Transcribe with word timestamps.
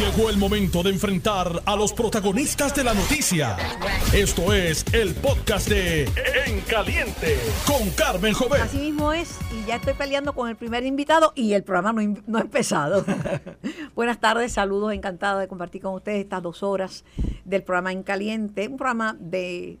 Llegó 0.00 0.30
el 0.30 0.38
momento 0.38 0.82
de 0.82 0.88
enfrentar 0.88 1.60
a 1.66 1.76
los 1.76 1.92
protagonistas 1.92 2.74
de 2.74 2.84
la 2.84 2.94
noticia. 2.94 3.58
Esto 4.14 4.54
es 4.54 4.82
el 4.94 5.14
podcast 5.14 5.68
de 5.68 6.04
En 6.46 6.62
Caliente 6.62 7.36
con 7.66 7.90
Carmen 7.90 8.32
Jovet. 8.32 8.62
Así 8.62 8.78
mismo 8.78 9.12
es, 9.12 9.36
y 9.52 9.66
ya 9.66 9.76
estoy 9.76 9.92
peleando 9.92 10.32
con 10.32 10.48
el 10.48 10.56
primer 10.56 10.86
invitado 10.86 11.34
y 11.36 11.52
el 11.52 11.64
programa 11.64 11.92
no, 11.92 12.16
no 12.26 12.38
ha 12.38 12.40
empezado. 12.40 13.04
Buenas 13.94 14.18
tardes, 14.18 14.52
saludos, 14.52 14.94
encantado 14.94 15.38
de 15.38 15.48
compartir 15.48 15.82
con 15.82 15.92
ustedes 15.92 16.22
estas 16.22 16.42
dos 16.42 16.62
horas 16.62 17.04
del 17.44 17.62
programa 17.62 17.92
En 17.92 18.02
Caliente, 18.02 18.68
un 18.68 18.78
programa 18.78 19.18
de 19.20 19.78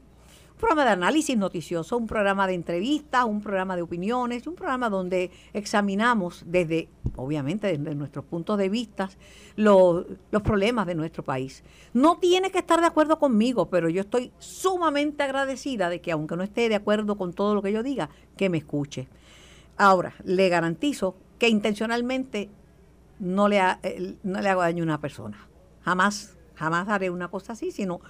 programa 0.60 0.84
de 0.84 0.90
análisis 0.90 1.36
noticioso, 1.36 1.96
un 1.96 2.06
programa 2.06 2.46
de 2.46 2.54
entrevistas, 2.54 3.24
un 3.24 3.40
programa 3.40 3.74
de 3.74 3.82
opiniones, 3.82 4.46
un 4.46 4.54
programa 4.54 4.90
donde 4.90 5.30
examinamos 5.52 6.44
desde, 6.46 6.88
obviamente, 7.16 7.66
desde 7.78 7.94
nuestros 7.94 8.24
puntos 8.24 8.58
de 8.58 8.68
vista, 8.68 9.08
los, 9.56 10.06
los 10.30 10.42
problemas 10.42 10.86
de 10.86 10.94
nuestro 10.94 11.24
país. 11.24 11.64
No 11.94 12.18
tiene 12.18 12.50
que 12.50 12.58
estar 12.58 12.80
de 12.80 12.86
acuerdo 12.86 13.18
conmigo, 13.18 13.70
pero 13.70 13.88
yo 13.88 14.02
estoy 14.02 14.32
sumamente 14.38 15.22
agradecida 15.22 15.88
de 15.88 16.00
que, 16.00 16.12
aunque 16.12 16.36
no 16.36 16.42
esté 16.42 16.68
de 16.68 16.76
acuerdo 16.76 17.16
con 17.16 17.32
todo 17.32 17.54
lo 17.54 17.62
que 17.62 17.72
yo 17.72 17.82
diga, 17.82 18.10
que 18.36 18.48
me 18.48 18.58
escuche. 18.58 19.08
Ahora, 19.76 20.14
le 20.24 20.48
garantizo 20.50 21.16
que 21.38 21.48
intencionalmente 21.48 22.50
no 23.18 23.48
le, 23.48 23.60
ha, 23.60 23.80
eh, 23.82 24.16
no 24.22 24.40
le 24.40 24.48
hago 24.48 24.60
daño 24.60 24.82
a 24.82 24.86
una 24.86 25.00
persona. 25.00 25.48
Jamás, 25.82 26.36
jamás 26.54 26.88
haré 26.88 27.10
una 27.10 27.28
cosa 27.28 27.54
así, 27.54 27.70
sino 27.70 28.00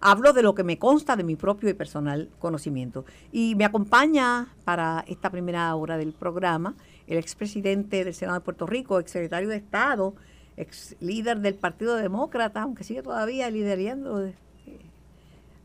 hablo 0.00 0.32
de 0.32 0.42
lo 0.42 0.54
que 0.54 0.64
me 0.64 0.78
consta 0.78 1.16
de 1.16 1.24
mi 1.24 1.36
propio 1.36 1.68
y 1.68 1.74
personal 1.74 2.30
conocimiento. 2.38 3.04
Y 3.32 3.54
me 3.54 3.64
acompaña 3.64 4.48
para 4.64 5.04
esta 5.06 5.30
primera 5.30 5.74
hora 5.74 5.96
del 5.96 6.12
programa 6.12 6.74
el 7.06 7.18
expresidente 7.18 8.04
del 8.04 8.14
Senado 8.14 8.38
de 8.38 8.44
Puerto 8.44 8.66
Rico, 8.66 8.98
exsecretario 8.98 9.48
de 9.48 9.56
Estado, 9.56 10.14
ex 10.56 10.96
líder 11.00 11.40
del 11.40 11.54
Partido 11.54 11.96
Demócrata, 11.96 12.62
aunque 12.62 12.84
sigue 12.84 13.02
todavía 13.02 13.50
liderando 13.50 14.24
eh, 14.24 14.34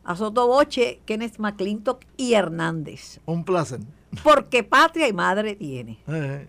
a 0.03 0.15
Sotoboche, 0.15 1.01
Kenneth 1.05 1.37
McClintock 1.39 2.03
y 2.17 2.33
Hernández. 2.33 3.19
Un 3.25 3.43
placer. 3.43 3.79
Porque 4.23 4.63
patria 4.63 5.07
y 5.07 5.13
madre 5.13 5.55
tiene. 5.55 5.99
Eh, 6.07 6.47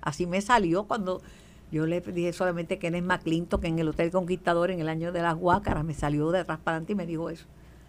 Así 0.00 0.26
me 0.26 0.40
salió 0.40 0.84
cuando 0.84 1.22
yo 1.72 1.86
le 1.86 2.00
dije 2.00 2.32
solamente 2.32 2.78
que 2.78 2.88
es 2.88 3.02
McClintock 3.02 3.60
que 3.60 3.68
en 3.68 3.78
el 3.78 3.88
Hotel 3.88 4.10
Conquistador 4.10 4.70
en 4.70 4.80
el 4.80 4.88
año 4.88 5.12
de 5.12 5.22
las 5.22 5.34
Huácaras 5.34 5.84
me 5.84 5.94
salió 5.94 6.30
de 6.30 6.40
atrás 6.40 6.58
para 6.62 6.76
adelante 6.76 6.92
y 6.92 6.96
me 6.96 7.06
dijo 7.06 7.28
eso. 7.30 7.46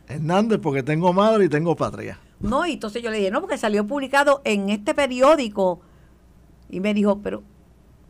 Hernández, 0.08 0.60
porque 0.62 0.84
tengo 0.84 1.14
madre 1.14 1.46
y 1.46 1.50
tengo 1.50 1.76
patria. 1.76 2.20
No, 2.40 2.66
y 2.66 2.74
entonces 2.74 3.04
yo 3.04 3.12
le 3.12 3.18
dije, 3.18 3.32
no, 3.32 3.42
porque 3.42 3.58
salió 3.58 3.86
publicado 3.86 4.42
en 4.46 4.70
este 4.70 4.94
periódico. 4.94 5.82
Y 6.70 6.80
me 6.80 6.94
dijo, 6.94 7.20
pero, 7.22 7.44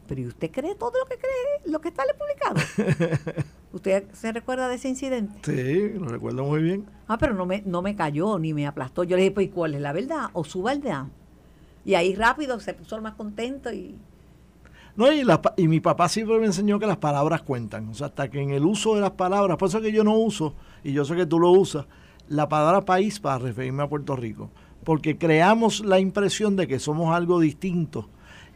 pero 0.07 0.21
¿y 0.21 0.27
usted 0.27 0.51
cree 0.51 0.75
todo 0.75 0.93
lo 0.99 1.05
que 1.05 1.17
cree, 1.17 1.71
lo 1.71 1.81
que 1.81 1.89
está 1.89 2.03
publicado? 2.17 3.43
¿Usted 3.73 4.05
se 4.13 4.31
recuerda 4.31 4.69
de 4.69 4.75
ese 4.75 4.89
incidente? 4.89 5.39
Sí, 5.43 5.99
lo 5.99 6.07
recuerdo 6.07 6.43
muy 6.43 6.61
bien. 6.61 6.85
Ah, 7.07 7.17
pero 7.17 7.33
no 7.33 7.45
me, 7.45 7.61
no 7.65 7.81
me 7.81 7.95
cayó 7.95 8.39
ni 8.39 8.53
me 8.53 8.67
aplastó. 8.67 9.03
Yo 9.03 9.15
le 9.15 9.23
dije, 9.23 9.33
pues, 9.33 9.47
¿y 9.47 9.49
¿cuál 9.49 9.75
es 9.75 9.81
la 9.81 9.91
verdad? 9.91 10.29
O 10.33 10.43
su 10.43 10.63
verdad. 10.63 11.05
Y 11.83 11.95
ahí 11.95 12.15
rápido 12.15 12.59
se 12.59 12.73
puso 12.73 13.01
más 13.01 13.15
contento 13.15 13.71
y 13.71 13.97
No, 14.97 15.07
y, 15.11 15.67
mi 15.67 15.79
papá 15.79 16.09
siempre 16.09 16.39
me 16.39 16.47
enseñó 16.47 16.79
que 16.79 16.87
las 16.87 16.97
palabras 16.97 17.43
cuentan. 17.43 17.87
O 17.89 17.93
sea, 17.93 18.07
hasta 18.07 18.31
que 18.31 18.41
en 18.41 18.49
el 18.49 18.65
uso 18.65 18.95
de 18.95 19.01
las 19.01 19.11
palabras, 19.11 19.55
por 19.57 19.69
eso 19.69 19.79
que 19.79 19.91
yo 19.91 20.03
no 20.03 20.17
uso, 20.17 20.55
y 20.83 20.91
yo 20.91 21.05
sé 21.05 21.15
que 21.15 21.27
tú 21.27 21.39
lo 21.39 21.51
usas, 21.51 21.85
la 22.27 22.49
palabra 22.49 22.81
país 22.81 23.19
para 23.19 23.37
referirme 23.37 23.83
a 23.83 23.89
Puerto 23.89 24.15
Rico. 24.15 24.49
Porque 24.83 25.19
creamos 25.19 25.85
la 25.85 25.99
impresión 25.99 26.55
de 26.55 26.67
que 26.67 26.79
somos 26.79 27.15
algo 27.15 27.39
distinto. 27.39 28.09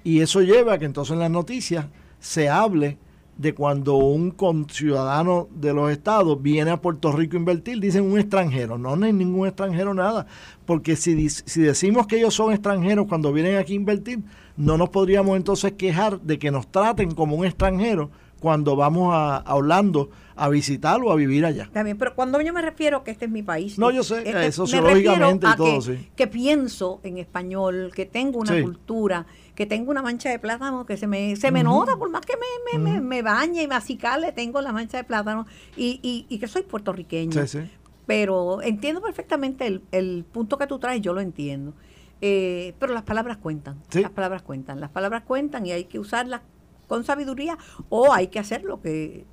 Y 0.04 0.22
eso 0.22 0.42
lleva 0.42 0.74
a 0.74 0.78
que 0.80 0.86
entonces 0.86 1.14
en 1.14 1.20
las 1.20 1.30
noticias 1.30 1.86
se 2.20 2.50
hable 2.50 2.98
de 3.38 3.54
cuando 3.54 3.96
un 3.96 4.32
conciudadano 4.32 5.48
de 5.54 5.74
los 5.74 5.92
estados 5.92 6.42
viene 6.42 6.72
a 6.72 6.82
Puerto 6.82 7.12
Rico 7.12 7.38
a 7.38 7.40
invertir, 7.40 7.80
dicen 7.80 8.12
un 8.12 8.18
extranjero. 8.18 8.80
No, 8.80 8.96
no 8.96 9.06
hay 9.06 9.14
ningún 9.14 9.48
extranjero 9.48 9.94
nada. 9.94 10.26
Porque 10.66 10.96
si, 10.96 11.30
si 11.30 11.62
decimos 11.62 12.08
que 12.08 12.18
ellos 12.18 12.34
son 12.34 12.52
extranjeros 12.52 13.06
cuando 13.08 13.32
vienen 13.32 13.58
aquí 13.58 13.74
a 13.74 13.76
invertir, 13.76 14.24
no 14.58 14.78
nos 14.78 14.90
podríamos 14.90 15.38
entonces 15.38 15.74
quejar 15.74 16.20
de 16.22 16.40
que 16.40 16.52
nos 16.52 16.72
traten 16.72 17.12
como 17.12 17.36
un 17.36 17.46
extranjero 17.46 18.10
cuando 18.40 18.76
vamos 18.76 19.14
a, 19.14 19.38
a 19.38 19.56
Orlando 19.56 20.10
a 20.36 20.50
visitarlo 20.50 21.10
o 21.10 21.12
a 21.12 21.16
vivir 21.16 21.46
allá. 21.46 21.70
También, 21.72 21.98
pero 22.00 22.16
cuando 22.16 22.42
yo 22.42 22.52
me 22.54 22.62
refiero 22.64 22.98
a 22.98 23.04
que 23.04 23.12
este 23.12 23.26
es 23.26 23.32
mi 23.32 23.44
país. 23.44 23.78
No, 23.78 23.92
yo 23.92 24.02
sé, 24.04 24.20
este- 24.20 24.34
me 24.34 24.52
sociológicamente 24.52 25.46
y 25.48 25.56
todo, 25.56 25.76
que, 25.76 25.82
sí. 25.82 26.10
Que 26.16 26.26
pienso 26.26 27.00
en 27.04 27.20
español, 27.20 27.92
que 27.96 28.08
tengo 28.08 28.40
una 28.40 28.56
Sí. 28.56 28.64
cultura, 28.64 29.28
que 29.54 29.68
tengo 29.68 29.92
una 29.92 30.02
mancha 30.02 30.30
de 30.32 30.40
plátano 30.40 30.86
que 30.88 30.98
se 30.98 31.06
me, 31.06 31.36
se 31.36 31.52
me 31.52 31.64
nota, 31.64 31.96
por 31.98 32.10
más 32.10 32.22
que 32.26 32.34
me, 32.36 32.80
me, 32.80 32.92
me- 32.94 33.02
me 33.02 33.22
bañe 33.22 33.62
y 33.62 33.68
me 33.68 33.76
acicale, 33.76 34.32
tengo 34.32 34.60
la 34.62 34.72
mancha 34.72 34.98
de 34.98 35.04
plátano 35.04 35.46
y, 35.78 36.00
y, 36.02 36.26
y 36.28 36.40
que 36.40 36.48
soy 36.48 36.64
puertorriqueña. 36.64 37.46
Sí, 37.46 37.60
sí. 37.60 37.70
Pero 38.08 38.62
entiendo 38.64 39.02
perfectamente 39.02 39.68
el, 39.68 39.84
el 39.92 40.26
punto 40.32 40.58
que 40.58 40.66
tú 40.66 40.80
traes, 40.80 41.02
yo 41.02 41.14
lo 41.14 41.22
entiendo. 41.22 41.74
Eh, 42.22 42.76
pero 42.80 42.94
las 42.94 43.04
palabras 43.04 43.38
cuentan, 43.38 43.82
Sí. 43.90 44.02
las 44.02 44.12
palabras 44.12 44.44
cuentan, 44.44 44.80
las 44.80 44.92
palabras 44.92 45.24
cuentan 45.24 45.66
y 45.66 45.72
hay 45.72 45.86
que 45.86 45.98
usarlas 46.00 46.42
con 46.88 47.04
sabiduría 47.04 47.58
o 47.90 48.14
hay 48.14 48.28
que 48.28 48.38
hacer 48.40 48.64
lo 48.64 48.80
que 48.82 49.26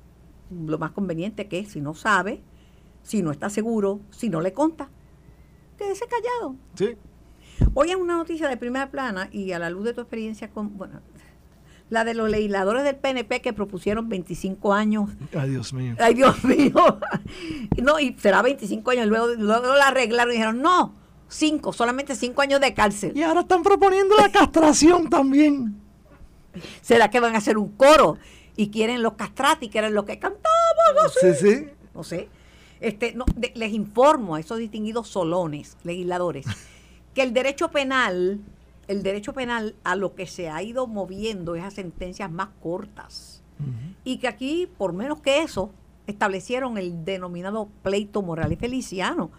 lo 0.49 0.79
más 0.79 0.91
conveniente 0.91 1.47
que 1.47 1.59
es, 1.59 1.71
si 1.73 1.81
no 1.81 1.93
sabe, 1.93 2.41
si 3.03 3.21
no 3.21 3.31
está 3.31 3.49
seguro, 3.51 3.99
si 4.09 4.29
no 4.29 4.41
le 4.41 4.53
conta, 4.53 4.89
quédese 5.77 6.05
callado. 6.07 6.55
Sí. 6.75 6.97
Hoy 7.75 7.91
es 7.91 7.95
una 7.95 8.15
noticia 8.15 8.47
de 8.47 8.57
primera 8.57 8.89
plana 8.89 9.29
y 9.31 9.51
a 9.51 9.59
la 9.59 9.69
luz 9.69 9.83
de 9.85 9.93
tu 9.93 10.01
experiencia 10.01 10.49
con, 10.49 10.75
bueno, 10.77 11.01
la 11.89 12.03
de 12.05 12.13
los 12.13 12.29
legisladores 12.29 12.83
del 12.83 12.95
PNP 12.95 13.41
que 13.41 13.51
propusieron 13.53 14.09
25 14.09 14.73
años 14.73 15.09
Ay, 15.37 15.49
Dios 15.51 15.73
mío. 15.73 15.95
Ay, 15.99 16.13
Dios 16.15 16.43
mío. 16.43 16.73
No, 17.83 17.99
y 17.99 18.13
será 18.17 18.41
25 18.41 18.91
años. 18.91 19.07
Luego, 19.07 19.27
luego 19.37 19.75
la 19.75 19.87
arreglaron 19.87 20.31
y 20.33 20.35
dijeron, 20.37 20.61
no, 20.61 20.95
5, 21.29 21.71
solamente 21.73 22.15
5 22.15 22.41
años 22.41 22.59
de 22.59 22.73
cárcel. 22.73 23.13
Y 23.15 23.21
ahora 23.23 23.41
están 23.41 23.63
proponiendo 23.63 24.15
la 24.17 24.31
castración 24.31 25.09
también. 25.09 25.79
¿Será 26.81 27.09
que 27.09 27.19
van 27.19 27.35
a 27.35 27.37
hacer 27.37 27.57
un 27.57 27.69
coro? 27.69 28.17
Y 28.55 28.69
quieren 28.69 29.01
los 29.03 29.13
castrati, 29.13 29.69
que 29.69 29.77
eran 29.77 29.93
los 29.93 30.03
que 30.05 30.19
cantaban 30.19 30.49
así? 31.05 31.33
Sí, 31.33 31.55
sí. 31.55 31.67
No 31.93 32.03
sé. 32.03 32.27
Este, 32.81 33.13
no, 33.13 33.25
de- 33.35 33.51
les 33.55 33.73
informo 33.73 34.35
a 34.35 34.39
esos 34.39 34.57
distinguidos 34.57 35.07
solones, 35.07 35.77
legisladores, 35.83 36.45
que 37.13 37.21
el 37.21 37.33
derecho 37.33 37.69
penal, 37.71 38.39
el 38.87 39.03
derecho 39.03 39.33
penal 39.33 39.75
a 39.83 39.95
lo 39.95 40.15
que 40.15 40.25
se 40.27 40.49
ha 40.49 40.61
ido 40.63 40.87
moviendo 40.87 41.55
es 41.55 41.63
a 41.63 41.71
sentencias 41.71 42.31
más 42.31 42.49
cortas. 42.61 43.43
Y 44.05 44.17
que 44.19 44.29
aquí, 44.29 44.69
por 44.77 44.93
menos 44.93 45.19
que 45.19 45.41
eso, 45.41 45.71
establecieron 46.07 46.77
el 46.77 47.03
denominado 47.03 47.67
pleito 47.83 48.21
moral 48.21 48.53
y 48.53 48.55
feliciano. 48.55 49.31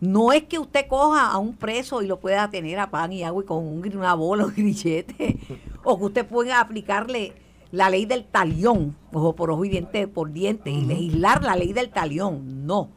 No 0.00 0.32
es 0.32 0.44
que 0.44 0.58
usted 0.58 0.86
coja 0.86 1.30
a 1.30 1.38
un 1.38 1.56
preso 1.56 2.02
y 2.02 2.06
lo 2.06 2.20
pueda 2.20 2.48
tener 2.50 2.78
a 2.78 2.90
pan 2.90 3.12
y 3.12 3.24
agua 3.24 3.42
y 3.42 3.46
con 3.46 3.66
un, 3.66 3.96
una 3.96 4.14
bola 4.14 4.44
o 4.44 4.48
un 4.48 4.54
grillete, 4.54 5.38
o 5.84 5.98
que 5.98 6.04
usted 6.04 6.26
pueda 6.26 6.60
aplicarle 6.60 7.32
la 7.70 7.90
ley 7.90 8.06
del 8.06 8.24
talión, 8.24 8.96
ojo 9.12 9.34
por 9.34 9.50
ojo 9.50 9.64
y 9.64 9.68
diente 9.68 10.08
por 10.08 10.32
diente, 10.32 10.70
y 10.70 10.82
legislar 10.82 11.42
la 11.42 11.56
ley 11.56 11.72
del 11.72 11.90
talión. 11.90 12.66
No. 12.66 12.90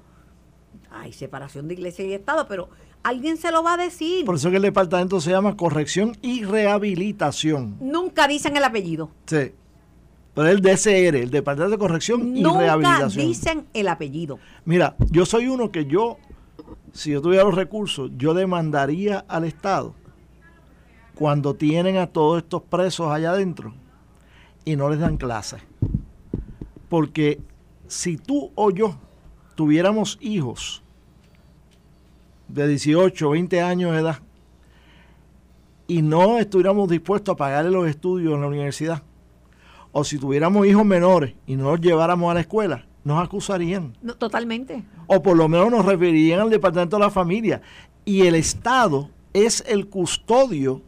Hay 0.92 1.14
separación 1.14 1.68
de 1.68 1.74
iglesia 1.74 2.06
y 2.06 2.14
Estado, 2.14 2.48
pero 2.48 2.70
alguien 3.04 3.38
se 3.38 3.52
lo 3.52 3.64
va 3.64 3.74
a 3.74 3.78
decir. 3.78 4.26
Por 4.26 4.36
eso 4.36 4.50
que 4.50 4.58
el 4.58 4.62
departamento 4.62 5.20
se 5.20 5.32
llama 5.32 5.58
corrección 5.58 6.18
y 6.22 6.44
rehabilitación. 6.44 7.78
Nunca 7.80 8.28
dicen 8.28 8.56
el 8.58 8.64
apellido. 8.64 9.10
Sí. 9.26 9.54
Pero 10.34 10.48
el 10.48 10.62
DCR, 10.62 11.16
el 11.18 11.30
Departamento 11.30 11.72
de 11.72 11.78
Corrección 11.78 12.38
y 12.38 12.42
Nunca 12.42 12.60
Rehabilitación. 12.60 13.28
dicen 13.28 13.66
el 13.74 13.88
apellido. 13.90 14.40
Mira, 14.64 14.96
yo 15.10 15.26
soy 15.26 15.48
uno 15.48 15.72
que 15.72 15.86
yo, 15.86 16.18
si 16.92 17.12
yo 17.12 17.22
tuviera 17.22 17.44
los 17.44 17.56
recursos, 17.56 18.12
yo 18.18 18.34
demandaría 18.34 19.20
al 19.28 19.46
Estado 19.46 19.96
cuando 21.16 21.56
tienen 21.56 21.98
a 21.98 22.08
todos 22.08 22.44
estos 22.44 22.64
presos 22.64 23.12
allá 23.12 23.32
adentro 23.32 23.74
y 24.66 24.76
no 24.76 24.90
les 24.90 25.00
dan 25.00 25.18
clases. 25.18 25.62
Porque 26.90 27.40
si 27.88 28.18
tú 28.18 28.52
o 28.56 28.72
yo 28.72 28.98
tuviéramos 29.56 30.18
hijos 30.22 30.84
de 32.48 32.68
18, 32.68 33.30
20 33.30 33.62
años 33.62 33.92
de 33.94 34.00
edad 34.00 34.20
y 35.88 36.02
no 36.02 36.38
estuviéramos 36.38 36.90
dispuestos 36.90 37.34
a 37.34 37.38
pagarle 37.38 37.72
los 37.72 37.88
estudios 37.88 38.34
en 38.34 38.42
la 38.42 38.48
universidad, 38.48 39.04
o 39.92 40.04
si 40.04 40.18
tuviéramos 40.18 40.66
hijos 40.66 40.86
menores 40.86 41.36
y 41.46 41.56
no 41.56 41.72
los 41.72 41.82
lleváramos 41.82 42.32
a 42.32 42.34
la 42.34 42.42
escuela, 42.42 42.86
nos 43.04 43.24
acusarían. 43.24 43.94
No, 44.02 44.16
totalmente. 44.16 44.84
O 45.08 45.22
por 45.22 45.36
lo 45.38 45.48
menos 45.50 45.72
nos 45.72 45.86
referirían 45.86 46.40
al 46.40 46.50
Departamento 46.50 46.98
de 46.98 47.04
la 47.04 47.10
Familia. 47.10 47.62
Y 48.06 48.26
el 48.28 48.36
Estado 48.36 49.10
es 49.34 49.64
el 49.68 49.88
custodio 49.88 50.82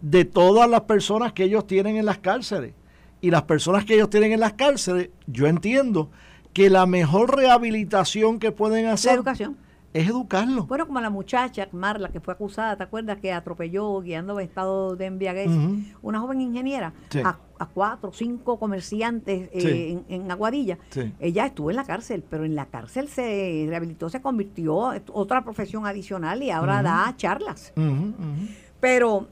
de 0.00 0.24
todas 0.24 0.68
las 0.68 0.82
personas 0.82 1.32
que 1.32 1.44
ellos 1.44 1.66
tienen 1.66 1.96
en 1.96 2.06
las 2.06 2.18
cárceles. 2.18 2.74
Y 3.20 3.30
las 3.30 3.42
personas 3.42 3.84
que 3.84 3.94
ellos 3.94 4.08
tienen 4.10 4.32
en 4.32 4.40
las 4.40 4.54
cárceles, 4.54 5.10
yo 5.26 5.46
entiendo 5.46 6.10
que 6.52 6.70
la 6.70 6.86
mejor 6.86 7.36
rehabilitación 7.36 8.38
que 8.38 8.50
pueden 8.50 8.86
La 8.86 8.92
hacer 8.94 9.14
educación. 9.14 9.56
es 9.92 10.08
educarlo. 10.08 10.64
Bueno, 10.66 10.86
como 10.86 11.00
la 11.00 11.10
muchacha, 11.10 11.68
Marla, 11.72 12.08
que 12.08 12.20
fue 12.20 12.32
acusada, 12.34 12.76
¿te 12.76 12.82
acuerdas? 12.82 13.18
Que 13.18 13.32
atropelló 13.32 14.00
guiando 14.00 14.38
en 14.40 14.46
estado 14.48 14.96
de 14.96 15.06
embriaguez 15.06 15.50
una 16.02 16.20
joven 16.20 16.40
ingeniera. 16.40 16.92
Sí. 17.10 17.20
A- 17.60 17.66
cuatro, 17.66 18.10
cinco 18.12 18.58
comerciantes 18.58 19.48
eh, 19.52 19.60
Sí. 19.60 20.02
en, 20.08 20.22
en 20.22 20.30
Aguadilla. 20.30 20.78
Sí. 20.90 21.12
Ella 21.20 21.46
estuvo 21.46 21.70
en 21.70 21.76
la 21.76 21.84
cárcel, 21.84 22.24
pero 22.28 22.44
en 22.44 22.54
la 22.54 22.66
cárcel 22.66 23.08
se 23.08 23.66
rehabilitó, 23.68 24.08
se 24.08 24.20
convirtió 24.22 24.92
en 24.94 25.02
otra 25.12 25.42
profesión 25.44 25.86
adicional 25.86 26.42
y 26.42 26.50
ahora 26.50 26.82
da 26.82 27.14
charlas. 27.16 27.72
Pero, 28.80 29.28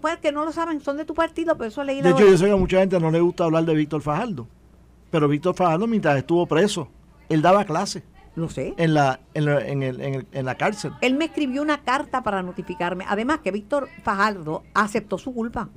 pues 0.00 0.18
que 0.18 0.32
no 0.32 0.44
lo 0.44 0.52
saben, 0.52 0.80
son 0.80 0.96
de 0.96 1.04
tu 1.04 1.14
partido, 1.14 1.56
pero 1.56 1.68
eso 1.68 1.82
leí 1.82 2.00
De 2.00 2.10
hecho, 2.10 2.26
yo 2.26 2.36
sé 2.38 2.44
que 2.46 2.52
a 2.52 2.56
mucha 2.56 2.78
gente 2.78 2.98
no 3.00 3.10
le 3.10 3.20
gusta 3.20 3.44
hablar 3.44 3.64
de 3.64 3.74
Víctor 3.74 4.00
Fajardo. 4.02 4.46
Pero 5.10 5.28
Víctor 5.28 5.54
Fajardo, 5.54 5.86
mientras 5.86 6.16
estuvo 6.16 6.46
preso, 6.46 6.88
él 7.28 7.40
daba 7.42 7.64
clases 7.64 8.02
Lo 8.36 8.48
sé. 8.48 8.74
en 8.76 8.94
la, 8.94 9.20
en, 9.34 9.44
la- 9.46 9.66
en 9.66 9.82
el- 9.82 10.00
en 10.00 10.14
el- 10.14 10.26
en 10.32 10.44
la 10.44 10.56
cárcel. 10.56 10.92
Él 11.00 11.14
me 11.14 11.24
escribió 11.26 11.62
una 11.62 11.78
carta 11.82 12.22
para 12.22 12.42
notificarme. 12.42 13.04
Además 13.08 13.40
que 13.40 13.50
Víctor 13.50 13.88
Fajardo 14.02 14.62
aceptó 14.74 15.18
su 15.18 15.32
culpa. 15.32 15.68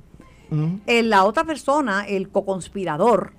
En 0.86 1.10
la 1.10 1.24
otra 1.24 1.44
persona, 1.44 2.04
el 2.06 2.28
coconspirador, 2.30 3.32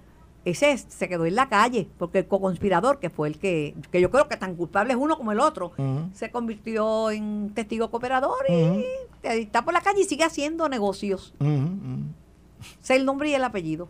ese 0.45 0.71
es- 0.71 0.85
se 0.89 1.07
quedó 1.09 1.25
en 1.25 1.35
la 1.35 1.49
calle, 1.49 1.87
porque 1.97 2.19
el 2.19 2.27
coconspirador, 2.27 2.99
que 2.99 3.09
fue 3.09 3.27
el 3.27 3.37
que, 3.39 3.75
que 3.91 3.99
yo 4.01 4.09
creo 4.11 4.27
que 4.27 4.37
tan 4.37 4.55
culpable 4.55 4.93
es 4.93 4.99
uno 4.99 5.17
como 5.17 5.31
el 5.31 5.39
otro, 5.39 5.71
se 6.13 6.31
convirtió 6.31 7.11
en 7.11 7.51
testigo 7.53 7.89
cooperador 7.91 8.45
y 8.49 8.83
está 9.23 9.63
por 9.65 9.73
la 9.73 9.81
calle 9.81 10.01
y 10.01 10.05
sigue 10.05 10.23
haciendo 10.23 10.69
negocios. 10.69 11.33
Sé 12.81 12.95
el 12.95 13.05
nombre 13.05 13.29
y 13.29 13.33
el 13.33 13.43
apellido. 13.43 13.89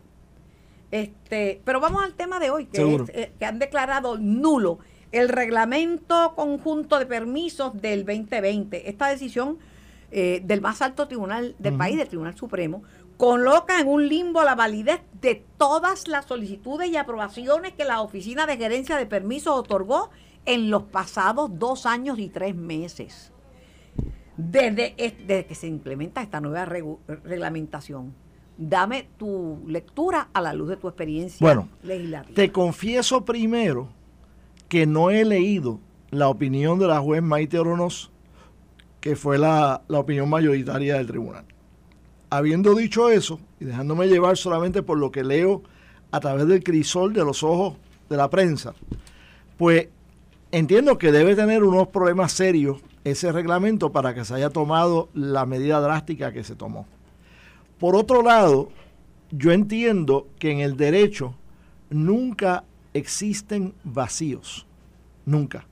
Este, 0.90 1.60
pero 1.64 1.78
vamos 1.80 2.02
al 2.02 2.14
tema 2.14 2.40
de 2.40 2.50
hoy, 2.50 2.66
que, 2.66 2.78
es, 3.04 3.10
eh, 3.14 3.32
que 3.38 3.44
han 3.44 3.58
declarado 3.60 4.18
nulo 4.18 4.78
el 5.12 5.28
reglamento 5.28 6.34
conjunto 6.34 6.98
de 6.98 7.06
permisos 7.06 7.80
del 7.80 8.04
2020. 8.04 8.88
Esta 8.88 9.08
decisión 9.08 9.58
eh, 10.12 10.40
del 10.44 10.60
más 10.60 10.82
alto 10.82 11.06
tribunal 11.06 11.54
del 11.60 11.74
país, 11.78 11.96
del 11.96 12.08
Tribunal 12.08 12.36
Supremo, 12.36 12.82
coloca 13.20 13.78
en 13.80 13.86
un 13.86 14.08
limbo 14.08 14.42
la 14.44 14.54
validez 14.54 15.02
de 15.20 15.44
todas 15.58 16.08
las 16.08 16.24
solicitudes 16.24 16.88
y 16.88 16.96
aprobaciones 16.96 17.74
que 17.74 17.84
la 17.84 18.00
Oficina 18.00 18.46
de 18.46 18.56
Gerencia 18.56 18.96
de 18.96 19.04
Permisos 19.04 19.54
otorgó 19.58 20.08
en 20.46 20.70
los 20.70 20.84
pasados 20.84 21.50
dos 21.58 21.84
años 21.84 22.18
y 22.18 22.30
tres 22.30 22.54
meses. 22.56 23.30
Desde, 24.38 24.94
es- 24.96 25.18
desde 25.18 25.44
que 25.44 25.54
se 25.54 25.66
implementa 25.66 26.22
esta 26.22 26.40
nueva 26.40 26.64
reglamentación. 26.64 28.14
Dame 28.56 29.06
tu 29.18 29.60
lectura 29.66 30.28
a 30.32 30.40
la 30.40 30.54
luz 30.54 30.70
de 30.70 30.76
tu 30.78 30.88
experiencia 30.88 31.44
Bueno, 31.44 31.68
legislativa. 31.82 32.34
Te 32.34 32.50
confieso 32.50 33.26
primero 33.26 33.88
que 34.70 34.86
no 34.86 35.10
he 35.10 35.26
leído 35.26 35.78
la 36.10 36.30
opinión 36.30 36.78
de 36.78 36.86
la 36.86 37.00
juez 37.00 37.22
Maite 37.22 37.58
Oronos, 37.58 38.10
que 39.02 39.14
fue 39.14 39.36
la, 39.36 39.82
la 39.88 39.98
opinión 39.98 40.30
mayoritaria 40.30 40.94
del 40.96 41.06
tribunal. 41.06 41.44
Habiendo 42.30 42.74
dicho 42.74 43.10
eso, 43.10 43.40
y 43.58 43.64
dejándome 43.64 44.06
llevar 44.06 44.36
solamente 44.36 44.82
por 44.82 44.98
lo 44.98 45.10
que 45.10 45.24
leo 45.24 45.62
a 46.12 46.20
través 46.20 46.46
del 46.46 46.62
crisol 46.62 47.12
de 47.12 47.24
los 47.24 47.42
ojos 47.42 47.76
de 48.08 48.16
la 48.16 48.30
prensa, 48.30 48.74
pues 49.58 49.88
entiendo 50.52 50.96
que 50.98 51.12
debe 51.12 51.36
tener 51.36 51.64
unos 51.64 51.88
problemas 51.88 52.32
serios 52.32 52.78
ese 53.04 53.32
reglamento 53.32 53.92
para 53.92 54.14
que 54.14 54.24
se 54.24 54.34
haya 54.34 54.50
tomado 54.50 55.08
la 55.14 55.46
medida 55.46 55.80
drástica 55.80 56.32
que 56.32 56.44
se 56.44 56.54
tomó. 56.54 56.86
Por 57.78 57.96
otro 57.96 58.22
lado, 58.22 58.70
yo 59.30 59.52
entiendo 59.52 60.28
que 60.38 60.50
en 60.50 60.60
el 60.60 60.76
derecho 60.76 61.34
nunca 61.88 62.64
existen 62.94 63.74
vacíos. 63.84 64.66
Nunca. 65.24 65.66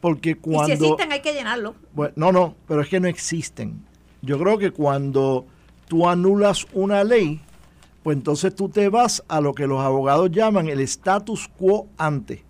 Porque 0.00 0.30
y 0.30 0.34
cuando... 0.34 0.66
si 0.66 0.72
existen 0.72 1.12
hay 1.12 1.20
que 1.20 1.32
llenarlo. 1.32 1.74
Bueno, 1.94 2.12
no, 2.16 2.32
no, 2.32 2.54
pero 2.66 2.80
es 2.82 2.88
que 2.88 3.00
no 3.00 3.08
existen. 3.08 3.84
Yo 4.20 4.38
creo 4.38 4.58
que 4.58 4.70
cuando 4.70 5.46
tú 5.92 6.08
anulas 6.08 6.66
una 6.72 7.04
ley, 7.04 7.38
pues 8.02 8.16
entonces 8.16 8.54
tú 8.54 8.70
te 8.70 8.88
vas 8.88 9.22
a 9.28 9.42
lo 9.42 9.52
que 9.52 9.66
los 9.66 9.78
abogados 9.82 10.30
llaman 10.30 10.66
el 10.68 10.80
status 10.80 11.50
quo 11.58 11.86
ante, 11.98 12.44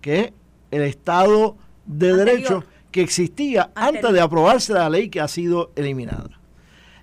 que 0.00 0.20
es 0.20 0.32
el 0.70 0.80
estado 0.80 1.58
de 1.84 2.08
Anterior. 2.12 2.26
derecho 2.26 2.64
que 2.90 3.02
existía 3.02 3.70
antes 3.74 4.10
de 4.14 4.18
aprobarse 4.22 4.72
la 4.72 4.88
ley 4.88 5.10
que 5.10 5.20
ha 5.20 5.28
sido 5.28 5.72
eliminada. 5.76 6.40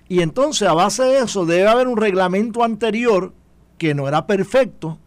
Y 0.08 0.20
entonces 0.20 0.66
a 0.66 0.72
base 0.72 1.04
de 1.04 1.20
eso 1.20 1.46
debe 1.46 1.68
haber 1.68 1.86
un 1.86 1.96
reglamento 1.96 2.64
anterior 2.64 3.32
que 3.78 3.94
no 3.94 4.08
era 4.08 4.26
perfecto, 4.26 4.98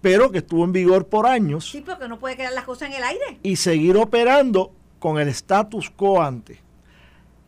pero 0.00 0.30
que 0.30 0.38
estuvo 0.38 0.62
en 0.62 0.70
vigor 0.70 1.08
por 1.08 1.26
años 1.26 1.68
Sí, 1.68 1.80
porque 1.84 2.06
no 2.06 2.20
puede 2.20 2.36
quedar 2.36 2.52
las 2.52 2.62
cosas 2.62 2.88
en 2.90 2.94
el 2.94 3.02
aire. 3.02 3.40
y 3.42 3.56
seguir 3.56 3.96
operando 3.96 4.70
con 5.00 5.18
el 5.18 5.26
status 5.26 5.90
quo 5.90 6.22
ante. 6.22 6.62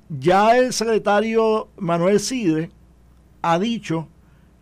Ya 0.08 0.56
el 0.56 0.72
secretario 0.72 1.68
Manuel 1.76 2.20
Sidre 2.20 2.70
ha 3.42 3.58
dicho, 3.58 4.08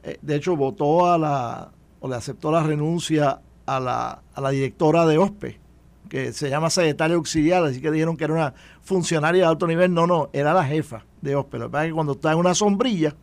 eh, 0.02 0.18
de 0.22 0.36
hecho 0.36 0.56
votó 0.56 1.06
a 1.06 1.18
la, 1.18 1.70
o 2.00 2.08
le 2.08 2.16
aceptó 2.16 2.50
la 2.50 2.62
renuncia 2.62 3.40
a 3.66 3.80
la, 3.80 4.22
a 4.34 4.40
la 4.40 4.50
directora 4.50 5.06
de 5.06 5.18
OSPE, 5.18 5.60
que 6.08 6.32
se 6.32 6.48
llama 6.48 6.70
secretaria 6.70 7.16
auxiliar, 7.16 7.64
así 7.64 7.80
que 7.80 7.90
dijeron 7.90 8.16
que 8.16 8.24
era 8.24 8.34
una 8.34 8.54
funcionaria 8.82 9.42
de 9.42 9.48
alto 9.48 9.66
nivel. 9.66 9.92
No, 9.92 10.06
no, 10.06 10.30
era 10.32 10.54
la 10.54 10.64
jefa 10.64 11.04
de 11.20 11.34
OSPE. 11.36 11.58
Lo 11.58 11.66
que 11.66 11.72
pasa 11.72 11.84
es 11.84 11.90
que 11.90 11.94
cuando 11.94 12.12
está 12.12 12.32
en 12.32 12.38
una 12.38 12.54
sombrilla, 12.54 13.14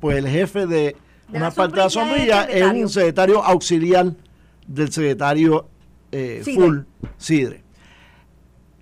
pues 0.00 0.18
el 0.18 0.28
jefe 0.28 0.66
de, 0.66 0.96
De 1.28 1.38
una 1.38 1.50
parte 1.50 1.76
de 1.76 1.82
la 1.82 1.90
sombrilla 1.90 2.44
es 2.44 2.64
un 2.64 2.88
secretario 2.88 3.42
auxiliar 3.42 4.12
del 4.66 4.92
secretario 4.92 5.68
eh, 6.12 6.42
full 6.44 6.80
Sidre. 7.16 7.63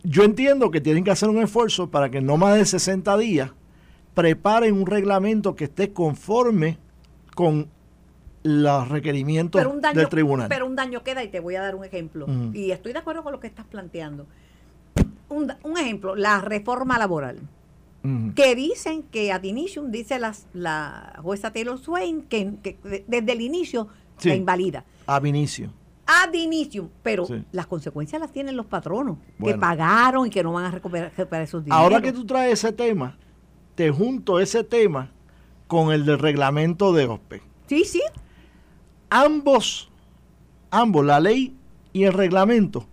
Yo 0.04 0.24
entiendo 0.24 0.70
que 0.70 0.80
tienen 0.80 1.04
que 1.04 1.10
hacer 1.10 1.28
un 1.28 1.38
esfuerzo 1.42 1.90
para 1.90 2.10
que 2.10 2.18
en 2.18 2.26
no 2.26 2.36
más 2.36 2.56
de 2.56 2.64
60 2.64 3.16
días 3.18 3.50
preparen 4.14 4.74
un 4.74 4.86
reglamento 4.86 5.54
que 5.54 5.64
esté 5.64 5.92
conforme 5.92 6.78
con 7.34 7.68
los 8.42 8.88
requerimientos 8.88 9.60
Pero 9.60 9.70
un, 9.70 9.80
daño, 9.80 9.98
del 10.00 10.08
tribunal. 10.08 10.48
pero 10.48 10.66
un 10.66 10.74
daño 10.74 11.04
queda 11.04 11.22
y 11.22 11.28
te 11.28 11.38
voy 11.40 11.54
a 11.54 11.62
dar 11.62 11.76
un 11.76 11.84
ejemplo. 11.84 12.26
Y 12.52 12.72
estoy 12.72 12.92
de 12.92 12.98
acuerdo 12.98 13.22
con 13.22 13.32
lo 13.32 13.38
que 13.40 13.46
estás 13.46 13.64
planteando. 13.66 14.26
Un, 15.28 15.50
ejemplo, 15.78 16.14
la 16.16 16.40
reforma 16.40 16.98
laboral. 16.98 17.38
Que 18.34 18.56
dicen 18.56 19.04
que 19.04 19.30
ad 19.30 19.44
initium, 19.44 19.92
dice 19.92 20.18
las, 20.18 20.46
la 20.52 21.20
jueza 21.22 21.52
Taylor 21.52 21.78
Swain, 21.78 22.22
que, 22.22 22.56
que 22.60 22.76
de- 22.82 23.04
desde 23.06 23.30
el 23.32 23.40
inicio 23.40 23.86
Sí. 24.18 24.28
la 24.30 24.34
invalida. 24.34 24.84
Ab 25.06 25.24
inicio. 25.24 25.70
Ad 26.06 26.32
initium, 26.34 26.88
pero 27.02 27.26
Sí. 27.26 27.44
las 27.52 27.66
consecuencias 27.66 28.20
las 28.20 28.32
tienen 28.32 28.56
los 28.56 28.66
patronos, 28.66 29.18
que 29.42 29.54
pagaron 29.54 30.26
y 30.26 30.30
que 30.30 30.42
no 30.42 30.52
van 30.52 30.64
a 30.64 30.70
recuperar, 30.70 31.12
recuperar 31.16 31.44
esos 31.44 31.64
dineros. 31.64 31.82
Ahora 31.82 32.00
que 32.00 32.12
tú 32.12 32.24
traes 32.26 32.54
ese 32.54 32.72
tema, 32.72 33.16
te 33.74 33.90
junto 33.90 34.40
ese 34.40 34.64
tema 34.64 35.10
con 35.68 35.92
el 35.92 36.04
del 36.04 36.18
reglamento 36.18 36.92
de 36.92 37.06
OSPE. 37.06 37.42
Sí, 37.68 37.84
sí, 37.84 38.02
ambos, 39.10 39.90
ambos, 40.70 41.04
la 41.04 41.20
ley 41.20 41.54
y 41.92 42.04
el 42.04 42.12
reglamento, 42.12 42.86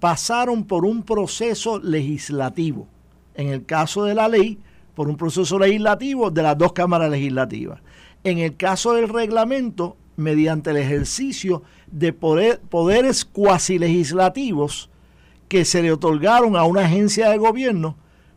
pasaron 0.00 0.64
por 0.64 0.84
un 0.84 1.02
proceso 1.02 1.78
legislativo. 1.78 2.86
En 3.34 3.48
el 3.48 3.64
caso 3.64 4.04
de 4.04 4.14
la 4.14 4.28
ley, 4.28 4.58
por 4.94 5.08
un 5.08 5.16
proceso 5.16 5.58
legislativo 5.58 6.30
de 6.30 6.42
las 6.42 6.58
dos 6.58 6.72
cámaras 6.72 7.10
legislativas. 7.10 7.80
En 8.24 8.38
el 8.38 8.56
caso 8.56 8.92
del 8.92 9.08
reglamento, 9.08 9.96
mediante 10.16 10.70
el 10.70 10.76
ejercicio 10.76 11.62
de 11.92 12.12
poder- 12.12 12.60
poderes 12.60 13.24
cuasi 13.24 13.78
legislativos 13.78 14.90
que 15.48 15.64
se 15.64 15.82
le 15.82 15.92
otorgaron 15.92 16.56
a 16.56 16.64
una 16.64 16.82
agencia 16.86 17.30
de 17.30 17.38
gobierno 17.38 17.96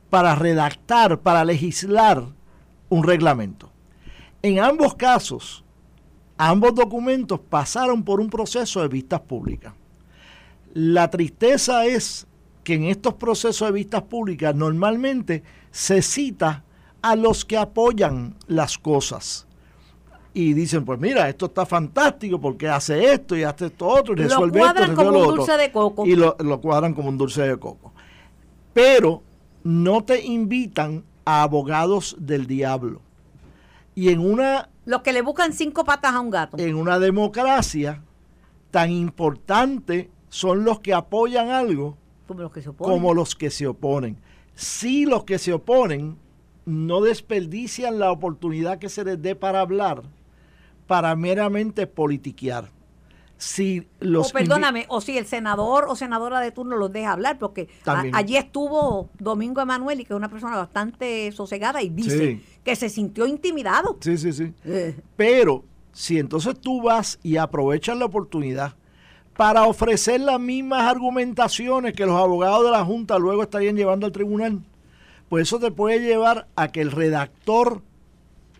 para 0.10 0.36
redactar, 0.36 1.20
para 1.22 1.44
legislar 1.44 2.24
un 2.90 3.04
reglamento. 3.04 3.72
En 4.44 4.60
ambos 4.60 4.94
casos, 4.94 5.64
Ambos 6.38 6.76
documentos 6.76 7.40
pasaron 7.40 8.04
por 8.04 8.20
un 8.20 8.30
proceso 8.30 8.82
de 8.82 8.90
vistas 8.90 9.22
públicas. 9.22 9.74
La 10.74 11.10
tristeza 11.10 11.86
es 11.86 12.28
que 12.66 12.74
en 12.74 12.84
estos 12.86 13.14
procesos 13.14 13.70
de 13.70 13.74
vistas 13.74 14.02
públicas 14.02 14.54
normalmente 14.54 15.44
se 15.72 16.02
cita 16.02 16.66
a 17.02 17.16
los 17.16 17.46
que 17.46 17.58
apoyan 17.58 18.36
las 18.48 18.78
cosas. 18.78 19.48
Y 20.38 20.54
dicen, 20.54 20.84
pues 20.84 21.00
mira, 21.00 21.30
esto 21.30 21.46
está 21.46 21.66
fantástico 21.66 22.42
porque 22.42 22.68
hace 22.68 23.14
esto 23.14 23.38
y 23.38 23.44
hace 23.44 23.68
esto 23.68 23.88
otro 23.88 24.14
y 24.14 24.18
Lo 24.18 24.24
resuelve 24.24 24.60
cuadran 24.60 24.90
esto, 24.92 24.96
como 24.98 25.08
un 25.08 25.14
lo 25.14 25.20
otro. 25.22 25.36
dulce 25.38 25.58
de 25.58 25.72
coco. 25.72 26.06
Y 26.06 26.16
lo, 26.18 26.36
lo 26.40 26.60
cuadran 26.60 26.94
como 26.94 27.08
un 27.08 27.18
dulce 27.18 27.44
de 27.44 27.58
coco. 27.58 27.94
Pero 28.74 29.24
no 29.64 30.04
te 30.04 30.26
invitan 30.26 31.06
a 31.24 31.42
abogados 31.44 32.18
del 32.20 32.48
diablo. 32.48 33.02
Y 33.96 34.10
en 34.10 34.20
una 34.20 34.68
los 34.84 35.02
que 35.04 35.14
le 35.14 35.22
buscan 35.22 35.54
cinco 35.54 35.86
patas 35.86 36.14
a 36.14 36.20
un 36.20 36.30
gato. 36.30 36.58
en 36.60 36.76
una 36.76 37.00
democracia 37.00 38.04
tan 38.72 38.92
importante 38.92 40.12
son 40.28 40.66
los 40.66 40.82
que 40.82 40.94
apoyan 40.94 41.50
algo 41.50 41.98
como 42.28 42.42
los 42.42 42.52
que 42.52 42.62
se 42.62 42.70
oponen. 42.70 42.94
como 42.94 43.14
los 43.14 43.36
que 43.36 43.50
se 43.50 43.68
oponen. 43.68 44.18
Si 44.54 45.06
los 45.06 45.24
que 45.24 45.40
se 45.40 45.54
oponen 45.54 46.18
no 46.66 47.00
desperdician 47.00 48.00
la 48.00 48.12
oportunidad 48.12 48.80
que 48.80 48.90
se 48.90 49.06
les 49.06 49.22
dé 49.22 49.36
para 49.36 49.62
hablar, 49.62 50.04
para 50.88 51.16
meramente 51.16 51.88
politiquear. 51.88 52.70
Si 53.38 53.86
los 54.00 54.30
o 54.30 54.34
perdóname, 54.34 54.86
o 54.88 55.02
si 55.02 55.18
el 55.18 55.26
senador 55.26 55.86
o 55.90 55.96
senadora 55.98 56.40
de 56.40 56.52
turno 56.52 56.78
los 56.78 56.92
deja 56.94 57.12
hablar, 57.12 57.38
porque 57.38 57.68
También. 57.84 58.16
allí 58.16 58.38
estuvo 58.38 59.10
Domingo 59.20 59.60
Emanuel, 59.62 60.00
y 60.00 60.06
que 60.06 60.14
es 60.14 60.18
una 60.18 60.30
persona 60.30 60.56
bastante 60.56 61.32
sosegada, 61.34 61.82
y 61.82 61.90
dice 61.90 62.18
Sí. 62.18 62.46
que 62.64 62.76
se 62.78 62.88
sintió 62.90 63.26
intimidado. 63.28 63.98
Sí, 64.00 64.18
sí, 64.18 64.32
sí. 64.32 64.54
Eh, 64.64 64.98
Pero 65.18 65.66
si 65.92 66.18
entonces 66.18 66.58
tú 66.60 66.82
vas 66.82 67.20
y 67.24 67.36
aprovechas 67.36 67.98
la 67.98 68.06
oportunidad 68.06 68.76
para 69.36 69.66
ofrecer 69.66 70.22
las 70.22 70.40
mismas 70.40 70.84
argumentaciones 70.90 71.92
que 71.94 72.06
los 72.06 72.16
abogados 72.18 72.64
de 72.64 72.72
la 72.72 72.86
Junta 72.86 73.20
luego 73.20 73.44
estarían 73.44 73.76
llevando 73.76 74.06
al 74.06 74.14
tribunal, 74.14 74.62
pues 75.28 75.44
eso 75.50 75.60
te 75.60 75.72
puede 75.72 76.00
llevar 76.00 76.48
a 76.56 76.70
que 76.70 76.80
el 76.80 76.92
redactor 76.92 77.82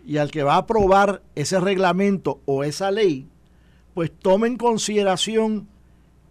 y 0.06 0.18
al 0.18 0.30
que 0.30 0.44
va 0.44 0.54
a 0.54 0.58
aprobar 0.58 1.22
ese 1.34 1.58
reglamento 1.58 2.40
o 2.44 2.62
esa 2.62 2.92
ley, 2.92 3.28
pues 3.92 4.12
tome 4.16 4.46
en 4.46 4.56
consideración 4.56 5.68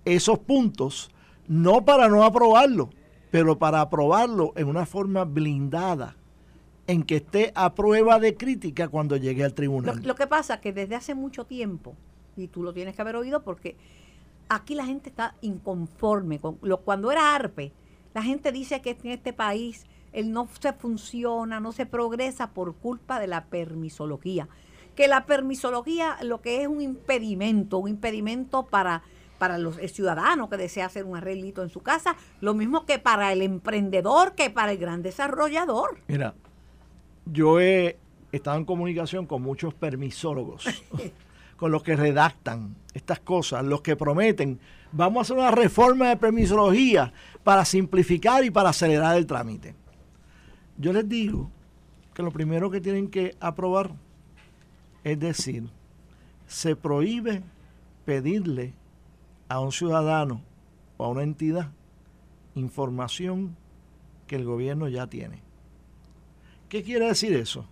esos 0.05 0.39
puntos, 0.39 1.11
no 1.47 1.83
para 1.83 2.07
no 2.07 2.23
aprobarlo, 2.23 2.89
pero 3.31 3.59
para 3.59 3.81
aprobarlo 3.81 4.53
en 4.55 4.67
una 4.67 4.85
forma 4.85 5.25
blindada, 5.25 6.15
en 6.87 7.03
que 7.03 7.17
esté 7.17 7.51
a 7.53 7.75
prueba 7.75 8.17
de 8.19 8.35
crítica 8.35 8.87
cuando 8.87 9.17
llegue 9.17 9.43
al 9.43 9.53
tribunal. 9.53 10.01
Lo, 10.03 10.15
que 10.15 10.27
pasa 10.27 10.55
es 10.55 10.59
que 10.61 10.71
desde 10.71 10.95
hace 10.95 11.13
mucho 11.13 11.45
tiempo, 11.45 11.95
y 12.37 12.47
tú 12.47 12.63
lo 12.63 12.73
tienes 12.73 12.95
que 12.95 13.01
haber 13.01 13.17
oído 13.17 13.43
porque 13.43 13.75
aquí 14.47 14.75
la 14.75 14.85
gente 14.85 15.09
está 15.09 15.35
inconforme. 15.41 16.39
Con 16.39 16.59
lo, 16.61 16.77
cuando 16.77 17.11
era 17.11 17.35
ARPE, 17.35 17.73
la 18.13 18.21
gente 18.21 18.53
dice 18.53 18.81
que 18.81 18.97
en 19.03 19.11
este 19.11 19.33
país 19.33 19.85
él 20.15 20.31
no 20.31 20.47
se 20.59 20.71
funciona, 20.71 21.59
no 21.59 21.73
se 21.73 21.85
progresa 21.85 22.51
por 22.51 22.75
culpa 22.75 23.19
de 23.19 23.27
la 23.27 23.45
permisología. 23.45 24.47
Que 24.95 25.09
la 25.09 25.25
permisología 25.25 26.17
lo 26.23 26.39
que 26.39 26.61
es 26.61 26.69
un 26.69 26.81
impedimento, 26.81 27.79
un 27.79 27.89
impedimento 27.89 28.63
para, 28.63 29.03
para 29.37 29.57
los, 29.57 29.77
el 29.77 29.89
ciudadano 29.89 30.49
que 30.49 30.55
desea 30.55 30.85
hacer 30.85 31.03
un 31.03 31.17
arreglito 31.17 31.61
en 31.63 31.69
su 31.69 31.81
casa, 31.81 32.15
lo 32.39 32.53
mismo 32.53 32.85
que 32.85 32.97
para 32.97 33.33
el 33.33 33.41
emprendedor, 33.41 34.35
que 34.35 34.49
para 34.49 34.71
el 34.71 34.77
gran 34.77 35.03
desarrollador. 35.03 35.99
Mira, 36.07 36.33
yo 37.25 37.59
he 37.59 37.97
estado 38.31 38.57
en 38.57 38.63
comunicación 38.63 39.25
con 39.25 39.41
muchos 39.41 39.73
permisólogos, 39.73 40.65
con 41.57 41.73
los 41.73 41.83
que 41.83 41.97
redactan 41.97 42.77
estas 42.93 43.19
cosas, 43.19 43.65
los 43.65 43.81
que 43.81 43.97
prometen, 43.97 44.61
vamos 44.93 45.17
a 45.17 45.21
hacer 45.23 45.37
una 45.37 45.51
reforma 45.51 46.07
de 46.07 46.15
permisología 46.15 47.11
para 47.43 47.65
simplificar 47.65 48.45
y 48.45 48.49
para 48.49 48.69
acelerar 48.69 49.17
el 49.17 49.25
trámite. 49.25 49.75
Yo 50.77 50.93
les 50.93 51.07
digo 51.07 51.49
que 52.13 52.23
lo 52.23 52.31
primero 52.31 52.69
que 52.69 52.81
tienen 52.81 53.09
que 53.09 53.35
aprobar 53.39 53.95
es 55.05 55.19
decir, 55.19 55.69
se 56.47 56.75
prohíbe 56.75 57.43
pedirle 58.05 58.73
a 59.47 59.59
un 59.59 59.71
ciudadano 59.71 60.41
o 60.97 61.05
a 61.05 61.09
una 61.09 61.21
entidad 61.23 61.71
información 62.55 63.55
que 64.25 64.35
el 64.35 64.45
gobierno 64.45 64.87
ya 64.87 65.07
tiene. 65.07 65.41
¿Qué 66.69 66.81
quiere 66.81 67.05
decir 67.05 67.33
eso? 67.33 67.67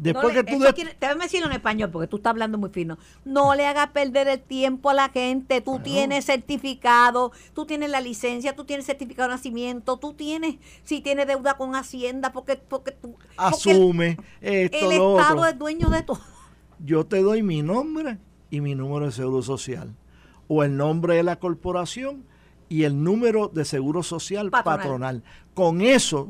Después 0.00 0.32
que 0.32 0.44
tú 0.44 0.58
te 0.58 1.06
voy 1.06 1.08
a 1.10 1.14
decirlo 1.14 1.46
en 1.46 1.52
español 1.52 1.90
porque 1.90 2.08
tú 2.08 2.16
estás 2.16 2.30
hablando 2.30 2.56
muy 2.56 2.70
fino. 2.70 2.96
No 3.26 3.54
le 3.54 3.66
hagas 3.66 3.88
perder 3.90 4.28
el 4.28 4.40
tiempo 4.40 4.88
a 4.88 4.94
la 4.94 5.10
gente. 5.10 5.60
Tú 5.60 5.78
tienes 5.80 6.24
certificado, 6.24 7.32
tú 7.54 7.66
tienes 7.66 7.90
la 7.90 8.00
licencia, 8.00 8.56
tú 8.56 8.64
tienes 8.64 8.86
certificado 8.86 9.28
de 9.28 9.34
nacimiento, 9.34 9.98
tú 9.98 10.14
tienes, 10.14 10.56
si 10.84 11.02
tienes 11.02 11.26
deuda 11.26 11.58
con 11.58 11.74
Hacienda, 11.74 12.32
porque, 12.32 12.56
porque 12.56 12.92
tú. 12.92 13.16
Asume 13.36 14.16
el, 14.40 14.70
esto, 14.72 14.90
el 14.90 14.92
Estado 14.92 15.44
es 15.44 15.58
dueño 15.58 15.90
de 15.90 16.02
todo. 16.02 16.20
Yo 16.78 17.04
te 17.04 17.20
doy 17.20 17.42
mi 17.42 17.60
nombre 17.62 18.16
y 18.48 18.62
mi 18.62 18.74
número 18.74 19.04
de 19.04 19.12
seguro 19.12 19.42
social. 19.42 19.94
O 20.48 20.64
el 20.64 20.78
nombre 20.78 21.14
de 21.14 21.22
la 21.22 21.36
corporación 21.36 22.24
y 22.70 22.84
el 22.84 23.02
número 23.02 23.48
de 23.48 23.66
seguro 23.66 24.02
social 24.02 24.50
patronal. 24.50 25.22
Con 25.52 25.82
eso 25.82 26.26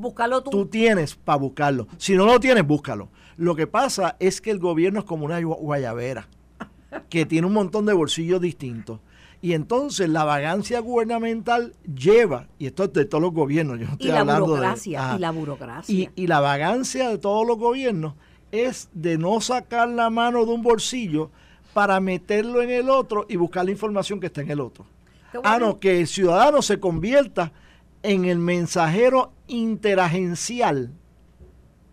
tú. 0.50 0.66
tienes 0.66 1.14
para 1.14 1.38
buscarlo. 1.38 1.86
Si 1.98 2.14
no 2.14 2.24
lo 2.24 2.40
tienes, 2.40 2.66
búscalo. 2.66 3.10
Lo 3.36 3.54
que 3.54 3.66
pasa 3.66 4.16
es 4.18 4.40
que 4.40 4.50
el 4.50 4.58
gobierno 4.58 5.00
es 5.00 5.04
como 5.04 5.26
una 5.26 5.38
guayabera, 5.38 6.28
que 7.10 7.26
tiene 7.26 7.46
un 7.46 7.52
montón 7.52 7.86
de 7.86 7.92
bolsillos 7.92 8.40
distintos. 8.40 9.00
Y 9.42 9.52
entonces 9.52 10.08
la 10.08 10.24
vagancia 10.24 10.80
gubernamental 10.80 11.74
lleva, 11.94 12.48
y 12.58 12.66
esto 12.66 12.84
es 12.84 12.92
de 12.94 13.04
todos 13.04 13.22
los 13.22 13.32
gobiernos, 13.32 13.78
yo 13.78 13.86
estoy 13.86 14.08
y 14.08 14.12
la 14.12 14.20
hablando 14.20 14.46
burocracia, 14.46 15.14
y 15.16 15.18
la 15.18 15.30
burocracia. 15.30 15.94
Y, 15.94 16.10
y 16.14 16.26
la 16.26 16.40
vagancia 16.40 17.08
de 17.10 17.18
todos 17.18 17.46
los 17.46 17.58
gobiernos 17.58 18.14
es 18.50 18.88
de 18.92 19.18
no 19.18 19.40
sacar 19.40 19.88
la 19.88 20.10
mano 20.10 20.44
de 20.44 20.52
un 20.52 20.62
bolsillo 20.62 21.30
para 21.74 22.00
meterlo 22.00 22.62
en 22.62 22.70
el 22.70 22.90
otro 22.90 23.26
y 23.28 23.36
buscar 23.36 23.64
la 23.64 23.70
información 23.70 24.20
que 24.20 24.26
está 24.26 24.40
en 24.40 24.50
el 24.50 24.60
otro. 24.60 24.86
Ah, 25.44 25.58
no, 25.58 25.78
que 25.78 26.00
el 26.00 26.06
ciudadano 26.06 26.62
se 26.62 26.80
convierta 26.80 27.52
en 28.02 28.24
el 28.24 28.38
mensajero 28.38 29.32
interagencial 29.46 30.92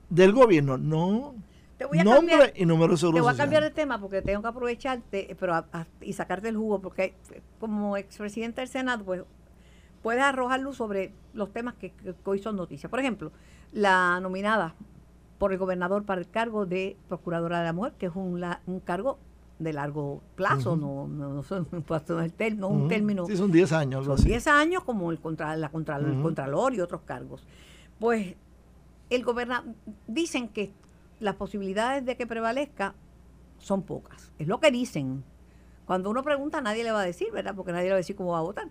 del 0.10 0.32
gobierno. 0.32 0.78
No. 0.78 1.36
Te 1.78 1.86
voy 1.86 2.00
a 2.00 2.04
Nombre 2.04 2.36
cambiar, 2.36 2.54
y 2.56 2.66
número 2.66 2.96
de 2.96 3.00
Te 3.00 3.22
voy 3.22 3.34
a 3.34 3.38
cambiar 3.38 3.64
de 3.64 3.70
tema 3.70 4.00
porque 4.00 4.24
tengo 4.24 4.42
que 4.42 4.48
aprovecharte 4.48 5.36
pero 5.40 5.64
y 6.02 6.14
sacarte 6.14 6.50
el 6.50 6.58
jugo 6.58 6.82
porque 6.82 7.14
como 7.60 7.98
expresidente 7.98 8.62
del 8.62 8.68
Senado 8.68 9.04
pues 9.06 9.22
puedes 10.02 10.24
arrojar 10.24 10.60
luz 10.60 10.78
sobre 10.78 11.14
los 11.34 11.54
temas 11.54 11.76
que, 11.76 11.94
hoy 12.24 12.40
son 12.40 12.56
noticias. 12.56 12.90
Por 12.90 13.00
ejemplo, 13.00 13.32
la 13.72 14.20
nominada 14.22 14.74
por 15.38 15.52
el 15.52 15.60
gobernador 15.60 16.04
para 16.04 16.20
el 16.20 16.28
cargo 16.28 16.66
de 16.66 16.98
Procuradora 17.08 17.60
de 17.60 17.66
la 17.66 17.74
Mujer, 17.74 17.94
que 18.00 18.08
es 18.08 18.16
un, 18.16 18.44
un 18.66 18.80
cargo 18.80 19.20
de 19.60 19.74
largo 19.74 20.22
plazo, 20.36 20.76
no, 20.76 21.08
no, 21.08 21.34
no, 21.34 21.44
son, 21.44 21.68
no, 22.58 22.68
un 22.68 22.88
término. 22.88 23.26
Sí, 23.26 23.38
son 23.38 23.52
10 23.52 23.72
años. 23.74 24.06
Son 24.06 24.16
10 24.16 24.48
años 24.48 24.84
como 24.84 25.12
el, 25.12 25.20
contra, 25.20 25.56
la 25.56 25.70
contra, 25.70 25.98
el 25.98 26.22
Contralor 26.22 26.74
y 26.74 26.82
otros 26.82 27.02
cargos. 27.02 27.46
Pues 28.00 28.36
el 29.10 29.24
gobernador, 29.24 29.74
dicen 30.08 30.50
que 30.50 30.74
las 31.20 31.36
posibilidades 31.36 32.06
de 32.06 32.16
que 32.16 32.28
prevalezca 32.28 32.94
son 33.58 33.84
pocas. 33.84 34.32
Es 34.38 34.48
lo 34.48 34.60
que 34.60 34.72
dicen. 34.72 35.24
Cuando 35.86 36.10
uno 36.10 36.22
pregunta, 36.22 36.62
nadie 36.62 36.84
le 36.84 36.92
va 36.92 37.02
a 37.02 37.06
decir, 37.06 37.32
¿verdad? 37.32 37.56
Porque 37.56 37.72
nadie 37.72 37.86
le 37.86 37.92
va 37.92 37.96
a 37.96 37.98
decir 37.98 38.16
cómo 38.16 38.34
va 38.34 38.40
a 38.40 38.44
votar. 38.44 38.70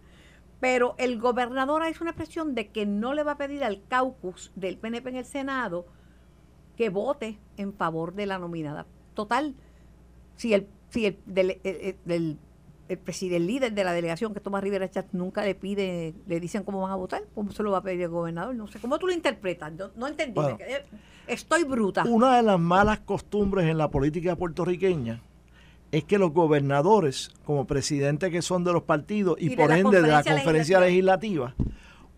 Pero 0.60 0.94
el 0.98 1.18
gobernador 1.18 1.84
es 1.84 2.00
una 2.00 2.10
expresión 2.10 2.54
de 2.54 2.68
que 2.68 2.86
no 2.86 3.14
le 3.14 3.22
va 3.22 3.32
a 3.32 3.38
pedir 3.38 3.64
al 3.64 3.82
caucus 3.88 4.52
del 4.54 4.78
PNP 4.78 5.10
en 5.10 5.16
el 5.16 5.24
Senado 5.24 5.86
que 6.76 6.90
vote 6.90 7.38
en 7.56 7.72
favor 7.72 8.14
de 8.14 8.26
la 8.26 8.38
nominada. 8.38 8.86
Total, 9.14 9.54
si 10.36 10.52
el 10.52 10.68
si 10.90 11.06
el, 11.06 11.18
del, 11.26 11.60
el, 12.88 12.98
presidente, 12.98 13.36
el 13.36 13.46
líder 13.46 13.72
de 13.72 13.84
la 13.84 13.92
delegación, 13.92 14.32
que 14.32 14.40
Tomás 14.40 14.62
Rivera 14.62 14.90
Chat, 14.90 15.06
nunca 15.12 15.42
le 15.44 15.54
pide, 15.54 16.14
le 16.26 16.40
dicen 16.40 16.62
cómo 16.62 16.82
van 16.82 16.92
a 16.92 16.96
votar, 16.96 17.22
cómo 17.34 17.52
se 17.52 17.62
lo 17.62 17.72
va 17.72 17.78
a 17.78 17.82
pedir 17.82 18.02
el 18.02 18.08
gobernador, 18.08 18.54
no 18.54 18.66
sé, 18.66 18.78
¿cómo 18.78 18.98
tú 18.98 19.06
lo 19.06 19.12
interpretas? 19.12 19.72
No, 19.96 20.06
entendí, 20.06 20.40
estoy 21.26 21.64
bruta. 21.64 22.04
Una 22.04 22.36
de 22.36 22.42
las 22.42 22.60
malas 22.60 23.00
costumbres 23.00 23.66
en 23.66 23.78
la 23.78 23.90
política 23.90 24.36
puertorriqueña 24.36 25.20
es 25.92 26.04
que 26.04 26.18
los 26.18 26.32
gobernadores, 26.32 27.30
como 27.44 27.66
presidentes 27.66 28.30
que 28.30 28.42
son 28.42 28.64
de 28.64 28.72
los 28.72 28.82
partidos 28.82 29.36
y, 29.40 29.56
por 29.56 29.72
ende 29.72 30.02
de 30.02 30.08
la 30.08 30.22
conferencia 30.22 30.80
legislativa, 30.80 31.54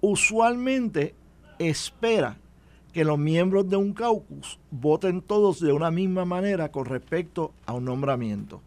usualmente 0.01 1.15
espera 1.59 2.39
que 2.93 3.05
los 3.05 3.19
miembros 3.19 3.69
de 3.69 3.77
un 3.77 3.93
caucus 3.93 4.59
voten 4.71 5.21
todos 5.21 5.61
de 5.61 5.73
una 5.73 5.91
misma 5.91 6.25
manera 6.25 6.71
con 6.71 6.85
respecto 6.87 7.53
a 7.67 7.75
un 7.75 7.85
nombramiento. 7.85 8.61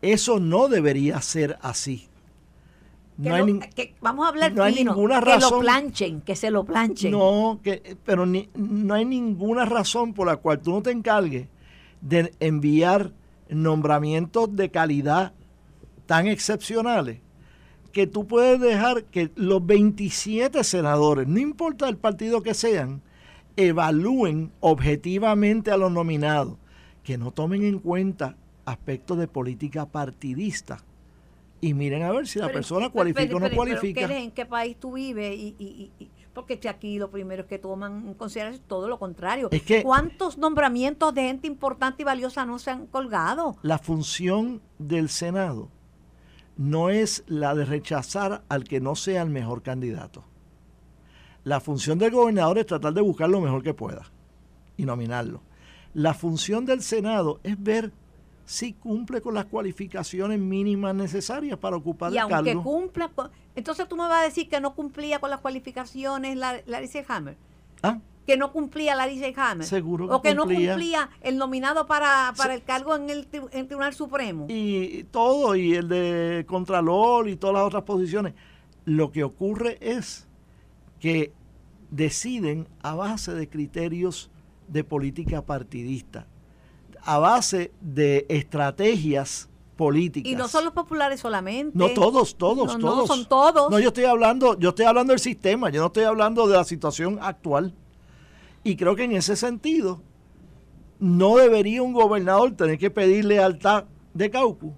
Eso 0.00 0.38
no 0.38 0.68
debería 0.68 1.20
ser 1.20 1.58
así. 1.60 2.08
No 3.16 3.34
hay 3.34 3.60
vamos 4.00 4.26
a 4.26 4.28
hablar 4.28 4.52
no 4.52 4.70
ninguna 4.70 5.20
que 5.20 5.38
lo 5.38 5.58
planchen, 5.58 6.20
que 6.20 6.36
se 6.36 6.52
lo 6.52 6.62
planchen. 6.62 7.10
No, 7.10 7.58
que, 7.64 7.96
pero 8.04 8.24
no 8.24 8.94
hay 8.94 9.04
ninguna 9.04 9.64
razón 9.64 10.14
por 10.14 10.28
la 10.28 10.36
cual 10.36 10.60
tú 10.60 10.70
no 10.70 10.82
te 10.82 10.92
encargues 10.92 11.48
de 12.00 12.32
enviar 12.38 13.12
nombramientos 13.48 14.54
de 14.54 14.70
calidad 14.70 15.32
tan 16.06 16.28
excepcionales 16.28 17.18
que 17.92 18.06
tú 18.06 18.28
puedes 18.28 18.60
dejar 18.60 19.04
que 19.04 19.30
los 19.34 19.66
27 19.66 20.62
senadores, 20.62 21.26
no 21.26 21.40
importa 21.40 21.88
el 21.88 21.96
partido 21.96 22.42
que 22.42 22.54
sean, 22.54 23.02
evalúen 23.58 24.52
objetivamente 24.60 25.72
a 25.72 25.76
los 25.76 25.90
nominados, 25.90 26.56
que 27.02 27.18
no 27.18 27.32
tomen 27.32 27.64
en 27.64 27.80
cuenta 27.80 28.36
aspectos 28.64 29.18
de 29.18 29.26
política 29.26 29.86
partidista 29.86 30.84
y 31.60 31.74
miren 31.74 32.02
a 32.04 32.12
ver 32.12 32.28
si 32.28 32.38
la 32.38 32.52
persona 32.52 32.88
cualifica 32.88 33.34
o 33.34 33.40
no 33.40 33.50
cualifica. 33.50 34.16
¿En 34.16 34.30
qué 34.30 34.46
país 34.46 34.76
tú 34.78 34.92
vives? 34.92 35.34
Y, 35.36 35.90
porque 36.32 36.60
aquí 36.68 36.98
lo 36.98 37.10
primero 37.10 37.42
es 37.42 37.48
que 37.48 37.58
toman 37.58 38.06
en 38.06 38.14
consideración 38.14 38.62
todo 38.68 38.88
lo 38.88 39.00
contrario. 39.00 39.50
¿Cuántos 39.82 40.38
nombramientos 40.38 41.12
de 41.12 41.22
gente 41.22 41.48
importante 41.48 42.02
y 42.02 42.04
valiosa 42.04 42.46
no 42.46 42.60
se 42.60 42.70
han 42.70 42.86
colgado? 42.86 43.56
La 43.62 43.78
función 43.78 44.62
del 44.78 45.08
Senado 45.08 45.68
no 46.56 46.90
es 46.90 47.24
la 47.26 47.56
de 47.56 47.64
rechazar 47.64 48.44
al 48.48 48.64
que 48.64 48.80
no 48.80 48.94
sea 48.94 49.22
el 49.22 49.30
mejor 49.30 49.62
candidato. 49.62 50.22
La 51.44 51.60
función 51.60 51.98
del 51.98 52.10
gobernador 52.10 52.58
es 52.58 52.66
tratar 52.66 52.92
de 52.92 53.00
buscar 53.00 53.28
lo 53.28 53.40
mejor 53.40 53.62
que 53.62 53.74
pueda 53.74 54.02
y 54.76 54.84
nominarlo. 54.84 55.42
La 55.94 56.14
función 56.14 56.64
del 56.66 56.82
Senado 56.82 57.40
es 57.42 57.62
ver 57.62 57.92
si 58.44 58.72
cumple 58.72 59.20
con 59.20 59.34
las 59.34 59.44
cualificaciones 59.46 60.38
mínimas 60.38 60.94
necesarias 60.94 61.58
para 61.58 61.76
ocupar 61.76 62.12
y 62.12 62.16
el 62.16 62.32
aunque 62.32 62.56
cumpla, 62.56 63.10
entonces 63.54 63.86
tú 63.88 63.96
me 63.96 64.04
vas 64.04 64.22
a 64.22 64.24
decir 64.24 64.48
que 64.48 64.60
no 64.60 64.74
cumplía 64.74 65.18
con 65.18 65.30
las 65.30 65.40
cualificaciones 65.40 66.36
la, 66.36 66.60
Larissa 66.66 67.04
Hammer. 67.08 67.36
¿Ah? 67.82 67.98
que 68.28 68.36
no 68.36 68.52
cumplía 68.52 68.94
la 68.94 69.06
ley 69.06 69.34
Hammer. 69.38 69.66
Seguro 69.66 70.06
que 70.06 70.14
O 70.14 70.20
que 70.20 70.34
no 70.34 70.42
cumplía. 70.42 71.08
el 71.22 71.38
nominado 71.38 71.86
para, 71.86 72.34
para 72.36 72.52
el 72.52 72.62
cargo 72.62 72.94
en 72.94 73.08
el, 73.08 73.26
en 73.32 73.60
el 73.60 73.66
Tribunal 73.66 73.94
Supremo. 73.94 74.44
y 74.50 75.04
todo, 75.04 75.56
y 75.56 75.74
el 75.74 75.88
de 75.88 76.44
Contralor 76.46 77.26
y 77.30 77.36
todas 77.36 77.54
las 77.54 77.64
otras 77.64 77.84
posiciones. 77.84 78.34
Lo 78.84 79.12
que 79.12 79.24
ocurre 79.24 79.78
es 79.80 80.27
que 81.00 81.32
deciden 81.90 82.68
a 82.82 82.94
base 82.94 83.34
de 83.34 83.48
criterios 83.48 84.30
de 84.68 84.84
política 84.84 85.42
partidista, 85.42 86.26
a 87.02 87.18
base 87.18 87.72
de 87.80 88.26
estrategias 88.28 89.48
políticas. 89.76 90.30
Y 90.30 90.34
no 90.34 90.48
son 90.48 90.64
los 90.64 90.74
populares 90.74 91.20
solamente. 91.20 91.78
No 91.78 91.90
todos, 91.90 92.36
todos, 92.36 92.66
No, 92.66 92.78
no, 92.78 92.88
todos. 92.88 93.08
son 93.08 93.26
todos. 93.26 93.70
No, 93.70 93.78
yo 93.78 93.88
estoy 93.88 94.04
hablando, 94.04 94.58
yo 94.58 94.70
estoy 94.70 94.84
hablando 94.84 95.12
del 95.12 95.20
sistema, 95.20 95.70
yo 95.70 95.80
no 95.80 95.86
estoy 95.86 96.04
hablando 96.04 96.46
de 96.46 96.56
la 96.56 96.64
situación 96.64 97.18
actual. 97.22 97.74
Y 98.64 98.76
creo 98.76 98.96
que 98.96 99.04
en 99.04 99.12
ese 99.12 99.36
sentido 99.36 100.02
no 100.98 101.36
debería 101.36 101.82
un 101.82 101.92
gobernador 101.92 102.52
tener 102.52 102.76
que 102.76 102.90
pedir 102.90 103.24
lealtad 103.24 103.84
de 104.14 104.30
Caucu 104.30 104.74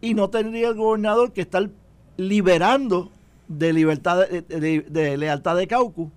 y 0.00 0.14
no 0.14 0.30
tendría 0.30 0.68
el 0.68 0.76
gobernador 0.76 1.32
que 1.32 1.40
estar 1.42 1.68
liberando 2.16 3.10
de 3.50 3.72
libertad 3.72 4.28
de, 4.28 4.42
de- 4.42 4.86
de 4.88 5.16
lealtad 5.16 5.56
de 5.56 5.66
Caucu 5.66 6.10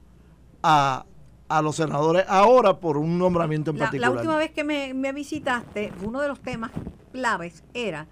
a, 0.62 1.06
a 1.50 1.62
los 1.63 1.75
senadores 1.75 2.25
ahora 2.28 2.80
por 2.80 2.96
un 2.98 3.18
nombramiento 3.18 3.72
en 3.72 3.78
La, 3.78 3.86
la 3.86 3.90
particular. 3.90 4.12
última 4.13 4.38
vez 4.38 4.52
que 4.52 4.63
me, 4.63 4.94
me 4.94 5.12
visitaste, 5.13 5.92
uno 6.04 6.22
de 6.22 6.28
los 6.28 6.40
temas 6.40 6.70
claves 7.12 7.63
era 7.74 8.06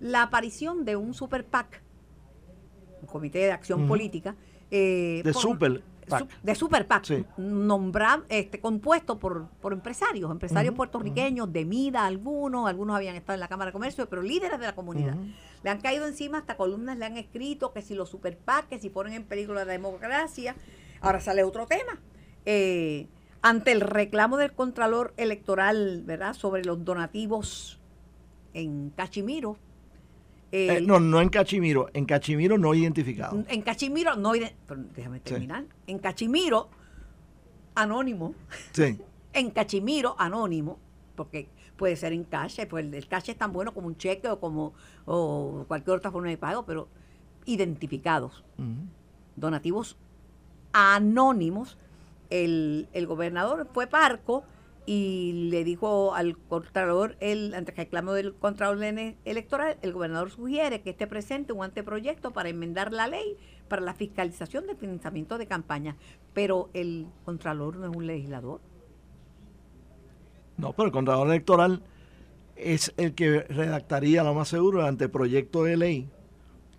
la 0.00 0.22
aparición 0.22 0.84
de 0.84 0.94
un 0.94 1.12
super 1.12 1.44
PAC, 1.44 1.82
un 3.02 3.08
comité 3.08 3.38
de 3.40 3.50
acción 3.52 3.88
política. 3.88 4.36
eh, 4.70 5.22
De 5.24 5.34
super 5.34 5.82
PAC. 6.08 6.42
de 6.42 6.54
super 6.54 6.86
PAC, 6.86 7.04
Sí. 7.04 7.24
este, 8.28 8.60
compuesto 8.60 9.18
por, 9.18 9.48
por 9.60 9.72
empresarios, 9.72 10.30
empresarios 10.30 10.74
puertorriqueños, 10.74 11.52
de 11.52 11.64
MIDA 11.64 12.06
algunos, 12.06 12.68
algunos 12.68 12.96
habían 12.96 13.16
estado 13.16 13.34
en 13.34 13.40
la 13.40 13.48
Cámara 13.48 13.68
de 13.68 13.72
Comercio, 13.72 14.08
pero 14.08 14.22
líderes 14.22 14.58
de 14.58 14.66
la 14.66 14.74
comunidad. 14.74 15.16
Le 15.62 15.70
han 15.70 15.80
caído 15.80 16.06
encima, 16.06 16.38
hasta 16.38 16.56
columnas 16.56 16.98
le 16.98 17.04
han 17.04 17.16
escrito 17.16 17.72
que 17.72 17.82
si 17.82 17.94
los 17.94 18.08
super 18.08 18.36
PAC, 18.38 18.68
que 18.68 18.78
si 18.78 18.90
ponen 18.90 19.12
en 19.14 19.24
peligro 19.24 19.54
la 19.54 19.64
democracia. 19.64 20.54
Ahora 21.00 21.20
sale 21.20 21.42
otro 21.44 21.66
tema. 21.66 22.00
Eh, 22.44 23.08
ante 23.42 23.72
el 23.72 23.80
reclamo 23.80 24.36
del 24.36 24.52
Contralor 24.52 25.14
Electoral, 25.16 26.02
¿verdad?, 26.04 26.34
sobre 26.34 26.64
los 26.64 26.84
donativos 26.84 27.80
en 28.54 28.90
Cachimiro. 28.90 29.56
Eh, 30.52 30.76
el- 30.78 30.86
no, 30.86 30.98
no 31.00 31.20
en 31.20 31.28
Cachimiro, 31.28 31.88
en 31.92 32.04
Cachimiro 32.06 32.56
no 32.58 32.74
identificado. 32.74 33.44
en 33.48 33.62
Cachimiro, 33.62 34.16
no, 34.16 34.32
pero 34.66 34.80
déjame 34.96 35.20
terminar. 35.20 35.64
En 35.86 35.98
Cachimiro, 35.98 36.68
anónimo, 37.74 38.34
Sí. 38.72 38.98
en 39.34 39.50
Cachimiro, 39.50 40.14
anónimo, 40.18 40.78
porque 41.14 41.48
puede 41.76 41.94
ser 41.96 42.12
en 42.12 42.24
cash, 42.24 42.58
pues 42.68 42.84
el, 42.84 42.92
el 42.94 43.06
cash 43.06 43.30
es 43.30 43.36
tan 43.36 43.52
bueno 43.52 43.72
como 43.72 43.86
un 43.86 43.96
cheque 43.96 44.28
o 44.28 44.40
como 44.40 44.72
o 45.04 45.64
cualquier 45.68 45.96
otra 45.98 46.10
forma 46.10 46.28
de 46.28 46.36
pago, 46.38 46.64
pero 46.64 46.88
identificados, 47.44 48.42
donativos 49.36 49.96
anónimos. 50.72 51.78
El, 52.30 52.88
el 52.92 53.06
gobernador 53.06 53.68
fue 53.72 53.86
parco 53.86 54.44
y 54.90 55.50
le 55.50 55.64
dijo 55.64 56.14
al 56.14 56.38
contralor, 56.38 57.18
el, 57.20 57.52
ante 57.52 57.72
el 57.72 57.76
reclamo 57.76 58.14
del 58.14 58.32
contralor 58.34 58.82
ele- 58.82 59.18
electoral, 59.26 59.76
el 59.82 59.92
gobernador 59.92 60.30
sugiere 60.30 60.80
que 60.80 60.88
esté 60.88 61.06
presente 61.06 61.52
un 61.52 61.62
anteproyecto 61.62 62.30
para 62.30 62.48
enmendar 62.48 62.90
la 62.94 63.06
ley 63.06 63.36
para 63.68 63.82
la 63.82 63.92
fiscalización 63.92 64.66
del 64.66 64.78
financiamiento 64.78 65.36
de 65.36 65.46
campañas. 65.46 65.96
Pero 66.32 66.70
el 66.72 67.06
contralor 67.26 67.76
no 67.76 67.90
es 67.90 67.94
un 67.94 68.06
legislador. 68.06 68.62
No, 70.56 70.72
pero 70.72 70.86
el 70.86 70.92
Contralor 70.92 71.26
Electoral 71.26 71.82
es 72.56 72.94
el 72.96 73.14
que 73.14 73.40
redactaría 73.42 74.24
lo 74.24 74.32
más 74.32 74.48
seguro 74.48 74.80
el 74.80 74.86
anteproyecto 74.86 75.64
de 75.64 75.76
ley 75.76 76.08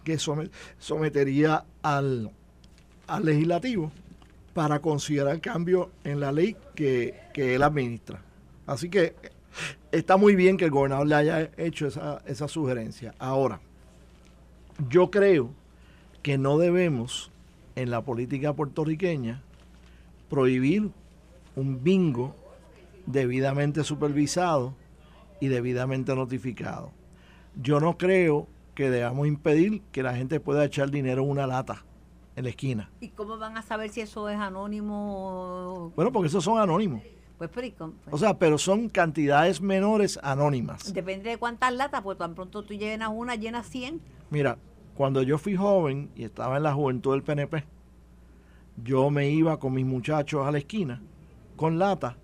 que 0.03 0.17
some- 0.17 0.49
sometería 0.79 1.63
al, 1.83 2.31
al 3.05 3.23
legislativo 3.23 3.91
para 4.59 4.81
considerar 4.81 5.39
cambio 5.39 5.89
en 6.03 6.19
la 6.19 6.33
ley 6.33 6.57
que, 6.75 7.15
que 7.33 7.55
él 7.55 7.63
administra. 7.63 8.21
Así 8.67 8.89
que 8.89 9.15
está 9.89 10.17
muy 10.17 10.35
bien 10.35 10.57
que 10.57 10.65
el 10.65 10.71
gobernador 10.71 11.07
le 11.07 11.15
haya 11.15 11.49
hecho 11.55 11.87
esa, 11.87 12.21
esa 12.25 12.49
sugerencia. 12.49 13.15
Ahora, 13.19 13.61
yo 14.89 15.11
creo 15.11 15.51
que 16.23 16.37
no 16.37 16.57
debemos 16.57 17.31
en 17.77 17.89
la 17.89 18.01
política 18.01 18.51
puertorriqueña 18.51 19.41
prohibir 20.29 20.89
un 21.55 21.81
bingo 21.81 22.35
debidamente 23.05 23.85
supervisado 23.85 24.75
y 25.39 25.47
debidamente 25.47 26.13
notificado. 26.15 26.91
Yo 27.55 27.79
no 27.79 27.97
creo 27.97 28.45
que 28.75 28.89
debamos 28.89 29.25
impedir 29.25 29.83
que 29.93 30.03
la 30.03 30.17
gente 30.17 30.41
pueda 30.41 30.65
echar 30.65 30.91
dinero 30.91 31.23
en 31.23 31.29
una 31.29 31.47
lata 31.47 31.85
en 32.39 32.45
la 32.45 32.49
esquina. 32.51 32.89
¿Y 33.01 33.09
cómo 33.09 33.37
van 33.37 33.57
a 33.57 33.61
saber 33.61 33.89
si 33.89 33.99
eso 33.99 34.29
es 34.29 34.39
anónimo? 34.39 35.91
Bueno, 35.93 36.09
porque 36.11 36.27
esos 36.27 36.41
son 36.41 36.57
anónimos. 36.57 37.01
Pues, 37.37 37.49
pero, 37.53 37.67
¿y 37.67 37.71
cómo? 37.71 37.93
O 38.09 38.17
sea, 38.17 38.39
pero 38.39 38.57
son 38.57 38.87
cantidades 38.87 39.59
menores 39.59 40.17
anónimas. 40.23 40.93
Depende 40.93 41.31
de 41.31 41.37
cuántas 41.37 41.73
latas, 41.73 42.01
pues 42.01 42.17
tan 42.17 42.35
pronto 42.35 42.63
tú 42.63 42.73
llenas 42.73 43.09
una, 43.13 43.35
llenas 43.35 43.67
100. 43.67 44.01
Mira, 44.29 44.57
cuando 44.95 45.21
yo 45.21 45.37
fui 45.37 45.57
joven 45.57 46.11
y 46.15 46.23
estaba 46.23 46.55
en 46.57 46.63
la 46.63 46.73
juventud 46.73 47.11
del 47.11 47.23
PNP, 47.23 47.65
yo 48.83 49.09
me 49.09 49.29
iba 49.29 49.59
con 49.59 49.73
mis 49.73 49.85
muchachos 49.85 50.47
a 50.47 50.51
la 50.51 50.59
esquina 50.59 51.01
con 51.57 51.77
lata 51.77 52.15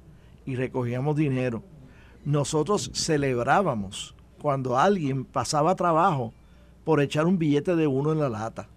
y 0.46 0.56
recogíamos 0.56 1.18
dinero. 1.18 1.62
Nosotros 2.24 2.90
celebrábamos 2.94 4.16
cuando 4.42 4.78
alguien 4.78 5.26
pasaba 5.26 5.76
trabajo 5.76 6.34
por 6.86 7.02
echar 7.02 7.26
un 7.26 7.38
billete 7.38 7.76
de 7.76 7.86
uno 7.86 8.14
en 8.14 8.20
la 8.20 8.30
lata. 8.30 8.70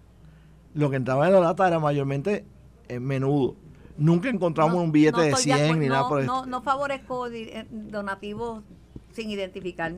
Lo 0.73 0.89
que 0.89 0.95
entraba 0.97 1.27
en 1.27 1.33
la 1.33 1.39
lata 1.39 1.67
era 1.67 1.79
mayormente 1.79 2.45
en 2.87 3.03
menudo. 3.03 3.55
Nunca 3.97 4.29
encontramos 4.29 4.75
No, 4.75 4.81
un 4.83 4.91
billete 4.91 5.17
no 5.17 5.23
de 5.23 5.29
estoy 5.29 5.43
100 5.43 5.55
acuerdo, 5.57 5.75
ni 5.81 5.87
nada 5.87 6.01
no, 6.03 6.07
por 6.09 6.23
no, 6.23 6.45
no 6.45 6.61
favorezco 6.61 7.27
eh, 7.27 7.65
donativos 7.69 8.63
sin 9.11 9.29
identificar. 9.29 9.93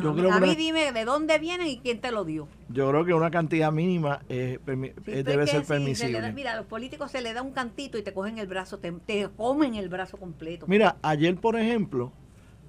Yo 0.00 0.12
creo 0.14 0.30
que 0.30 0.36
una- 0.38 0.54
dime 0.54 0.92
de 0.92 1.04
dónde 1.04 1.38
vienen 1.38 1.68
y 1.68 1.78
quién 1.78 2.00
te 2.00 2.10
lo 2.10 2.24
dio. 2.24 2.48
Yo 2.68 2.88
creo 2.90 3.04
que 3.04 3.14
una 3.14 3.30
cantidad 3.30 3.70
mínima 3.70 4.22
eh, 4.28 4.58
permi- 4.64 4.92
Sí, 5.04 5.10
eh, 5.12 5.22
debe 5.22 5.46
ser 5.46 5.64
se 5.64 5.74
le 5.74 5.78
permisible. 5.80 6.20
da- 6.20 6.32
mira, 6.32 6.52
a 6.54 6.56
los 6.56 6.66
políticos 6.66 7.10
se 7.12 7.20
le 7.20 7.32
da 7.32 7.42
un 7.42 7.52
cantito 7.52 7.96
y 7.98 8.02
te 8.02 8.12
cogen 8.12 8.38
el 8.38 8.46
brazo, 8.48 8.78
te, 8.78 8.90
te 8.92 9.28
comen 9.36 9.74
el 9.74 9.88
brazo 9.88 10.16
completo. 10.16 10.66
Mira, 10.66 10.96
ayer, 11.02 11.36
por 11.36 11.56
ejemplo, 11.56 12.12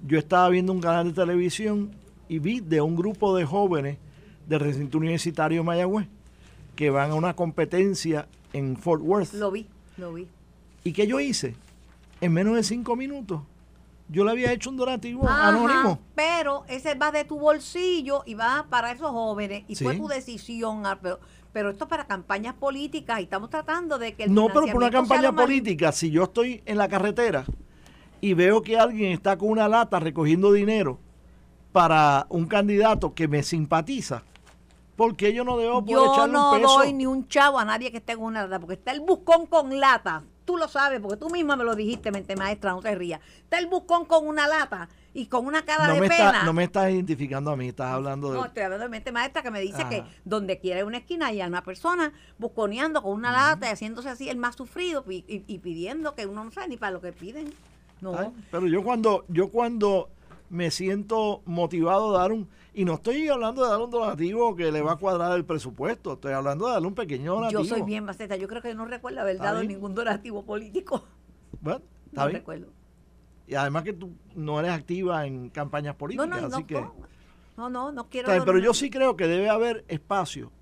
yo 0.06 0.18
estaba 0.18 0.48
viendo 0.50 0.72
un 0.72 0.80
canal 0.80 1.06
de 1.08 1.14
televisión 1.14 1.90
y 2.28 2.38
vi 2.38 2.60
de 2.60 2.80
un 2.80 2.94
grupo 2.94 3.34
de 3.36 3.44
jóvenes 3.44 3.98
del 4.46 4.60
recinto 4.60 4.98
universitario 4.98 5.60
de 5.62 5.64
Mayagüez 5.64 6.06
que 6.76 6.90
van 6.90 7.10
a 7.10 7.14
una 7.14 7.34
competencia 7.34 8.28
en 8.52 8.76
Fort 8.76 9.02
Worth. 9.02 9.32
Lo 9.32 9.50
vi, 9.50 9.66
lo 9.96 10.12
vi. 10.14 10.28
¿Y 10.84 10.92
qué 10.92 11.06
yo 11.06 11.18
hice? 11.18 11.56
En 12.20 12.32
menos 12.32 12.54
de 12.54 12.62
cinco 12.62 12.94
minutos, 12.96 13.40
yo 14.08 14.24
le 14.24 14.30
había 14.30 14.52
hecho 14.52 14.70
un 14.70 14.76
donativo 14.76 15.28
Ajá, 15.28 15.48
anónimo. 15.48 15.98
Pero 16.14 16.64
ese 16.68 16.94
va 16.94 17.10
de 17.10 17.24
tu 17.24 17.38
bolsillo 17.38 18.22
y 18.24 18.34
va 18.34 18.66
para 18.70 18.92
esos 18.92 19.10
jóvenes 19.10 19.64
y 19.66 19.74
fue 19.74 19.96
tu 19.96 20.06
decisión. 20.06 20.86
ah, 20.86 20.98
Pero, 21.02 21.18
pero 21.52 21.70
esto 21.70 21.84
es 21.84 21.90
para 21.90 22.06
campañas 22.06 22.54
políticas 22.54 23.20
y 23.20 23.24
estamos 23.24 23.50
tratando 23.50 23.98
de 23.98 24.14
que 24.14 24.24
el 24.24 24.34
No, 24.34 24.46
pero 24.48 24.66
por 24.66 24.76
una 24.76 24.90
campaña 24.90 25.34
política, 25.34 25.90
si 25.92 26.10
yo 26.10 26.24
estoy 26.24 26.62
en 26.66 26.78
la 26.78 26.88
carretera 26.88 27.44
y 28.20 28.34
veo 28.34 28.62
que 28.62 28.78
alguien 28.78 29.12
está 29.12 29.36
con 29.36 29.50
una 29.50 29.68
lata 29.68 29.98
recogiendo 29.98 30.52
dinero 30.52 30.98
para 31.72 32.26
un 32.30 32.46
candidato 32.46 33.12
que 33.14 33.28
me 33.28 33.42
simpatiza, 33.42 34.22
¿por 34.96 35.14
qué 35.16 35.32
yo 35.34 35.44
no 35.44 35.56
debo 35.58 35.84
poder 35.84 36.04
Yo 36.06 36.12
echarle 36.12 36.32
no 36.32 36.52
un 36.52 36.60
peso? 36.60 36.78
doy 36.78 36.92
ni 36.92 37.06
un 37.06 37.28
chavo 37.28 37.58
a 37.58 37.64
nadie 37.64 37.90
que 37.90 37.98
esté 37.98 38.14
con 38.16 38.24
una 38.24 38.42
lata, 38.42 38.58
porque 38.60 38.74
está 38.74 38.92
el 38.92 39.00
buscón 39.00 39.46
con 39.46 39.78
lata. 39.78 40.22
Tú 40.44 40.56
lo 40.56 40.68
sabes, 40.68 41.00
porque 41.00 41.16
tú 41.16 41.28
misma 41.28 41.56
me 41.56 41.64
lo 41.64 41.74
dijiste, 41.74 42.12
mente 42.12 42.36
maestra, 42.36 42.70
no 42.72 42.80
te 42.80 42.94
rías. 42.94 43.20
Está 43.38 43.58
el 43.58 43.66
buscón 43.66 44.04
con 44.04 44.28
una 44.28 44.46
lata 44.46 44.88
y 45.12 45.26
con 45.26 45.44
una 45.44 45.64
cara 45.64 45.88
no 45.88 45.94
de 45.94 46.00
me, 46.02 46.08
pena. 46.08 46.26
está, 46.30 46.42
no 46.44 46.52
me 46.52 46.62
estás 46.64 46.90
identificando 46.90 47.50
a 47.50 47.56
mí, 47.56 47.66
estás 47.68 47.88
hablando 47.92 48.30
de... 48.30 48.38
No, 48.38 48.44
estoy 48.44 48.62
hablando 48.62 48.84
de 48.84 48.90
mente 48.90 49.10
maestra 49.10 49.42
que 49.42 49.50
me 49.50 49.60
dice 49.60 49.80
Ajá. 49.82 49.88
que 49.90 50.04
donde 50.24 50.58
quiera 50.60 50.84
una 50.84 50.98
esquina 50.98 51.26
hay 51.26 51.42
una 51.42 51.64
persona 51.64 52.12
busconeando 52.38 53.02
con 53.02 53.12
una 53.12 53.32
lata 53.32 53.66
y 53.66 53.72
haciéndose 53.72 54.08
así 54.08 54.28
el 54.28 54.36
más 54.36 54.54
sufrido 54.54 55.04
y, 55.08 55.24
y- 55.26 55.44
y 55.48 55.58
pidiendo 55.58 56.14
que 56.14 56.26
uno 56.26 56.44
no 56.44 56.50
sabe 56.52 56.68
ni 56.68 56.76
para 56.76 56.92
lo 56.92 57.00
que 57.00 57.12
piden. 57.12 57.52
No. 58.00 58.16
Ay, 58.16 58.28
pero 58.50 58.68
yo 58.68 58.84
cuando, 58.84 59.24
yo 59.28 59.48
cuando 59.48 60.10
me 60.48 60.70
siento 60.70 61.40
motivado 61.44 62.14
a 62.16 62.20
dar 62.20 62.30
un... 62.32 62.48
Y 62.76 62.84
no 62.84 62.96
estoy 62.96 63.26
hablando 63.28 63.64
de 63.64 63.70
dar 63.70 63.80
un 63.80 63.90
donativo 63.90 64.54
que 64.54 64.70
le 64.70 64.82
va 64.82 64.92
a 64.92 64.96
cuadrar 64.96 65.34
el 65.34 65.46
presupuesto, 65.46 66.12
estoy 66.12 66.34
hablando 66.34 66.66
de 66.66 66.72
darle 66.72 66.86
un 66.86 66.94
pequeño 66.94 67.32
donativo. 67.32 67.62
Yo 67.62 67.66
soy 67.66 67.80
bien 67.80 68.04
maceta. 68.04 68.36
Yo 68.36 68.46
creo 68.48 68.60
que 68.60 68.74
no 68.74 68.84
recuerdo 68.84 69.22
haber 69.22 69.38
dado 69.38 69.60
bien. 69.60 69.72
ningún 69.72 69.94
donativo 69.94 70.44
político. 70.44 71.02
Bueno, 71.62 71.80
está 72.04 72.20
no 72.20 72.26
bien. 72.26 72.40
recuerdo. 72.40 72.66
Y 73.46 73.54
además 73.54 73.82
que 73.82 73.94
tú 73.94 74.12
no 74.34 74.60
eres 74.60 74.72
activa 74.72 75.24
en 75.24 75.48
campañas 75.48 75.96
políticas, 75.96 76.28
no, 76.28 76.48
así 76.48 76.60
no, 76.60 76.66
que... 76.66 76.86
no, 77.56 77.70
no, 77.70 77.92
no, 77.92 78.10
quiero. 78.10 78.30
Bien, 78.30 78.44
pero 78.44 78.58
yo 78.58 78.74
sí 78.74 78.90
creo 78.90 79.16
que 79.16 79.26
debe 79.26 79.48
haber 79.48 79.86
espacio 79.88 80.52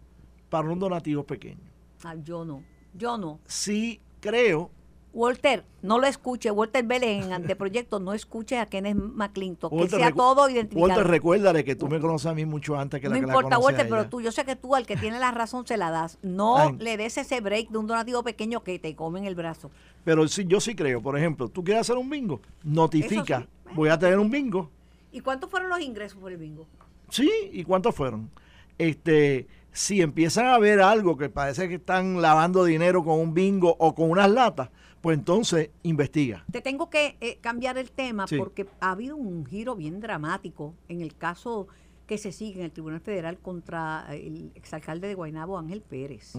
para 0.50 0.68
un 0.68 0.78
donativo 0.78 1.24
pequeño. 1.24 1.68
Ah, 2.04 2.14
yo 2.14 2.44
no, 2.44 2.62
yo 2.92 3.18
no. 3.18 3.40
Sí 3.44 4.00
creo 4.20 4.70
Walter, 5.14 5.64
no 5.80 6.00
lo 6.00 6.08
escuche. 6.08 6.50
Walter 6.50 6.84
Vélez 6.84 7.24
en 7.24 7.32
anteproyecto, 7.32 8.00
no 8.00 8.14
escuche 8.14 8.58
a 8.58 8.66
Kenneth 8.66 8.96
McClinton. 8.96 9.70
Que 9.70 9.76
Walter, 9.76 10.00
sea 10.00 10.12
todo 10.12 10.48
identificado. 10.48 10.88
Walter, 10.88 11.06
recuérdale 11.06 11.64
que 11.64 11.76
tú 11.76 11.86
me 11.86 12.00
conoces 12.00 12.26
a 12.26 12.34
mí 12.34 12.44
mucho 12.44 12.76
antes 12.76 13.00
que 13.00 13.08
la 13.08 13.14
no 13.14 13.20
que 13.20 13.26
la 13.26 13.32
importa, 13.32 13.56
conoce 13.56 13.62
a 13.62 13.64
Walter, 13.64 13.88
pero 13.88 14.08
tú, 14.08 14.20
yo 14.20 14.32
sé 14.32 14.44
que 14.44 14.56
tú 14.56 14.74
al 14.74 14.86
que 14.86 14.96
tiene 14.96 15.20
la 15.20 15.30
razón 15.30 15.66
se 15.66 15.76
la 15.76 15.90
das. 15.90 16.18
No 16.22 16.58
Ay. 16.58 16.76
le 16.80 16.96
des 16.96 17.16
ese 17.16 17.40
break 17.40 17.70
de 17.70 17.78
un 17.78 17.86
donativo 17.86 18.24
pequeño 18.24 18.64
que 18.64 18.78
te 18.80 18.94
comen 18.96 19.24
el 19.24 19.36
brazo. 19.36 19.70
Pero 20.04 20.26
sí, 20.26 20.44
yo 20.46 20.60
sí 20.60 20.74
creo, 20.74 21.00
por 21.00 21.16
ejemplo, 21.16 21.48
tú 21.48 21.62
quieres 21.62 21.82
hacer 21.82 21.96
un 21.96 22.10
bingo, 22.10 22.40
notifica, 22.64 23.40
sí. 23.40 23.74
voy 23.74 23.90
a 23.90 23.98
tener 23.98 24.18
un 24.18 24.30
bingo. 24.30 24.68
¿Y 25.12 25.20
cuántos 25.20 25.48
fueron 25.48 25.68
los 25.68 25.80
ingresos 25.80 26.18
por 26.18 26.32
el 26.32 26.38
bingo? 26.38 26.66
Sí, 27.08 27.30
¿y 27.52 27.62
cuántos 27.62 27.94
fueron? 27.94 28.30
Este, 28.78 29.46
si 29.72 30.02
empiezan 30.02 30.46
a 30.46 30.58
ver 30.58 30.80
algo 30.80 31.16
que 31.16 31.28
parece 31.28 31.68
que 31.68 31.76
están 31.76 32.20
lavando 32.20 32.64
dinero 32.64 33.04
con 33.04 33.20
un 33.20 33.32
bingo 33.32 33.76
o 33.78 33.94
con 33.94 34.10
unas 34.10 34.28
latas, 34.28 34.70
pues 35.04 35.18
entonces 35.18 35.68
investiga. 35.82 36.46
Te 36.50 36.62
tengo 36.62 36.88
que 36.88 37.18
eh, 37.20 37.36
cambiar 37.42 37.76
el 37.76 37.90
tema 37.90 38.26
Sí. 38.26 38.38
porque 38.38 38.66
ha 38.80 38.92
habido 38.92 39.16
un 39.16 39.44
giro 39.44 39.76
bien 39.76 40.00
dramático 40.00 40.74
en 40.88 41.02
el 41.02 41.14
caso 41.14 41.68
que 42.06 42.16
se 42.16 42.32
sigue 42.32 42.60
en 42.60 42.64
el 42.64 42.72
Tribunal 42.72 43.00
Federal 43.00 43.38
contra 43.38 44.06
el 44.14 44.50
exalcalde 44.54 45.06
de 45.08 45.14
Guaynabo, 45.14 45.58
Ángel 45.58 45.82
Pérez. 45.82 46.32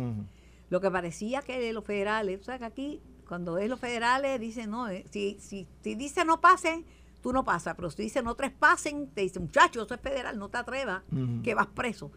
Lo 0.72 0.82
que 0.82 0.90
parecía 0.90 1.42
que 1.44 1.72
los 1.74 1.84
federales, 1.86 2.42
o 2.42 2.44
sea 2.44 2.58
que 2.58 2.66
aquí, 2.66 3.02
cuando 3.28 3.60
es 3.60 3.70
los 3.70 3.80
federales, 3.80 4.40
dicen, 4.40 4.72
no, 4.72 4.90
eh, 4.90 5.06
si, 5.12 5.38
si, 5.40 5.68
si 5.82 5.94
dice 5.94 6.26
no 6.26 6.42
pasen, 6.42 6.86
tú 7.22 7.32
no 7.34 7.46
pasas, 7.46 7.76
pero 7.76 7.92
si 7.92 8.02
dice 8.02 8.24
no 8.24 8.34
tres 8.34 8.52
pasen, 8.52 9.10
te 9.14 9.22
dice, 9.22 9.40
muchacho, 9.40 9.84
eso 9.84 9.94
es 9.94 10.02
federal, 10.02 10.40
no 10.40 10.50
te 10.50 10.58
atrevas, 10.58 11.04
que 11.44 11.54
vas 11.54 11.68
preso. 11.68 12.12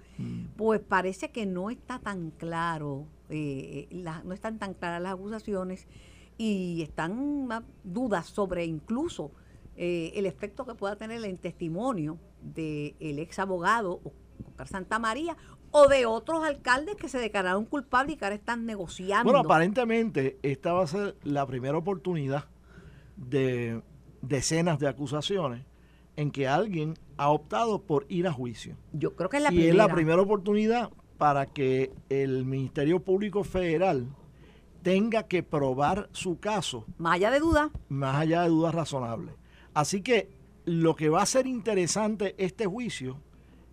Pues 0.57 0.81
parece 0.81 1.31
que 1.31 1.45
no 1.45 1.69
está 1.69 1.99
tan 1.99 2.31
claro, 2.31 3.07
eh, 3.29 3.87
la- 3.91 4.23
no 4.25 4.33
están 4.33 4.59
tan 4.59 4.73
claras 4.73 5.03
las 5.03 5.13
acusaciones 5.13 5.87
y 6.39 6.83
están 6.83 7.47
más 7.47 7.65
dudas 7.83 8.27
sobre 8.27 8.65
incluso 8.65 9.33
eh, 9.77 10.13
el 10.15 10.25
efecto 10.25 10.65
que 10.65 10.75
pueda 10.75 10.97
tener 10.97 11.23
el 11.23 11.39
testimonio 11.39 12.19
del 12.41 13.19
ex 13.19 13.39
abogado 13.41 14.01
Oscar 14.47 14.69
Santa 14.69 14.99
María 14.99 15.37
o 15.71 15.89
de 15.89 16.07
otros 16.07 16.45
alcaldes 16.45 16.97
que 16.97 17.09
se 17.09 17.19
declararon 17.19 17.65
culpables 17.67 18.15
y 18.15 18.19
que 18.19 18.25
ahora 18.25 18.37
están 18.37 18.65
negociando. 18.65 19.25
Bueno, 19.25 19.41
aparentemente 19.41 20.39
esta 20.43 20.73
va 20.73 20.85
a 20.85 20.87
ser 20.87 21.17
la 21.25 21.47
primera 21.47 21.77
oportunidad 21.77 22.47
de 23.17 23.83
decenas 24.23 24.79
de 24.79 24.89
acusaciones 24.89 25.65
en 26.17 26.31
que 26.31 26.49
alguien 26.49 26.95
ha 27.17 27.31
optado 27.31 27.83
por 27.83 28.07
ir 28.09 28.27
a 28.27 28.33
juicio. 28.33 28.77
Yo 28.93 29.15
creo 29.15 29.29
que 29.29 29.37
es 29.39 29.43
la 29.43 29.51
y 29.51 29.57
primera. 29.57 29.71
es 29.71 29.77
la 29.77 29.89
primera 29.89 30.23
oportunidad 30.23 30.91
para 31.19 31.47
que 31.47 31.93
el 32.09 32.45
Ministerio 32.45 33.01
Público 33.01 33.45
Federal 33.45 34.09
tenga 34.89 35.25
que 35.25 35.43
probar 35.43 36.09
su 36.13 36.41
caso 36.41 36.87
Más 36.97 37.17
allá 37.17 37.31
de 37.31 37.41
duda, 37.41 37.71
más 37.91 38.17
allá 38.17 38.45
de 38.45 38.49
dudas 38.49 38.75
razonables. 38.75 39.35
Así 39.75 40.01
que 40.01 40.31
lo 40.65 40.97
que 40.97 41.11
va 41.11 41.21
a 41.21 41.27
ser 41.27 41.47
interesante 41.47 42.35
este 42.39 42.65
juicio 42.65 43.21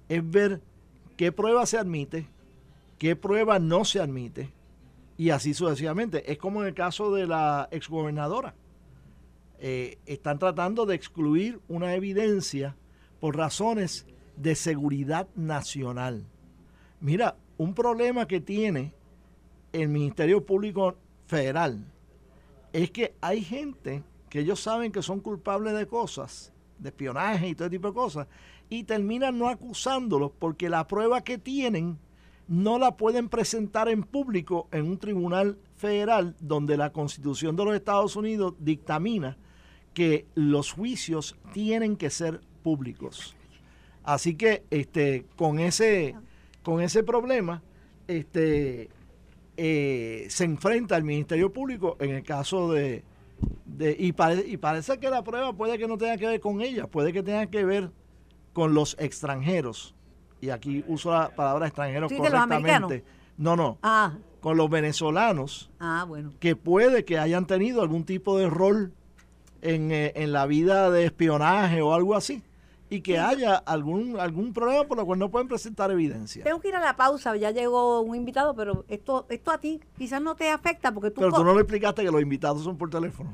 es 0.10 0.30
ver 0.30 0.62
qué 1.16 1.32
prueba 1.32 1.66
se 1.68 1.78
admite, 1.78 2.28
qué 2.98 3.16
prueba 3.16 3.60
no 3.60 3.86
se 3.86 4.02
admite, 4.02 4.52
y 5.16 5.30
así 5.30 5.54
sucesivamente. 5.54 6.30
Es 6.30 6.38
como 6.38 6.64
en 6.64 6.68
el 6.68 6.74
caso 6.74 7.14
de 7.14 7.28
la 7.28 7.70
exgobernadora. 7.72 8.54
Eh, 9.60 10.00
están 10.06 10.38
tratando 10.38 10.86
de 10.86 10.96
excluir 10.96 11.62
una 11.70 11.96
evidencia 11.96 12.76
por 13.22 13.38
razones 13.38 14.06
de 14.36 14.54
seguridad 14.56 15.30
nacional. 15.34 16.26
Mira, 17.00 17.38
un 17.56 17.74
problema 17.74 18.28
que 18.28 18.42
tiene 18.42 18.94
el 19.72 19.88
Ministerio 19.88 20.46
Público 20.46 20.98
Federal 21.28 21.86
es 22.74 22.92
que 22.92 23.16
hay 23.22 23.44
gente 23.44 24.04
que 24.30 24.42
ellos 24.42 24.60
saben 24.60 24.92
que 24.92 25.02
son 25.02 25.22
culpables 25.22 25.74
de 25.74 25.88
cosas, 25.88 26.52
de 26.78 26.90
espionaje 26.90 27.48
y 27.48 27.56
todo 27.56 27.70
tipo 27.70 27.88
de 27.88 27.94
cosas, 27.94 28.28
y 28.70 28.84
terminan 28.84 29.38
no 29.38 29.48
acusándolos 29.48 30.32
porque 30.38 30.70
la 30.70 30.88
prueba 30.88 31.22
que 31.22 31.38
tienen 31.38 31.98
no 32.48 32.78
la 32.78 32.98
pueden 32.98 33.30
presentar 33.30 33.90
en 33.90 34.04
público 34.04 34.68
en 34.72 34.86
un 34.86 34.98
tribunal 34.98 35.58
federal 35.78 36.36
donde 36.40 36.78
la 36.78 36.92
Constitución 36.92 37.56
de 37.56 37.66
los 37.66 37.76
Estados 37.76 38.16
Unidos 38.16 38.54
dictamina 38.60 39.38
que 39.94 40.28
los 40.36 40.74
juicios 40.74 41.36
tienen 41.54 41.96
que 41.96 42.10
ser 42.10 42.42
públicos. 42.62 43.36
Así 44.04 44.36
que 44.36 44.64
este 44.70 45.26
con 45.36 45.60
ese 45.60 46.16
con 46.62 46.82
ese 46.82 47.04
problema 47.04 47.64
este 48.08 48.90
eh, 49.58 50.26
se 50.30 50.44
enfrenta 50.44 50.96
al 50.96 51.04
Ministerio 51.04 51.52
Público 51.54 51.98
en 52.00 52.12
el 52.12 52.24
caso 52.24 52.72
de, 52.72 53.04
de 53.66 53.96
y, 53.98 54.12
pare- 54.14 54.46
y 54.48 54.58
parece 54.58 54.98
que 55.00 55.10
la 55.10 55.24
prueba 55.24 55.54
puede 55.54 55.78
que 55.78 55.88
no 55.88 55.98
tenga 55.98 56.18
que 56.18 56.28
ver 56.28 56.40
con 56.40 56.62
ella, 56.62 56.88
puede 56.88 57.14
que 57.14 57.24
tenga 57.24 57.48
que 57.48 57.64
ver 57.66 57.92
con 58.54 58.74
los 58.74 58.96
extranjeros. 59.00 59.96
Y 60.42 60.50
aquí 60.50 60.84
uso 60.88 61.12
la 61.12 61.34
palabra 61.36 61.68
extranjeros 61.68 62.10
Sí, 62.12 62.18
correctamente. 62.18 63.04
No, 63.38 63.56
no, 63.56 63.78
ah, 63.84 64.14
con 64.42 64.56
los 64.58 64.70
venezolanos 64.70 65.70
ah, 65.80 66.06
bueno. 66.08 66.32
que 66.40 66.56
puede 66.56 67.04
que 67.04 67.18
hayan 67.20 67.48
tenido 67.48 67.82
algún 67.82 68.04
tipo 68.06 68.38
de 68.38 68.50
rol 68.50 68.94
en, 69.62 69.92
eh, 69.92 70.14
en 70.16 70.32
la 70.32 70.46
vida 70.46 70.90
de 70.92 71.06
espionaje 71.06 71.82
o 71.82 71.94
algo 71.94 72.16
así 72.16 72.44
y 72.90 73.02
que 73.02 73.18
haya 73.20 73.56
algún 73.56 74.20
algún 74.20 74.54
problema 74.54 74.84
por 74.84 74.98
lo 74.98 75.06
cual 75.06 75.18
no 75.20 75.30
pueden 75.32 75.48
presentar 75.48 75.90
evidencia. 75.92 76.44
Tengo 76.44 76.60
que 76.60 76.68
ir 76.70 76.76
a 76.76 76.80
la 76.80 76.96
pausa, 76.96 77.36
ya 77.36 77.52
llegó 77.52 78.02
un 78.02 78.16
invitado, 78.16 78.56
pero 78.56 78.86
esto 78.88 79.26
esto 79.30 79.52
a 79.52 79.58
ti 79.60 79.82
quizás 79.98 80.22
no 80.22 80.36
te 80.36 80.50
afecta 80.50 80.92
porque 80.94 81.10
tú... 81.12 81.22
Pero 81.22 81.32
tú 81.34 81.44
no 81.44 81.54
le 81.56 81.62
explicaste 81.62 82.04
que 82.04 82.12
los 82.12 82.22
invitados 82.22 82.64
son 82.64 82.78
por 82.78 82.90
teléfono. 82.90 83.34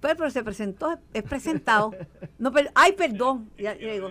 Pues, 0.00 0.16
pero 0.16 0.30
se 0.30 0.42
presentó, 0.42 0.98
es 1.14 1.22
presentado. 1.22 1.92
No, 2.38 2.50
per- 2.50 2.72
ay, 2.74 2.92
perdón. 2.92 3.48
Ya 3.56 3.74
llegó. 3.74 4.10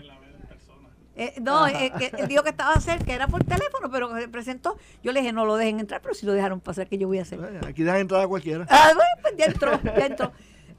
Eh, 1.18 1.34
no, 1.42 1.68
eh, 1.68 1.92
que 2.00 2.12
él 2.18 2.28
dijo 2.30 2.42
que 2.42 2.52
estaba 2.52 2.80
cerca, 2.80 3.04
que 3.04 3.12
era 3.12 3.28
por 3.28 3.44
teléfono, 3.44 3.92
pero 3.92 4.14
que 4.14 4.22
se 4.22 4.28
presentó. 4.30 4.78
Yo 5.04 5.12
le 5.12 5.20
dije, 5.20 5.34
no 5.34 5.46
lo 5.46 5.58
dejen 5.58 5.82
entrar, 5.82 6.02
pero 6.02 6.14
si 6.16 6.26
lo 6.26 6.32
dejaron 6.32 6.62
pasar, 6.62 6.88
¿qué 6.88 6.98
yo 6.98 7.10
voy 7.10 7.20
a 7.20 7.24
hacer? 7.24 7.40
Eh, 7.42 7.60
Aquí 7.68 7.84
dejan 7.84 8.00
entrar 8.00 8.22
a 8.22 8.28
cualquiera. 8.30 8.66
Ah, 8.70 8.92
bueno, 8.96 9.10
pues 9.22 9.36
ya 9.38 9.46
entró, 9.46 9.72
ya 9.84 10.06
entró. 10.06 10.32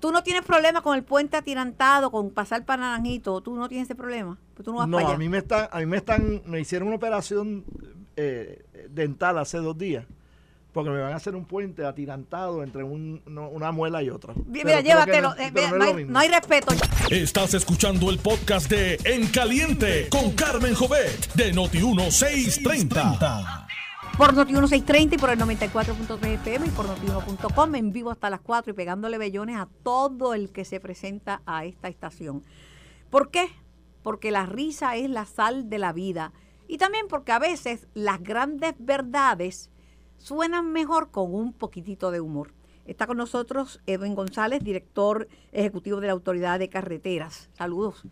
Tú 0.03 0.11
no 0.11 0.25
tienes 0.25 0.43
problema 0.45 0.83
con 0.83 0.97
el 0.97 1.05
puente 1.05 1.37
atirantado, 1.37 2.11
con 2.11 2.33
pasar 2.33 2.65
para 2.65 2.83
Naranjito, 2.83 3.41
tú 3.41 3.55
no 3.55 3.69
tienes 3.69 3.87
ese 3.87 3.95
problema. 3.95 4.37
Pues 4.55 4.65
tú 4.65 4.73
no 4.73 4.79
vas 4.79 4.89
No, 4.89 4.97
para 4.97 5.07
allá. 5.11 5.15
a 5.15 5.19
mí 5.19 5.29
me 5.29 5.39
están, 5.39 5.69
a 5.71 5.79
mí 5.79 5.87
me 5.87 5.97
están, 5.99 6.43
me 6.45 6.59
hicieron 6.61 6.89
una 6.89 6.97
operación 6.97 7.65
eh, 8.17 8.65
dental 8.91 9.39
hace 9.39 9.59
dos 9.59 9.79
días 9.79 10.05
porque 10.73 10.91
me 10.91 10.99
van 11.01 11.13
a 11.13 11.17
hacer 11.17 11.37
un 11.37 11.45
puente 11.45 11.85
atirantado 11.85 12.63
entre 12.65 12.83
un- 12.83 13.23
no- 13.27 13.49
una 13.51 13.71
muela 13.73 14.03
y 14.03 14.09
otra. 14.11 14.33
Mira, 14.47 14.65
Pero 14.65 14.79
que 14.79 14.83
llévatelo. 14.85 15.35
eh, 15.39 15.51
pero 15.55 15.67
mira, 15.67 15.79
no 15.79 15.85
hay, 15.85 16.05
no 16.05 16.19
hay 16.19 16.29
respeto. 16.31 16.73
Estás 17.11 17.53
escuchando 17.55 18.11
el 18.11 18.19
podcast 18.19 18.69
de 18.71 18.99
En 19.05 19.27
Caliente 19.29 20.09
con 20.11 20.33
Carmen 20.33 20.75
Jovet 20.75 21.33
de 21.35 21.55
Noti1630. 21.55 23.67
Por 24.19 24.35
Noti 24.35 24.53
1630 24.53 25.15
y 25.15 25.19
por 25.19 25.31
el 25.31 25.39
94.3 25.39 26.27
FM 26.27 26.67
y 26.67 26.71
por 26.71 26.87
Noti1.com 26.87 27.75
en 27.75 27.93
vivo 27.93 28.11
hasta 28.11 28.29
las 28.29 28.41
4 28.41 28.73
y 28.73 28.77
pegándole 28.77 29.17
bellones 29.17 29.57
a 29.57 29.69
todo 29.83 30.35
el 30.35 30.53
que 30.53 30.67
se 30.67 30.81
presenta 30.81 31.41
a 31.47 31.65
esta 31.65 31.89
estación. 31.89 32.45
¿Por 33.09 33.31
qué? 33.31 33.49
Porque 34.03 34.31
la 34.31 34.45
risa 34.45 34.97
es 34.97 35.09
la 35.09 35.25
sal 35.25 35.71
de 35.71 35.79
la 35.79 35.95
vida 35.95 36.33
y 36.69 36.77
también 36.77 37.07
porque 37.09 37.33
a 37.33 37.39
veces 37.39 37.89
las 37.95 38.23
grandes 38.23 38.75
verdades 38.79 39.71
suenan 40.19 40.73
mejor 40.73 41.11
con 41.11 41.35
un 41.35 41.55
poquitito 41.55 42.11
de 42.11 42.21
humor. 42.21 42.53
Está 42.85 43.07
con 43.07 43.17
nosotros 43.17 43.81
Edwin 43.87 44.15
González, 44.15 44.63
director 44.63 45.27
ejecutivo 45.53 46.01
de 46.01 46.09
la 46.09 46.13
Autoridad 46.13 46.59
de 46.59 46.69
Carreteras. 46.69 47.49
Saludos. 47.55 48.03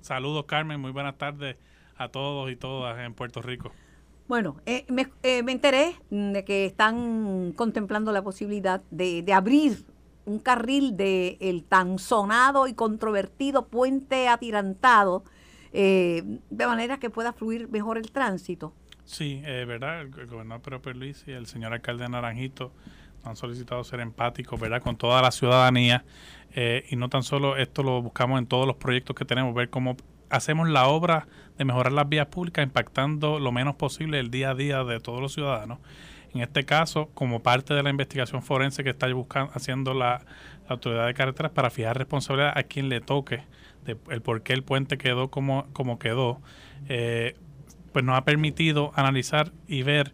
Saludos 0.00 0.44
Carmen, 0.46 0.80
muy 0.80 0.90
buenas 0.90 1.16
tardes 1.16 1.56
a 1.96 2.08
todos 2.08 2.50
y 2.50 2.56
todas 2.56 2.98
en 2.98 3.14
Puerto 3.14 3.40
Rico. 3.40 3.72
Bueno, 4.28 4.56
eh, 4.66 4.84
me, 4.88 5.08
eh, 5.22 5.42
me 5.42 5.52
enteré 5.52 5.94
de 6.10 6.44
que 6.44 6.66
están 6.66 7.52
contemplando 7.52 8.10
la 8.12 8.22
posibilidad 8.22 8.82
de, 8.90 9.22
de 9.22 9.32
abrir 9.32 9.84
un 10.26 10.40
carril 10.40 10.96
de 10.96 11.38
el 11.40 11.64
tan 11.64 11.98
sonado 11.98 12.66
y 12.66 12.74
controvertido 12.74 13.68
puente 13.68 14.28
atirantado, 14.28 15.24
eh, 15.72 16.22
de 16.50 16.66
manera 16.66 16.98
que 16.98 17.08
pueda 17.08 17.32
fluir 17.32 17.68
mejor 17.68 17.96
el 17.96 18.10
tránsito. 18.10 18.74
Sí, 19.04 19.40
eh, 19.44 19.64
¿verdad? 19.66 20.02
El, 20.02 20.26
gobernador 20.26 20.62
Pedro 20.62 20.82
Pierluisi 20.82 21.30
y 21.30 21.34
el 21.34 21.46
señor 21.46 21.72
alcalde 21.72 22.02
de 22.02 22.10
Naranjito 22.10 22.72
han 23.22 23.36
solicitado 23.36 23.82
ser 23.84 24.00
empáticos, 24.00 24.60
¿verdad? 24.60 24.82
Con 24.82 24.96
toda 24.96 25.22
la 25.22 25.30
ciudadanía 25.30 26.04
eh, 26.54 26.84
y 26.90 26.96
no 26.96 27.08
tan 27.08 27.22
solo 27.22 27.56
esto 27.56 27.82
lo 27.82 28.02
buscamos 28.02 28.38
en 28.38 28.46
todos 28.46 28.66
los 28.66 28.76
proyectos 28.76 29.14
que 29.14 29.24
tenemos, 29.24 29.54
ver 29.54 29.70
cómo 29.70 29.96
hacemos 30.30 30.68
la 30.68 30.88
obra 30.88 31.26
de 31.58 31.64
mejorar 31.64 31.92
las 31.92 32.08
vías 32.08 32.26
públicas 32.26 32.64
impactando 32.64 33.38
lo 33.38 33.52
menos 33.52 33.76
posible 33.76 34.18
el 34.18 34.30
día 34.30 34.50
a 34.50 34.54
día 34.54 34.84
de 34.84 35.00
todos 35.00 35.20
los 35.20 35.32
ciudadanos. 35.32 35.78
En 36.34 36.42
este 36.42 36.64
caso, 36.64 37.08
como 37.14 37.42
parte 37.42 37.72
de 37.72 37.82
la 37.82 37.90
investigación 37.90 38.42
forense 38.42 38.84
que 38.84 38.90
está 38.90 39.10
buscando, 39.12 39.52
haciendo 39.54 39.94
la, 39.94 40.24
autoridad 40.68 41.06
de 41.06 41.14
carreteras 41.14 41.52
para 41.52 41.70
fijar 41.70 41.96
responsabilidad 41.96 42.52
a 42.56 42.64
quien 42.64 42.88
le 42.88 43.00
toque 43.00 43.44
de 43.84 43.96
el 44.10 44.20
por 44.20 44.42
qué 44.42 44.52
el 44.52 44.64
puente 44.64 44.98
quedó 44.98 45.30
como, 45.30 45.66
como 45.72 45.98
quedó, 45.98 46.40
eh, 46.88 47.36
pues 47.92 48.04
nos 48.04 48.18
ha 48.18 48.24
permitido 48.24 48.90
analizar 48.96 49.52
y 49.68 49.82
ver 49.82 50.12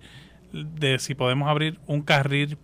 de 0.53 0.99
si 0.99 1.15
podemos 1.15 1.49
abrir 1.49 1.81
un 1.87 2.03
carril 2.03 2.59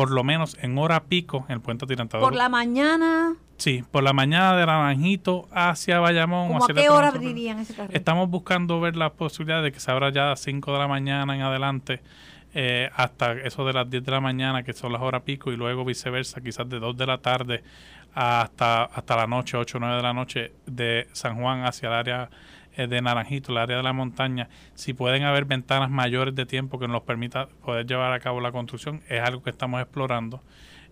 por 0.00 0.12
lo 0.12 0.24
menos 0.24 0.56
en 0.62 0.78
hora 0.78 1.04
pico 1.04 1.44
en 1.48 1.56
el 1.56 1.60
puente 1.60 1.84
atirantado. 1.84 2.22
Por 2.22 2.34
la 2.34 2.48
mañana. 2.48 3.34
Sí, 3.58 3.84
por 3.90 4.02
la 4.02 4.14
mañana 4.14 4.56
de 4.56 4.64
Naranjito 4.64 5.46
hacia 5.52 6.00
Bayamón. 6.00 6.48
¿Cómo 6.48 6.64
a 6.64 6.68
qué 6.68 6.88
hora 6.88 7.08
abrirían 7.08 7.58
ese 7.58 7.74
carril? 7.74 7.94
Estamos 7.94 8.30
buscando 8.30 8.80
ver 8.80 8.96
la 8.96 9.12
posibilidad 9.12 9.62
de 9.62 9.72
que 9.72 9.78
se 9.78 9.90
abra 9.90 10.10
ya 10.10 10.22
a 10.22 10.28
las 10.30 10.40
5 10.40 10.72
de 10.72 10.78
la 10.78 10.88
mañana 10.88 11.36
en 11.36 11.42
adelante. 11.42 12.00
Eh, 12.54 12.88
hasta 12.96 13.32
eso 13.32 13.66
de 13.66 13.74
las 13.74 13.90
10 13.90 14.02
de 14.02 14.10
la 14.10 14.22
mañana, 14.22 14.62
que 14.62 14.72
son 14.72 14.90
las 14.90 15.02
horas 15.02 15.20
pico, 15.20 15.52
y 15.52 15.56
luego 15.58 15.84
viceversa, 15.84 16.40
quizás 16.40 16.66
de 16.66 16.80
2 16.80 16.96
de 16.96 17.06
la 17.06 17.18
tarde 17.18 17.62
hasta, 18.14 18.84
hasta 18.84 19.16
la 19.16 19.26
noche, 19.26 19.58
8 19.58 19.76
o 19.76 19.80
9 19.80 19.96
de 19.96 20.02
la 20.02 20.14
noche, 20.14 20.52
de 20.64 21.08
San 21.12 21.36
Juan 21.36 21.66
hacia 21.66 21.88
el 21.88 21.92
área 21.92 22.30
eh, 22.76 22.86
de 22.86 23.02
Naranjito, 23.02 23.52
el 23.52 23.58
área 23.58 23.76
de 23.76 23.82
la 23.82 23.92
montaña, 23.92 24.48
si 24.74 24.94
pueden 24.94 25.24
haber 25.24 25.44
ventanas 25.44 25.90
mayores 25.90 26.34
de 26.34 26.46
tiempo 26.46 26.78
que 26.78 26.88
nos 26.88 27.02
permita 27.02 27.48
poder 27.64 27.86
llevar 27.86 28.12
a 28.12 28.20
cabo 28.20 28.40
la 28.40 28.52
construcción, 28.52 29.02
es 29.08 29.20
algo 29.20 29.42
que 29.42 29.50
estamos 29.50 29.80
explorando. 29.80 30.42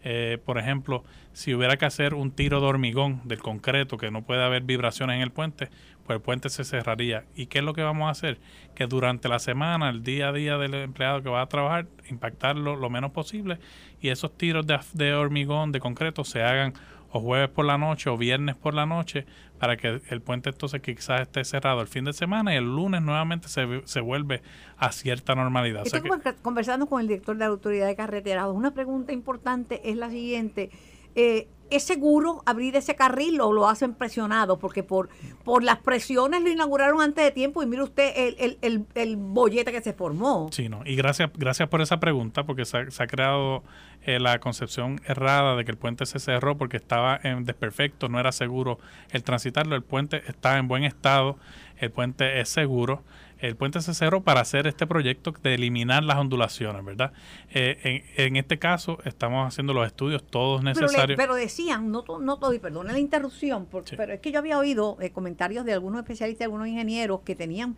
Eh, 0.05 0.39
por 0.45 0.59
ejemplo, 0.59 1.05
si 1.33 1.55
hubiera 1.55 1.77
que 1.77 1.85
hacer 1.85 2.15
un 2.15 2.31
tiro 2.31 2.61
de 2.61 2.67
hormigón 2.67 3.21
del 3.25 3.41
concreto, 3.41 3.97
que 3.97 4.11
no 4.11 4.23
puede 4.23 4.45
haber 4.45 4.63
vibraciones 4.63 5.17
en 5.17 5.23
el 5.23 5.31
puente, 5.31 5.69
pues 6.07 6.17
el 6.17 6.23
puente 6.23 6.49
se 6.51 6.65
cerraría. 6.65 7.25
¿Y 7.35 7.47
qué 7.47 7.59
es 7.59 7.65
lo 7.65 7.75
que 7.75 7.83
vamos 7.83 8.09
a 8.09 8.11
hacer? 8.11 8.39
Que 8.75 8.87
durante 8.87 9.29
la 9.29 9.39
semana, 9.39 9.91
el 9.91 10.03
día 10.03 10.29
a 10.29 10.33
día 10.33 10.57
del 10.57 10.75
empleado 10.75 11.23
que 11.23 11.29
va 11.29 11.43
a 11.43 11.49
trabajar, 11.49 11.87
impactarlo 12.09 12.77
lo 12.77 12.91
menos 12.91 13.11
posible 13.11 13.59
y 14.01 14.09
esos 14.09 14.37
tiros 14.37 14.67
de, 14.67 14.79
de 14.95 15.15
hormigón, 15.15 15.73
de 15.73 15.81
concreto, 15.81 16.25
se 16.25 16.43
hagan 16.43 16.75
o 17.11 17.21
jueves 17.21 17.49
por 17.49 17.65
la 17.65 17.79
noche 17.79 18.11
o 18.11 18.17
viernes 18.17 18.57
por 18.57 18.75
la 18.75 18.87
noche 18.87 19.27
para 19.59 19.77
que 19.77 20.01
el 20.09 20.21
puente 20.21 20.51
entonces 20.51 20.81
quizás 20.81 21.23
esté 21.23 21.45
cerrado 21.45 21.81
el 21.81 21.89
fin 21.89 22.05
de 22.05 22.13
semana 22.13 22.55
y 22.55 22.57
el 22.57 22.65
lunes 22.65 23.03
nuevamente 23.03 23.49
se, 23.49 23.83
se 23.85 24.01
vuelve 24.01 24.43
a 24.77 24.93
cierta 24.93 25.35
normalidad. 25.35 25.85
Estoy 25.85 26.03
conversando 26.43 26.87
con 26.87 27.01
el 27.01 27.09
director 27.09 27.37
de 27.37 27.41
la 27.41 27.47
Autoridad 27.47 27.87
de 27.87 27.97
Carreteras. 27.97 28.47
Una 28.49 28.73
pregunta 28.73 29.13
importante 29.13 29.91
es 29.91 29.97
la 29.97 30.11
siguiente. 30.11 30.71
Eh, 31.15 31.49
¿Es 31.71 31.85
seguro 31.85 32.43
abrir 32.47 32.77
ese 32.77 32.95
carril 32.97 33.41
o 33.41 33.53
lo 33.53 33.69
hacen 33.69 33.95
presionado? 33.95 34.59
Porque 34.59 34.83
por, 34.83 35.09
por 35.45 35.63
las 35.63 35.79
presiones 35.79 36.43
lo 36.43 36.49
inauguraron 36.49 37.01
antes 37.01 37.25
de 37.25 37.31
tiempo 37.31 37.63
y 37.63 37.67
mire 37.67 37.83
usted 37.83 38.13
el, 38.17 38.59
el, 38.61 38.87
el, 38.95 39.17
bollete 39.17 39.73
que 39.73 39.81
se 39.81 39.93
formó. 39.93 40.49
Sí, 40.53 40.69
no. 40.69 40.83
Y 40.85 40.97
gracias, 40.97 41.31
gracias 41.37 41.69
por 41.69 41.81
esa 41.81 42.01
pregunta 42.01 42.45
porque 42.45 42.65
se 42.65 42.77
ha, 42.77 43.07
creado 43.07 43.63
eh, 44.03 44.19
la 44.19 44.39
concepción 44.39 45.01
errada 45.07 45.57
de 45.57 45.65
que 45.65 45.71
el 45.71 45.79
puente 45.79 46.07
se 46.07 46.19
cerró 46.19 46.57
porque 46.57 46.77
estaba 46.77 47.19
en 47.23 47.45
desperfecto, 47.45 48.09
no 48.09 48.19
era 48.19 48.33
seguro 48.33 48.79
el 49.11 49.23
transitarlo. 49.23 49.77
El 49.77 49.83
puente 49.83 50.23
está 50.27 50.59
en 50.59 50.69
buen 50.69 50.85
estado, 50.85 51.39
el 51.79 51.91
puente 51.91 52.41
es 52.41 52.49
seguro 52.49 53.03
el 53.39 53.57
puente 53.57 53.81
se 53.81 53.95
cerró 53.95 54.23
para 54.23 54.41
hacer 54.41 54.67
este 54.67 54.87
proyecto 54.87 55.33
de 55.43 55.55
eliminar 55.55 56.03
las 56.03 56.19
ondulaciones, 56.19 56.85
¿verdad? 56.85 57.13
Eh, 57.51 58.05
en, 58.17 58.37
este 58.37 58.59
caso 58.59 58.99
estamos 59.05 59.47
haciendo 59.47 59.73
los 59.73 59.87
estudios 59.87 60.25
todos 60.25 60.63
necesarios. 60.63 61.17
Pero, 61.17 61.35
decían, 61.35 61.91
no, 61.91 62.05
no 62.21 62.39
todo, 62.39 62.53
y 62.53 62.59
perdone 62.59 62.93
la 62.93 62.99
interrupción, 62.99 63.67
porque, 63.67 63.97
pero 63.97 64.13
es 64.13 64.21
que 64.21 64.33
yo 64.33 64.39
había 64.39 64.59
oído 64.59 64.97
eh, 65.01 65.11
comentarios 65.11 65.65
de 65.65 65.73
algunos 65.73 66.01
especialistas, 66.01 66.45
algunos 66.45 66.69
ingenieros 66.69 67.21
que 67.21 67.35
tenían, 67.35 67.77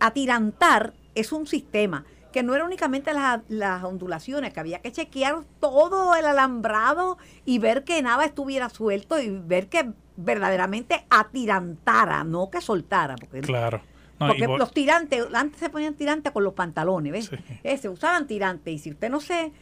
atirantar 0.00 0.94
es 1.14 1.32
un 1.32 1.46
sistema 1.46 2.04
que 2.32 2.42
no 2.42 2.54
era 2.54 2.64
únicamente 2.64 3.12
las, 3.12 3.42
las, 3.48 3.84
ondulaciones, 3.84 4.54
que 4.54 4.60
había 4.60 4.80
que 4.80 4.90
chequear 4.90 5.44
todo 5.60 6.16
el 6.16 6.24
alambrado 6.24 7.18
y 7.44 7.58
ver 7.58 7.84
que 7.84 8.00
nada 8.02 8.24
estuviera 8.24 8.70
suelto 8.70 9.20
y 9.20 9.28
ver 9.28 9.68
que 9.68 9.92
verdaderamente 10.16 11.04
atirantara, 11.10 12.24
no 12.24 12.50
que 12.50 12.62
soltara. 12.62 13.16
Porque 13.16 13.42
claro. 13.42 13.82
Porque 14.28 14.46
los 14.46 14.72
tirantes, 14.72 15.26
antes 15.34 15.60
se 15.60 15.70
ponían 15.70 15.94
tirantes 15.94 16.32
con 16.32 16.44
los 16.44 16.54
pantalones, 16.54 17.12
¿ves? 17.12 17.30
Eh, 17.62 17.76
se 17.76 17.88
usaban 17.88 18.26
tirantes 18.26 18.74
y 18.74 18.78
si 18.78 18.90
usted 18.90 19.10
no 19.10 19.20
se 19.20 19.52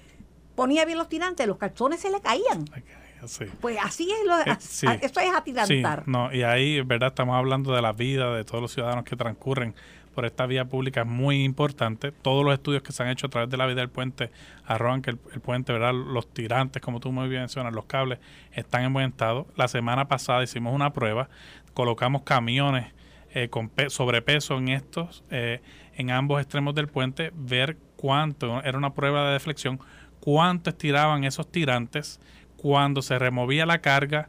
ponía 0.55 0.85
bien 0.85 0.99
los 0.99 1.09
tirantes, 1.09 1.47
los 1.47 1.57
calzones 1.57 2.01
se 2.01 2.11
le 2.11 2.21
caían. 2.21 2.65
Pues 3.61 3.77
así 3.83 4.11
es, 4.11 4.27
lo, 4.27 4.39
eh, 4.39 4.99
eso 5.03 5.21
es 5.21 5.35
atirantar. 5.35 6.09
no, 6.09 6.33
y 6.33 6.43
ahí, 6.43 6.81
verdad, 6.81 7.09
estamos 7.09 7.37
hablando 7.37 7.75
de 7.75 7.83
la 7.83 7.93
vida 7.93 8.35
de 8.35 8.45
todos 8.45 8.63
los 8.63 8.73
ciudadanos 8.73 9.05
que 9.05 9.15
transcurren 9.15 9.75
por 10.15 10.25
esta 10.25 10.47
vía 10.47 10.65
pública 10.65 11.03
es 11.03 11.07
muy 11.07 11.45
importante. 11.45 12.13
Todos 12.13 12.45
los 12.45 12.55
estudios 12.55 12.83
que 12.83 12.93
se 12.93 13.03
han 13.03 13.09
hecho 13.09 13.29
a 13.29 13.31
través 13.31 13.51
de 13.51 13.57
la 13.57 13.67
vida 13.67 13.81
del 13.81 13.89
puente 13.89 14.31
arrojan 14.67 15.03
que 15.03 15.11
el, 15.11 15.17
puente, 15.17 15.73
¿verdad? 15.73 15.95
Los 15.95 16.33
tirantes, 16.33 16.83
como 16.83 17.01
tú 17.01 17.13
muy 17.13 17.29
bien 17.29 17.43
mencionas, 17.43 17.73
los 17.73 17.85
cables 17.85 18.19
están 18.53 18.85
en 18.85 18.93
buen 18.93 19.11
estado. 19.11 19.47
La 19.57 19.69
semana 19.69 20.09
pasada 20.09 20.43
hicimos 20.43 20.75
una 20.75 20.93
prueba, 20.93 21.29
colocamos 21.75 22.23
camiones 22.23 22.93
eh, 23.33 23.49
con 23.49 23.71
sobrepeso 23.89 24.59
en 24.59 24.69
estos, 24.69 25.23
eh, 25.31 25.61
en 25.95 26.11
ambos 26.11 26.41
extremos 26.41 26.75
del 26.75 26.89
puente, 26.89 27.31
ver 27.35 27.77
cuánto, 27.97 28.63
era 28.63 28.77
una 28.77 28.95
prueba 28.95 29.27
de 29.27 29.35
deflexión, 29.35 29.79
cuánto 30.21 30.71
estiraban 30.71 31.25
esos 31.25 31.51
tirantes 31.51 32.21
cuando 32.57 33.03
se 33.03 33.19
removía 33.19 33.67
la 33.67 33.81
carga, 33.81 34.29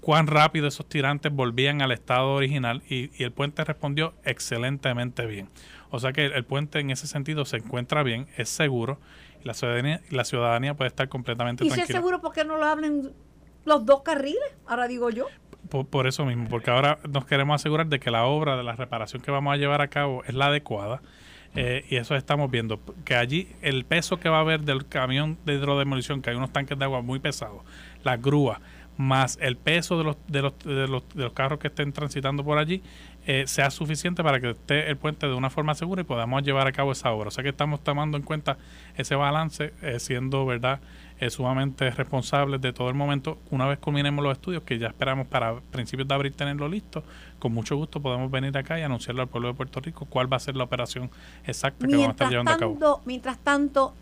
cuán 0.00 0.26
rápido 0.26 0.66
esos 0.68 0.88
tirantes 0.88 1.32
volvían 1.32 1.82
al 1.82 1.92
estado 1.92 2.34
original 2.34 2.82
y, 2.88 3.10
el 3.22 3.32
puente 3.32 3.64
respondió 3.64 4.14
excelentemente 4.24 5.26
bien. 5.26 5.48
O 5.90 5.98
sea 6.00 6.12
que 6.12 6.26
el, 6.26 6.44
puente 6.44 6.80
en 6.80 6.90
ese 6.90 7.06
sentido 7.06 7.44
se 7.44 7.58
encuentra 7.58 8.02
bien, 8.02 8.26
es 8.36 8.48
seguro 8.48 8.98
y 9.42 9.46
la 9.46 9.54
ciudadanía, 9.54 10.00
la 10.10 10.24
ciudadanía 10.24 10.74
puede 10.74 10.88
estar 10.88 11.08
completamente 11.08 11.60
tranquila. 11.60 11.84
¿Y 11.84 11.86
si 11.86 11.92
es 11.92 11.96
seguro 11.96 12.20
porque 12.20 12.44
no 12.44 12.56
lo 12.56 12.64
hablen 12.64 13.12
los 13.64 13.86
dos 13.86 14.02
carriles? 14.02 14.42
Ahora 14.66 14.88
digo 14.88 15.10
yo 15.10 15.26
por, 15.68 16.06
eso 16.06 16.24
mismo, 16.24 16.48
porque 16.48 16.70
ahora 16.70 16.98
nos 17.08 17.26
queremos 17.26 17.60
asegurar 17.60 17.86
de 17.86 18.00
que 18.00 18.10
la 18.10 18.24
obra 18.24 18.56
de 18.56 18.62
la 18.62 18.76
reparación 18.76 19.22
que 19.22 19.30
vamos 19.30 19.52
a 19.52 19.56
llevar 19.56 19.80
a 19.80 19.88
cabo 19.88 20.22
es 20.24 20.34
la 20.34 20.46
adecuada. 20.46 21.00
Eh, 21.56 21.84
y 21.88 21.96
eso 21.96 22.16
estamos 22.16 22.50
viendo, 22.50 22.80
que 23.04 23.14
allí 23.14 23.48
el 23.62 23.84
peso 23.84 24.18
que 24.18 24.28
va 24.28 24.38
a 24.38 24.40
haber 24.40 24.62
del 24.62 24.86
camión 24.88 25.38
de 25.44 25.54
hidrodemolición, 25.54 26.20
que 26.20 26.30
hay 26.30 26.36
unos 26.36 26.52
tanques 26.52 26.76
de 26.76 26.84
agua 26.84 27.00
muy 27.00 27.20
pesados, 27.20 27.62
las 28.02 28.20
grúas, 28.20 28.58
más 28.96 29.38
el 29.40 29.56
peso 29.56 29.98
de 29.98 30.04
los, 30.04 30.16
de 30.28 30.42
los, 30.42 30.58
de 30.60 30.86
los, 30.86 31.08
de 31.14 31.22
los 31.24 31.32
carros 31.32 31.58
que 31.58 31.68
estén 31.68 31.92
transitando 31.92 32.44
por 32.44 32.58
allí, 32.58 32.82
eh, 33.26 33.44
sea 33.46 33.70
suficiente 33.70 34.22
para 34.22 34.38
que 34.38 34.50
esté 34.50 34.90
el 34.90 34.96
puente 34.96 35.26
de 35.26 35.32
una 35.32 35.48
forma 35.48 35.74
segura 35.74 36.02
y 36.02 36.04
podamos 36.04 36.42
llevar 36.42 36.66
a 36.66 36.72
cabo 36.72 36.92
esa 36.92 37.10
obra. 37.10 37.28
O 37.28 37.30
sea 37.30 37.42
que 37.42 37.50
estamos 37.50 37.82
tomando 37.82 38.18
en 38.18 38.22
cuenta 38.22 38.58
ese 38.96 39.14
balance, 39.14 39.72
eh, 39.82 39.98
siendo 39.98 40.44
verdad 40.44 40.80
eh, 41.20 41.30
sumamente 41.30 41.90
responsables 41.90 42.60
de 42.60 42.72
todo 42.72 42.88
el 42.88 42.94
momento. 42.94 43.38
Una 43.50 43.66
vez 43.66 43.78
culminemos 43.78 44.22
los 44.22 44.32
estudios, 44.32 44.62
que 44.64 44.78
ya 44.78 44.88
esperamos 44.88 45.26
para 45.26 45.54
principios 45.70 46.06
de 46.06 46.14
abril 46.14 46.34
tenerlo 46.34 46.68
listo, 46.68 47.02
con 47.38 47.52
mucho 47.52 47.76
gusto 47.76 48.00
podemos 48.00 48.30
venir 48.30 48.56
acá 48.58 48.78
y 48.78 48.82
anunciarle 48.82 49.22
al 49.22 49.28
pueblo 49.28 49.48
de 49.48 49.54
Puerto 49.54 49.80
Rico 49.80 50.04
cuál 50.04 50.30
va 50.30 50.36
a 50.36 50.40
ser 50.40 50.54
la 50.56 50.64
operación 50.64 51.10
exacta 51.46 51.86
que 51.86 51.92
vamos 51.92 52.08
a 52.08 52.10
estar 52.10 52.28
llevando 52.28 52.50
a 52.50 52.58
cabo. 52.58 53.00
Mientras 53.06 53.38
tanto, 53.38 53.94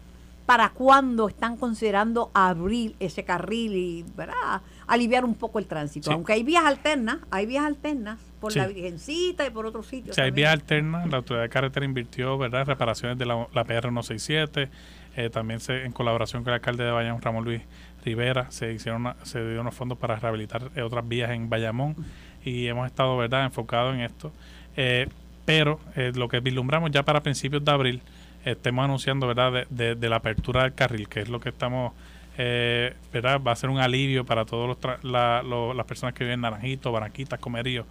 ¿para 0.47 0.71
cuándo 0.71 1.29
están 1.29 1.57
considerando 1.57 2.31
abrir 2.35 2.97
ese 2.99 3.25
carril 3.25 3.75
y 3.75 4.05
¿verdad? 4.17 4.63
Aliviar 4.87 5.25
un 5.25 5.35
poco 5.35 5.59
el 5.59 5.67
tránsito? 5.67 6.11
Aunque 6.13 6.33
hay 6.33 6.43
vías 6.43 6.65
alternas, 6.65 7.19
hay 7.31 7.47
vías 7.47 7.65
alternas 7.65 8.19
por 8.41 8.55
la 8.57 8.67
Virgencita 8.67 9.47
y 9.47 9.51
por 9.51 9.67
otros 9.67 9.87
sitios. 9.87 10.17
Sí, 10.17 10.23
hay 10.23 10.31
vías 10.31 10.53
alternas. 10.53 11.09
La 11.09 11.19
autoridad 11.19 11.45
de 11.45 11.49
carretera 11.49 11.87
invirtió 11.87 12.37
¿verdad? 12.39 12.67
reparaciones 12.67 13.19
de 13.19 13.27
la, 13.27 13.47
la 13.53 13.65
PR 13.65 13.83
167 13.83 14.71
eh, 15.15 15.29
también 15.29 15.61
se, 15.61 15.85
en 15.85 15.93
colaboración 15.93 16.43
con 16.43 16.53
el 16.53 16.55
alcalde 16.55 16.85
de 16.85 16.91
Bayamón, 16.91 17.21
Ramón 17.21 17.45
Luis 17.45 17.61
Rivera, 18.03 18.51
se 18.51 18.73
hicieron 18.73 19.15
se 19.25 19.47
dio 19.47 19.61
unos 19.61 19.75
fondos 19.75 19.99
para 19.99 20.17
rehabilitar 20.17 20.71
eh, 20.75 20.83
otras 20.83 21.07
vías 21.07 21.31
en 21.31 21.51
Bayamón 21.51 21.97
y 22.45 22.67
hemos 22.67 22.87
estado 22.87 23.17
verdad 23.19 23.45
enfocados 23.45 23.95
en 23.95 24.01
esto. 24.01 24.33
Eh, 24.77 25.09
pero 25.45 25.81
lo 26.15 26.29
que 26.29 26.39
vislumbramos 26.39 26.93
ya 26.93 27.03
para 27.03 27.21
principios 27.21 27.65
de 27.65 27.73
abril, 27.73 28.03
estemos 28.45 28.85
anunciando 28.85 29.27
verdad 29.27 29.67
de, 29.69 30.09
la 30.09 30.17
apertura 30.17 30.63
del 30.63 30.75
carril, 30.75 31.09
que 31.09 31.21
es 31.21 31.29
lo 31.29 31.41
que 31.41 31.49
estamos 31.49 31.93
verdad 32.37 33.41
va 33.47 33.53
a 33.53 33.57
ser 33.57 33.71
un 33.71 33.79
alivio 33.79 34.25
para 34.25 34.45
todas 34.45 34.77
las 35.03 35.87
personas 35.87 36.15
que 36.15 36.25
viven 36.25 36.35
en 36.35 36.41
Naranjito, 36.43 36.91
Baraquitas, 36.93 37.39
Comerío, 37.39 37.87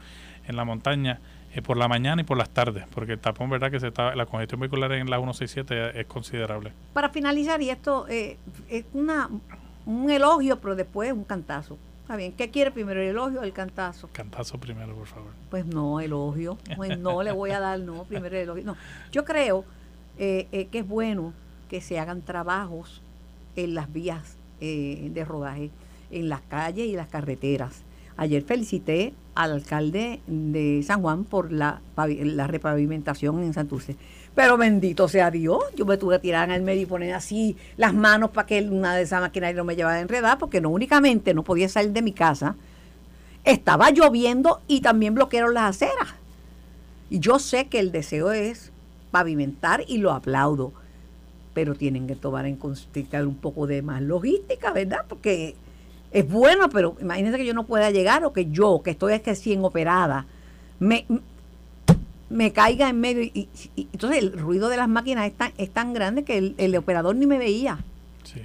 en 0.48 0.56
la 0.56 0.66
montaña 0.66 1.20
eh, 1.54 1.62
por 1.62 1.76
la 1.76 1.90
mañana 1.90 2.22
y 2.22 2.26
por 2.26 2.38
las 2.38 2.50
tardes, 2.50 2.86
porque 2.94 3.14
el 3.14 3.20
tapón, 3.20 3.50
verdad 3.50 3.70
que 3.70 3.80
se 3.80 3.88
está, 3.88 4.16
la 4.16 4.26
congestión 4.26 4.62
vehicular 4.62 4.94
en 4.94 5.10
la 5.10 5.18
167 5.18 6.00
es 6.00 6.06
considerable. 6.08 6.72
Para 6.94 7.10
finalizar, 7.10 7.62
y 7.62 7.70
esto 7.70 8.08
eh, 8.08 8.38
es 8.70 8.86
una, 8.94 9.30
un 9.86 10.10
elogio, 10.10 10.62
pero 10.62 10.76
después 10.76 11.12
un 11.12 11.26
cantazo. 11.26 11.78
Está 12.04 12.16
bien, 12.16 12.32
¿qué 12.32 12.52
quiere 12.52 12.72
primero, 12.72 13.02
el 13.02 13.10
elogio 13.10 13.42
o 13.42 13.44
el 13.44 13.52
cantazo? 13.52 14.10
Cantazo 14.14 14.60
primero, 14.60 14.96
por 14.96 15.08
favor. 15.08 15.32
Pues 15.50 15.66
no, 15.66 16.00
elogio. 16.00 16.58
Pues 16.78 16.98
no 16.98 17.22
le 17.22 17.34
voy 17.34 17.52
a 17.52 17.60
dar, 17.60 17.80
no, 17.82 18.06
primero 18.06 18.36
el 18.36 18.44
elogio. 18.44 18.64
No, 18.64 18.78
yo 19.12 19.26
creo 19.26 19.66
eh, 20.18 20.70
que 20.72 20.80
es 20.80 20.88
bueno 20.88 21.34
que 21.70 21.82
se 21.82 22.00
hagan 22.00 22.22
trabajos 22.22 23.02
en 23.56 23.76
las 23.76 23.92
vías 23.92 24.38
de 24.60 25.26
rodaje, 25.28 25.72
en 26.12 26.30
las 26.30 26.42
calles 26.42 26.88
y 26.88 26.96
las 26.96 27.08
carreteras 27.08 27.84
Ayer 28.22 28.44
felicité 28.44 29.14
al 29.34 29.52
alcalde 29.52 30.22
de 30.28 30.84
San 30.86 31.02
Juan 31.02 31.24
por 31.24 31.52
la, 31.52 31.82
la 31.96 32.46
repavimentación 32.46 33.42
en 33.42 33.54
Santurce. 33.54 33.96
Pero 34.36 34.58
bendito 34.58 35.08
sea 35.08 35.32
Dios, 35.32 35.64
yo 35.76 35.86
me 35.86 35.98
tuve 35.98 36.18
que 36.18 36.20
tirar 36.20 36.50
en 36.50 36.56
el 36.56 36.62
medio 36.62 36.84
y 36.84 36.86
poner 36.86 37.16
así 37.16 37.58
las 37.78 37.96
manos 37.96 38.30
para 38.30 38.46
que 38.46 38.62
una 38.62 38.96
de 38.96 39.02
esas 39.02 39.22
máquinas 39.22 39.56
no 39.56 39.64
me 39.64 39.76
llevara 39.76 39.98
a 39.98 40.02
enredar, 40.02 40.38
porque 40.38 40.62
no 40.62 40.70
únicamente 40.70 41.34
no 41.34 41.44
podía 41.44 41.68
salir 41.68 41.94
de 41.94 42.02
mi 42.02 42.12
casa, 42.12 42.56
estaba 43.44 43.90
lloviendo 43.90 44.62
y 44.68 44.82
también 44.82 45.16
bloquearon 45.16 45.54
las 45.54 45.76
aceras. 45.76 46.10
Y 47.10 47.20
yo 47.20 47.40
sé 47.40 47.70
que 47.70 47.80
el 47.80 47.92
deseo 47.92 48.32
es 48.32 48.72
pavimentar 49.10 49.84
y 49.88 49.98
lo 49.98 50.12
aplaudo. 50.12 50.74
Pero 51.54 51.76
tienen 51.76 52.08
que 52.08 52.16
tomar 52.16 52.46
en 52.46 52.56
consideración 52.56 53.28
un 53.28 53.36
poco 53.36 53.68
de 53.68 53.82
más 53.82 54.02
logística, 54.02 54.72
¿verdad? 54.72 55.06
Porque 55.08 55.56
es 56.12 56.30
bueno, 56.30 56.70
pero 56.70 56.96
imagínense 57.02 57.38
que 57.38 57.46
yo 57.46 57.54
no 57.54 57.66
pueda 57.66 57.92
llegar 57.92 58.24
o 58.26 58.34
que 58.34 58.50
yo, 58.52 58.82
que 58.84 58.92
estoy 58.92 59.18
recién 59.18 59.64
operada, 59.64 60.26
me, 60.80 61.06
me 62.30 62.52
caiga 62.54 62.90
en 62.90 63.00
medio. 63.00 63.24
Y, 63.24 63.50
y- 63.76 63.88
entonces 63.94 64.20
el 64.20 64.38
ruido 64.40 64.70
de 64.70 64.78
las 64.78 64.88
máquinas 64.90 65.28
es 65.28 65.34
tan, 65.34 65.52
es 65.58 65.70
tan 65.72 65.94
grande 65.94 66.24
que 66.24 66.38
el, 66.38 66.56
el 66.58 66.76
operador 66.76 67.16
ni 67.16 67.26
me 67.26 67.38
veía. 67.38 67.80
Sí. 68.24 68.42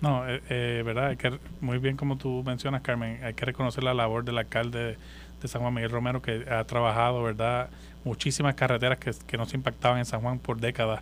No, 0.00 0.28
eh, 0.28 0.40
eh, 0.48 0.82
verdad, 0.84 1.08
hay 1.08 1.16
que, 1.16 1.38
muy 1.60 1.78
bien 1.78 1.96
como 1.96 2.16
tú 2.16 2.42
mencionas, 2.46 2.82
Carmen, 2.82 3.20
hay 3.22 3.34
que 3.34 3.44
reconocer 3.44 3.82
la 3.82 3.94
labor 3.94 4.24
del 4.24 4.38
alcalde 4.38 4.96
de 5.42 5.48
San 5.48 5.60
Juan 5.60 5.74
Miguel 5.74 5.90
Romero 5.90 6.22
que 6.22 6.44
ha 6.50 6.64
trabajado, 6.64 7.22
verdad, 7.22 7.68
muchísimas 8.04 8.54
carreteras 8.54 8.98
que, 8.98 9.12
que 9.26 9.36
no 9.36 9.46
se 9.46 9.56
impactaban 9.56 9.98
en 9.98 10.04
San 10.04 10.20
Juan 10.20 10.38
por 10.38 10.60
décadas. 10.60 11.00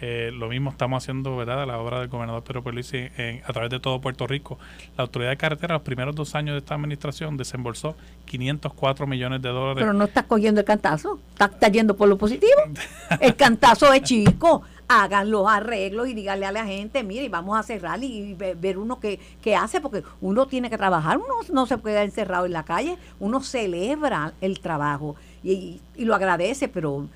Eh, 0.00 0.30
lo 0.32 0.48
mismo 0.48 0.70
estamos 0.70 1.02
haciendo, 1.02 1.36
¿verdad?, 1.36 1.62
a 1.62 1.66
la 1.66 1.78
obra 1.78 1.98
del 2.00 2.08
gobernador 2.08 2.44
Pedro 2.44 2.62
Pierluisi 2.62 3.08
en- 3.16 3.42
a 3.44 3.52
través 3.52 3.70
de 3.70 3.80
todo 3.80 4.00
Puerto 4.00 4.26
Rico. 4.28 4.58
La 4.96 5.02
autoridad 5.02 5.30
de 5.30 5.36
carretera, 5.36 5.74
los 5.74 5.82
primeros 5.82 6.14
dos 6.14 6.34
años 6.36 6.54
de 6.54 6.58
esta 6.58 6.74
administración, 6.76 7.36
desembolsó 7.36 7.96
504 8.26 9.06
millones 9.06 9.42
de 9.42 9.48
dólares 9.48 9.76
Pero 9.82 9.92
no 9.92 10.04
estás 10.04 10.24
cogiendo 10.24 10.60
el 10.60 10.66
cantazo, 10.66 11.18
estás, 11.30 11.50
estás 11.52 11.72
yendo 11.72 11.96
por 11.96 12.08
lo 12.08 12.16
positivo. 12.16 12.52
El 13.20 13.34
cantazo 13.34 13.92
es 13.92 14.02
chico. 14.02 14.62
Hagan 14.90 15.30
los 15.30 15.46
arreglos 15.46 16.08
y 16.08 16.14
díganle 16.14 16.46
a 16.46 16.52
la 16.52 16.64
gente, 16.64 17.02
mire, 17.04 17.28
vamos 17.28 17.58
a 17.58 17.62
cerrar 17.62 18.02
y 18.02 18.32
ve- 18.32 18.54
ver 18.54 18.78
uno 18.78 18.98
que, 18.98 19.20
que 19.42 19.54
hace, 19.54 19.82
porque 19.82 20.02
uno 20.22 20.46
tiene 20.46 20.70
que 20.70 20.78
trabajar, 20.78 21.18
uno 21.18 21.34
no 21.52 21.66
se 21.66 21.76
puede 21.76 22.02
encerrado 22.02 22.46
en 22.46 22.52
la 22.54 22.62
calle, 22.62 22.96
uno 23.20 23.40
celebra 23.42 24.32
el 24.40 24.60
trabajo 24.60 25.14
y 25.42 25.78
lo 25.98 26.14
agradece, 26.14 26.68
pero, 26.68 27.06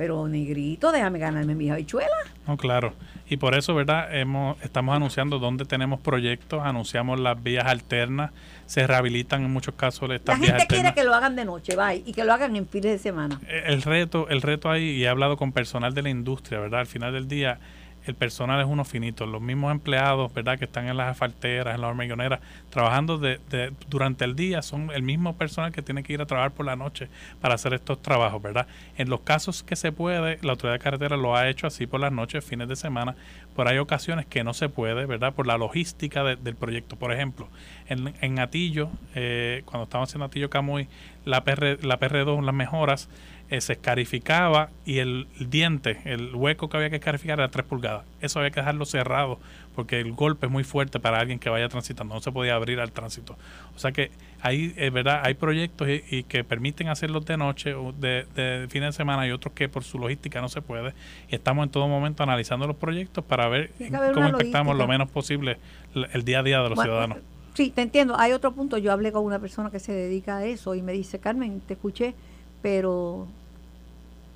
pero 0.00 0.26
negrito, 0.26 0.92
déjame 0.92 1.18
ganarme 1.18 1.54
mi 1.54 1.68
habichuela. 1.68 2.08
No, 2.46 2.56
claro. 2.56 2.94
Y 3.28 3.36
por 3.36 3.54
eso, 3.54 3.74
¿verdad? 3.74 4.16
Hemos, 4.16 4.56
estamos 4.62 4.96
anunciando 4.96 5.38
dónde 5.38 5.66
tenemos 5.66 6.00
proyectos, 6.00 6.62
anunciamos 6.64 7.20
las 7.20 7.42
vías 7.42 7.66
alternas, 7.66 8.30
se 8.64 8.86
rehabilitan 8.86 9.44
en 9.44 9.50
muchos 9.50 9.74
casos 9.74 10.08
La 10.08 10.14
estas 10.14 10.40
vías 10.40 10.56
gente 10.56 10.74
quiere 10.74 10.94
que 10.94 11.04
lo 11.04 11.14
hagan 11.14 11.36
de 11.36 11.44
noche, 11.44 11.76
bye, 11.76 12.02
y 12.06 12.14
que 12.14 12.24
lo 12.24 12.32
hagan 12.32 12.56
en 12.56 12.66
fines 12.66 12.92
de 12.92 12.98
semana. 12.98 13.38
Eh, 13.46 13.64
El 13.66 13.82
reto, 13.82 14.26
el 14.30 14.40
reto 14.40 14.70
ahí, 14.70 14.84
y 14.84 15.04
he 15.04 15.08
hablado 15.10 15.36
con 15.36 15.52
personal 15.52 15.92
de 15.92 16.00
la 16.00 16.08
industria, 16.08 16.60
¿verdad? 16.60 16.80
Al 16.80 16.86
final 16.86 17.12
del 17.12 17.28
día, 17.28 17.58
el 18.06 18.14
personal 18.14 18.60
es 18.60 18.66
uno 18.66 18.84
finito. 18.84 19.26
Los 19.26 19.40
mismos 19.42 19.70
empleados, 19.72 20.32
¿verdad? 20.32 20.58
Que 20.58 20.64
están 20.64 20.88
en 20.88 20.96
las 20.96 21.08
asfalteras, 21.08 21.74
en 21.74 21.80
las 21.82 21.90
hormigoneras, 21.90 22.40
trabajando 22.70 23.18
de, 23.18 23.38
de- 23.50 23.72
durante 23.88 24.24
el 24.24 24.34
día, 24.36 24.62
son 24.62 24.90
el 24.92 25.02
mismo 25.02 25.36
personal 25.36 25.70
que 25.72 25.82
tiene 25.82 26.02
que 26.02 26.12
ir 26.14 26.20
a 26.22 26.26
trabajar 26.26 26.52
por 26.52 26.66
la 26.66 26.76
noche 26.76 27.08
para 27.40 27.54
hacer 27.54 27.74
estos 27.74 28.00
trabajos, 28.02 28.40
¿verdad? 28.42 28.66
En 28.96 29.10
los 29.10 29.20
casos 29.20 29.62
que 29.62 29.76
se 29.76 29.92
puede, 29.92 30.38
la 30.42 30.52
autoridad 30.52 30.74
de 30.74 30.78
carretera 30.82 31.16
lo 31.16 31.36
ha 31.36 31.48
hecho 31.48 31.66
así 31.66 31.86
por 31.86 32.00
las 32.00 32.12
noches, 32.12 32.44
fines 32.44 32.68
de 32.68 32.76
semana, 32.76 33.14
pero 33.56 33.68
hay 33.68 33.78
ocasiones 33.78 34.26
que 34.26 34.44
no 34.44 34.54
se 34.54 34.68
puede, 34.68 35.04
¿verdad? 35.06 35.34
Por 35.34 35.46
la 35.46 35.58
logística 35.58 36.24
de- 36.24 36.36
del 36.36 36.54
proyecto. 36.56 36.96
Por 36.96 37.12
ejemplo, 37.12 37.48
en, 37.88 38.14
en 38.20 38.38
Atillo, 38.38 38.88
eh, 39.14 39.62
cuando 39.66 39.84
estábamos 39.84 40.08
haciendo 40.08 40.24
Atillo 40.26 40.48
Camuy, 40.50 40.88
la, 41.24 41.44
PR, 41.44 41.78
la 41.84 41.98
PR2, 42.00 42.42
las 42.44 42.54
mejoras, 42.54 43.08
eh, 43.50 43.60
se 43.60 43.74
escarificaba 43.74 44.70
y 44.84 44.98
el 44.98 45.26
diente, 45.38 46.00
el 46.04 46.34
hueco 46.34 46.68
que 46.68 46.76
había 46.76 46.90
que 46.90 46.96
escarificar 46.96 47.38
era 47.38 47.50
3 47.50 47.66
pulgadas. 47.66 48.04
Eso 48.20 48.38
había 48.38 48.50
que 48.50 48.60
dejarlo 48.60 48.84
cerrado 48.84 49.38
porque 49.74 50.00
el 50.00 50.12
golpe 50.12 50.46
es 50.46 50.52
muy 50.52 50.64
fuerte 50.64 51.00
para 51.00 51.18
alguien 51.18 51.38
que 51.38 51.48
vaya 51.48 51.68
transitando, 51.68 52.14
no 52.14 52.20
se 52.20 52.32
podía 52.32 52.54
abrir 52.54 52.80
al 52.80 52.92
tránsito. 52.92 53.36
O 53.74 53.78
sea 53.78 53.92
que 53.92 54.10
ahí, 54.40 54.74
es 54.76 54.92
verdad, 54.92 55.22
hay 55.24 55.34
proyectos 55.34 55.88
y, 55.88 56.04
y 56.10 56.22
que 56.24 56.44
permiten 56.44 56.88
hacerlos 56.88 57.24
de 57.24 57.36
noche 57.36 57.74
o 57.74 57.92
de, 57.92 58.26
de 58.34 58.66
fin 58.68 58.82
de 58.82 58.92
semana 58.92 59.26
y 59.26 59.30
otros 59.30 59.54
que 59.54 59.68
por 59.68 59.84
su 59.84 59.98
logística 59.98 60.40
no 60.40 60.48
se 60.48 60.62
puede. 60.62 60.92
Y 61.28 61.34
estamos 61.34 61.64
en 61.64 61.70
todo 61.70 61.88
momento 61.88 62.22
analizando 62.22 62.66
los 62.66 62.76
proyectos 62.76 63.24
para 63.24 63.48
ver 63.48 63.72
cómo 64.14 64.28
impactamos 64.28 64.76
lo 64.76 64.86
menos 64.86 65.10
posible 65.10 65.58
el, 65.94 66.08
el 66.12 66.24
día 66.24 66.40
a 66.40 66.42
día 66.42 66.62
de 66.62 66.68
los 66.68 66.76
Bueno, 66.76 66.90
ciudadanos. 66.90 67.18
Sí, 67.54 67.70
te 67.70 67.82
entiendo. 67.82 68.18
Hay 68.18 68.32
otro 68.32 68.52
punto. 68.52 68.78
Yo 68.78 68.92
hablé 68.92 69.12
con 69.12 69.24
una 69.24 69.38
persona 69.38 69.70
que 69.70 69.80
se 69.80 69.92
dedica 69.92 70.38
a 70.38 70.44
eso 70.44 70.74
y 70.74 70.82
me 70.82 70.92
dice, 70.92 71.18
Carmen, 71.18 71.60
te 71.60 71.74
escuché, 71.74 72.14
pero 72.62 73.26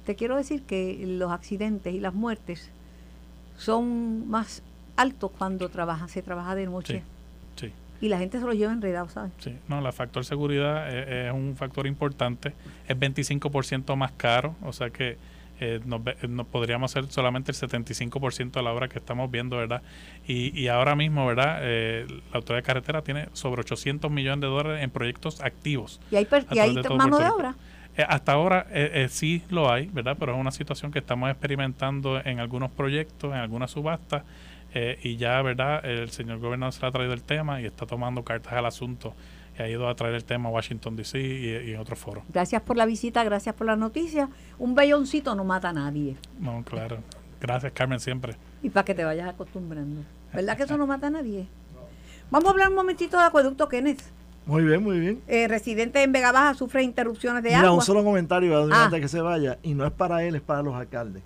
te 0.04 0.14
quiero 0.16 0.36
decir 0.36 0.62
que 0.62 1.02
los 1.06 1.32
accidentes 1.32 1.94
y 1.94 2.00
las 2.00 2.14
muertes 2.14 2.70
son 3.56 4.28
más 4.28 4.62
altos 4.96 5.30
cuando 5.36 5.68
trabaja, 5.68 6.08
se 6.08 6.22
trabaja 6.22 6.54
de 6.54 6.66
noche. 6.66 7.02
Sí, 7.56 7.66
sí. 7.68 7.72
Y 8.00 8.08
la 8.08 8.18
gente 8.18 8.38
se 8.38 8.44
lo 8.44 8.52
lleva 8.52 8.72
enredado, 8.72 9.08
¿sabes? 9.08 9.32
Sí, 9.38 9.56
no, 9.68 9.80
la 9.80 9.92
factor 9.92 10.24
seguridad 10.24 10.88
es, 10.94 11.28
es 11.28 11.32
un 11.32 11.56
factor 11.56 11.86
importante. 11.86 12.52
Es 12.86 12.96
25% 12.98 13.96
más 13.96 14.12
caro, 14.12 14.54
o 14.62 14.72
sea 14.72 14.90
que 14.90 15.16
eh, 15.60 15.80
nos, 15.86 16.02
ve- 16.02 16.16
nos 16.28 16.46
podríamos 16.48 16.90
hacer 16.94 17.10
solamente 17.10 17.52
el 17.52 17.56
75% 17.56 18.56
a 18.56 18.62
la 18.62 18.72
hora 18.72 18.88
que 18.88 18.98
estamos 18.98 19.30
viendo, 19.30 19.56
¿verdad? 19.56 19.82
Y, 20.26 20.58
y 20.60 20.66
ahora 20.68 20.96
mismo, 20.96 21.24
¿verdad? 21.26 21.58
Eh, 21.62 22.06
la 22.32 22.36
autoridad 22.38 22.58
de 22.62 22.66
carretera 22.66 23.02
tiene 23.02 23.28
sobre 23.34 23.60
800 23.60 24.10
millones 24.10 24.40
de 24.40 24.46
dólares 24.48 24.82
en 24.82 24.90
proyectos 24.90 25.40
activos. 25.40 26.00
Y 26.10 26.16
hay, 26.16 26.26
y 26.50 26.58
hay 26.58 26.74
de 26.74 26.82
mano 26.90 27.18
de 27.18 27.28
obra. 27.28 27.54
Eh, 27.96 28.04
hasta 28.08 28.32
ahora 28.32 28.66
eh, 28.70 28.90
eh, 28.94 29.08
sí 29.08 29.42
lo 29.50 29.70
hay, 29.70 29.86
¿verdad? 29.86 30.16
Pero 30.18 30.34
es 30.34 30.40
una 30.40 30.50
situación 30.50 30.90
que 30.90 30.98
estamos 30.98 31.30
experimentando 31.30 32.20
en 32.24 32.40
algunos 32.40 32.70
proyectos, 32.70 33.32
en 33.32 33.38
algunas 33.38 33.70
subastas, 33.70 34.22
y 35.04 35.16
ya, 35.18 35.40
¿verdad? 35.40 35.84
El 35.84 36.10
señor 36.10 36.40
gobernador 36.40 36.72
se 36.72 36.84
ha 36.84 36.90
traído 36.90 37.12
el 37.12 37.22
tema 37.22 37.60
y 37.60 37.64
está 37.64 37.86
tomando 37.86 38.24
cartas 38.24 38.54
al 38.54 38.66
asunto. 38.66 39.14
Y 39.56 39.62
ha 39.62 39.68
ido 39.68 39.88
a 39.88 39.94
traer 39.94 40.16
el 40.16 40.24
tema 40.24 40.48
a 40.48 40.52
Washington, 40.52 40.96
D.C. 40.96 41.20
y, 41.20 41.70
y 41.70 41.74
en 41.74 41.78
otros 41.78 41.96
foros. 41.96 42.24
Gracias 42.28 42.60
por 42.60 42.76
la 42.76 42.84
visita, 42.84 43.22
gracias 43.22 43.54
por 43.54 43.68
la 43.68 43.76
noticia. 43.76 44.28
Un 44.58 44.74
belloncito 44.74 45.36
no 45.36 45.44
mata 45.44 45.68
a 45.68 45.72
nadie. 45.72 46.16
No, 46.40 46.64
claro. 46.64 46.98
Gracias, 47.40 47.70
Carmen, 47.72 48.00
siempre. 48.00 48.34
Y 48.64 48.70
para 48.70 48.84
que 48.84 48.96
te 48.96 49.04
vayas 49.04 49.28
acostumbrando. 49.28 50.02
¿Verdad 50.32 50.56
que 50.56 50.64
eso 50.64 50.76
no 50.78 50.88
mata 50.88 51.06
a 51.06 51.10
nadie? 51.10 51.46
Vamos 52.32 52.48
a 52.48 52.50
hablar 52.50 52.70
un 52.70 52.74
momentito 52.74 53.16
de 53.16 53.22
acueducto 53.22 53.68
Kenneth. 53.68 54.02
Muy 54.46 54.62
bien, 54.62 54.82
muy 54.82 55.00
bien. 55.00 55.20
Eh, 55.26 55.48
residente 55.48 56.02
en 56.02 56.12
Vega 56.12 56.30
Baja 56.30 56.54
sufre 56.54 56.82
interrupciones 56.82 57.42
de 57.42 57.48
Mira, 57.50 57.60
agua. 57.62 57.72
un 57.74 57.80
solo 57.80 58.04
comentario 58.04 58.56
Ah. 58.70 58.84
antes 58.84 59.00
que 59.00 59.08
se 59.08 59.20
vaya, 59.20 59.58
y 59.62 59.72
no 59.74 59.86
es 59.86 59.92
para 59.92 60.22
él, 60.24 60.34
es 60.34 60.42
para 60.42 60.62
los 60.62 60.74
alcaldes. 60.74 61.22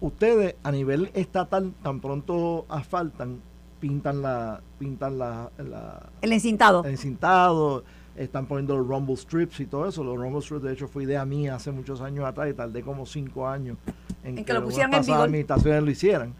Ustedes 0.00 0.56
a 0.62 0.70
nivel 0.72 1.10
estatal, 1.14 1.72
tan 1.82 2.00
pronto 2.00 2.66
asfaltan, 2.68 3.40
pintan 3.80 4.20
la, 4.22 4.60
pintan 4.78 5.18
la, 5.18 5.50
la 5.58 6.06
El 6.20 6.32
encintado. 6.32 6.84
el 6.84 6.90
encintado, 6.92 7.82
están 8.16 8.44
poniendo 8.46 8.76
los 8.76 8.86
rumble 8.86 9.16
strips 9.16 9.60
y 9.60 9.66
todo 9.66 9.88
eso. 9.88 10.04
Los 10.04 10.18
rumble 10.18 10.42
strips, 10.42 10.62
de 10.62 10.72
hecho, 10.74 10.86
fue 10.88 11.04
idea 11.04 11.24
mía 11.24 11.54
hace 11.54 11.70
muchos 11.70 12.00
años 12.02 12.24
atrás 12.26 12.50
y 12.50 12.54
tardé 12.54 12.82
como 12.82 13.06
cinco 13.06 13.48
años 13.48 13.78
en, 14.22 14.36
En 14.38 14.44
que 14.44 14.52
lo 14.52 14.62
pusieran 14.62 14.92
en 14.92 15.00
vigor. 15.02 15.20
administraciones 15.22 15.82
lo 15.82 15.90
hicieran. 15.90 16.34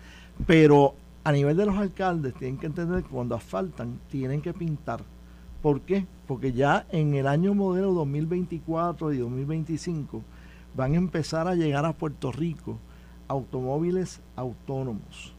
Pero 0.47 0.95
a 1.25 1.33
nivel 1.33 1.57
de 1.57 1.65
los 1.67 1.77
alcaldes, 1.77 2.35
tienen 2.35 2.59
que 2.59 2.67
entender 2.67 3.03
que 3.03 3.09
cuando 3.09 3.35
asfaltan, 3.35 3.99
tienen 4.11 4.43
que 4.43 4.53
pintar. 4.53 5.01
¿Por 5.63 5.83
qué? 5.83 6.07
Porque 6.27 6.53
ya 6.53 6.87
en 6.91 7.15
el 7.15 7.27
año 7.27 7.55
modelo 7.55 7.93
2024 7.93 9.13
y 9.13 9.19
2025 9.19 10.23
van 10.75 10.95
a 10.95 10.97
empezar 10.97 11.49
a 11.49 11.55
llegar 11.55 11.85
a 11.85 11.93
Puerto 11.93 12.33
Rico 12.33 12.79
automóviles 13.29 14.21
autónomos. 14.37 15.35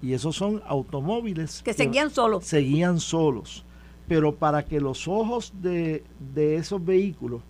Y 0.00 0.12
esos 0.14 0.36
son 0.36 0.62
automóviles 0.66 1.62
Que 1.62 1.72
seguían 1.72 2.10
solos. 2.10 2.44
seguían 2.44 2.98
solos. 3.00 3.64
Pero 4.08 4.34
para 4.34 4.64
que 4.64 4.80
los 4.80 5.06
ojos 5.08 5.52
de, 5.62 6.04
de 6.34 6.56
esos 6.56 6.84
vehículos 6.84 7.42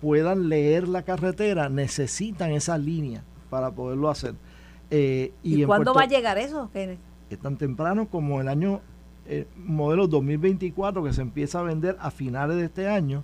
puedan 0.00 0.48
leer 0.48 0.86
la 0.86 1.02
carretera, 1.02 1.68
necesitan 1.68 2.52
esa 2.52 2.78
línea 2.78 3.24
para 3.50 3.72
poderlo 3.72 4.08
hacer. 4.08 4.34
Eh, 4.90 5.32
¿Y, 5.42 5.64
cuándo 5.64 5.92
Puerto- 5.92 5.98
va 5.98 6.02
a 6.04 6.16
llegar 6.16 6.38
eso? 6.38 6.70
Es 7.30 7.38
tan 7.40 7.56
temprano 7.56 8.08
como 8.08 8.40
el 8.40 8.48
año 8.48 8.80
eh, 9.28 9.46
modelo 9.56 10.06
2024 10.08 11.04
que 11.04 11.12
se 11.12 11.20
empieza 11.22 11.60
a 11.60 11.62
vender 11.62 11.96
a 12.00 12.10
finales 12.10 12.56
de 12.56 12.64
este 12.64 12.88
año 12.88 13.22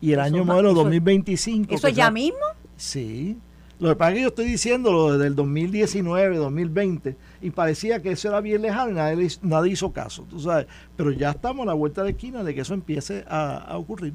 y 0.00 0.12
el 0.12 0.20
Eso 0.20 0.26
año 0.26 0.44
modelo 0.44 0.70
eso- 0.70 0.78
2025 0.84 1.74
¿Eso 1.74 1.88
que 1.88 1.94
ya 1.94 2.10
mismo? 2.10 2.38
Sí. 2.76 3.38
Lo 3.78 3.88
que 3.88 3.96
pasa 3.96 4.10
es 4.12 4.16
que 4.16 4.22
yo 4.22 4.28
estoy 4.28 4.44
diciéndolo 4.46 5.12
desde 5.12 5.26
el 5.26 5.34
2019, 5.34 6.36
2020, 6.36 7.16
y 7.40 7.50
parecía 7.50 8.00
que 8.00 8.12
eso 8.12 8.28
era 8.28 8.40
bien 8.40 8.62
lejano 8.62 8.90
y 8.92 8.94
nadie, 8.94 9.28
nadie 9.42 9.72
hizo 9.72 9.92
caso, 9.92 10.24
tú 10.30 10.38
sabes. 10.38 10.66
Pero 10.96 11.10
ya 11.10 11.30
estamos 11.30 11.64
a 11.64 11.66
la 11.66 11.74
vuelta 11.74 12.02
de 12.02 12.10
la 12.10 12.16
esquina 12.16 12.44
de 12.44 12.54
que 12.54 12.60
eso 12.60 12.74
empiece 12.74 13.24
a, 13.28 13.56
a 13.56 13.76
ocurrir. 13.78 14.14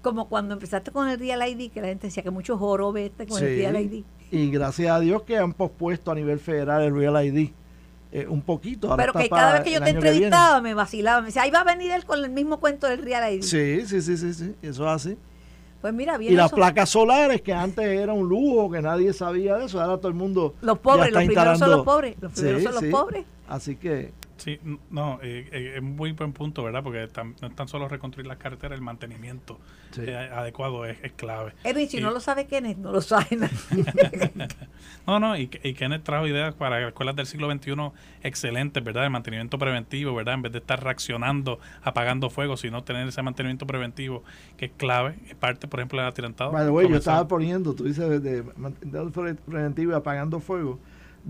Como 0.00 0.28
cuando 0.28 0.54
empezaste 0.54 0.90
con 0.92 1.08
el 1.08 1.18
Real 1.18 1.46
ID, 1.46 1.70
que 1.70 1.82
la 1.82 1.88
gente 1.88 2.06
decía 2.06 2.22
que 2.22 2.30
mucho 2.30 2.56
jorobe 2.56 3.06
este 3.06 3.26
con 3.26 3.42
el. 3.42 3.48
Real 3.56 3.76
ID. 3.82 4.02
Y 4.30 4.50
gracias 4.50 4.90
a 4.90 4.98
Dios 4.98 5.22
que 5.24 5.36
han 5.36 5.52
pospuesto 5.52 6.10
a 6.10 6.14
nivel 6.14 6.38
federal 6.38 6.82
el 6.82 6.94
Real 6.96 7.22
ID 7.24 7.50
eh, 8.12 8.26
un 8.28 8.42
poquito. 8.42 8.90
Ahora 8.90 9.02
Pero 9.04 9.12
que 9.18 9.28
cada 9.28 9.54
vez 9.54 9.62
que 9.62 9.72
yo 9.72 9.80
te 9.82 9.90
entrevistaba 9.90 10.60
me 10.60 10.74
vacilaba. 10.74 11.20
Me 11.22 11.26
decía, 11.28 11.42
ahí 11.42 11.50
va 11.50 11.60
a 11.60 11.64
venir 11.64 11.90
él 11.92 12.04
con 12.04 12.22
el 12.22 12.30
mismo 12.30 12.60
cuento 12.60 12.86
del 12.86 13.02
Real 13.02 13.32
ID. 13.34 13.42
Sí, 13.42 13.86
sí, 13.86 14.02
sí, 14.02 14.16
sí, 14.16 14.34
sí, 14.34 14.54
eso 14.62 14.84
es 14.84 14.90
así. 14.90 15.16
Pues 15.80 15.92
mira, 15.92 16.16
bien 16.16 16.32
Y 16.32 16.36
las 16.36 16.46
eso. 16.46 16.56
placas 16.56 16.90
solares, 16.90 17.42
que 17.42 17.52
antes 17.52 17.84
era 17.84 18.12
un 18.12 18.28
lujo, 18.28 18.70
que 18.70 18.80
nadie 18.80 19.12
sabía 19.12 19.56
de 19.56 19.64
eso, 19.64 19.80
ahora 19.80 19.96
todo 19.96 20.08
el 20.08 20.14
mundo. 20.14 20.54
Los 20.60 20.76
ya 20.76 20.82
pobres, 20.82 21.06
está 21.08 21.18
los 21.20 21.26
primeros 21.26 21.58
son 21.58 21.70
los 21.70 21.84
pobres. 21.84 22.16
Los 22.20 22.32
primeros 22.32 22.60
Sí, 22.60 22.64
son 22.66 22.74
los 22.74 22.82
sí. 22.84 22.90
pobres. 22.90 23.24
Así 23.48 23.76
que, 23.76 24.12
Sí, 24.42 24.58
no, 24.90 25.20
eh, 25.22 25.48
eh, 25.52 25.74
es 25.76 25.82
muy 25.82 26.10
buen 26.10 26.32
punto, 26.32 26.64
¿verdad? 26.64 26.82
Porque 26.82 27.06
tan- 27.06 27.36
no 27.40 27.46
es 27.46 27.54
tan 27.54 27.68
solo 27.68 27.86
reconstruir 27.86 28.26
las 28.26 28.38
carreteras, 28.38 28.76
el 28.76 28.82
mantenimiento 28.84 29.60
Sí. 29.92 30.00
eh, 30.04 30.16
adecuado 30.16 30.84
es, 30.84 30.98
es 31.04 31.12
clave. 31.12 31.52
Edwin, 31.62 31.88
si 31.88 31.98
Y- 31.98 32.00
no 32.00 32.10
lo 32.10 32.18
sabe 32.18 32.48
Kenneth, 32.48 32.78
no 32.78 32.90
lo 32.90 33.00
sabe 33.00 33.36
nadie. 33.36 33.52
No, 35.06 35.18
no, 35.20 35.36
y, 35.36 35.48
y 35.62 35.74
Kenneth 35.74 36.02
trajo 36.04 36.26
ideas 36.26 36.54
para 36.54 36.86
escuelas 36.88 37.14
del 37.16 37.26
siglo 37.26 37.50
XXI 37.52 37.74
excelentes, 38.22 38.82
¿verdad? 38.82 39.02
De 39.02 39.10
mantenimiento 39.10 39.58
preventivo, 39.58 40.14
¿verdad? 40.14 40.34
En 40.34 40.42
vez 40.42 40.52
de 40.52 40.58
estar 40.58 40.82
reaccionando, 40.82 41.58
apagando 41.82 42.28
fuego, 42.30 42.56
sino 42.56 42.82
tener 42.84 43.06
ese 43.06 43.22
mantenimiento 43.22 43.66
preventivo 43.66 44.22
que 44.56 44.66
es 44.66 44.72
clave, 44.76 45.16
es 45.28 45.34
parte, 45.36 45.66
por 45.68 45.80
ejemplo, 45.80 45.98
del 46.00 46.08
atirantado. 46.08 46.50
Vale, 46.52 46.70
güey, 46.70 46.88
yo 46.88 46.96
estaba 46.96 47.26
poniendo, 47.28 47.74
tú 47.74 47.84
dices, 47.84 48.22
de 48.22 48.42
mantenimiento 48.56 49.22
preventivo 49.46 49.92
y 49.92 49.94
apagando 49.94 50.40
fuego. 50.40 50.78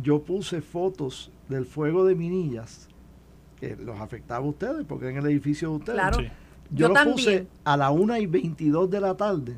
Yo 0.02 0.22
puse 0.22 0.62
fotos 0.62 1.30
del 1.48 1.66
fuego 1.66 2.04
de 2.06 2.14
Minillas 2.14 2.88
que 3.62 3.76
los 3.76 4.00
afectaba 4.00 4.44
a 4.44 4.48
ustedes, 4.48 4.84
porque 4.88 5.08
en 5.08 5.18
el 5.18 5.26
edificio 5.26 5.70
de 5.70 5.76
ustedes. 5.76 5.94
Claro. 6.00 6.20
Yo, 6.20 6.28
Yo 6.72 6.88
lo 6.88 6.94
también. 6.94 7.14
puse 7.16 7.46
a 7.62 7.76
la 7.76 7.90
1 7.92 8.16
y 8.16 8.26
22 8.26 8.90
de 8.90 9.00
la 9.00 9.16
tarde 9.16 9.56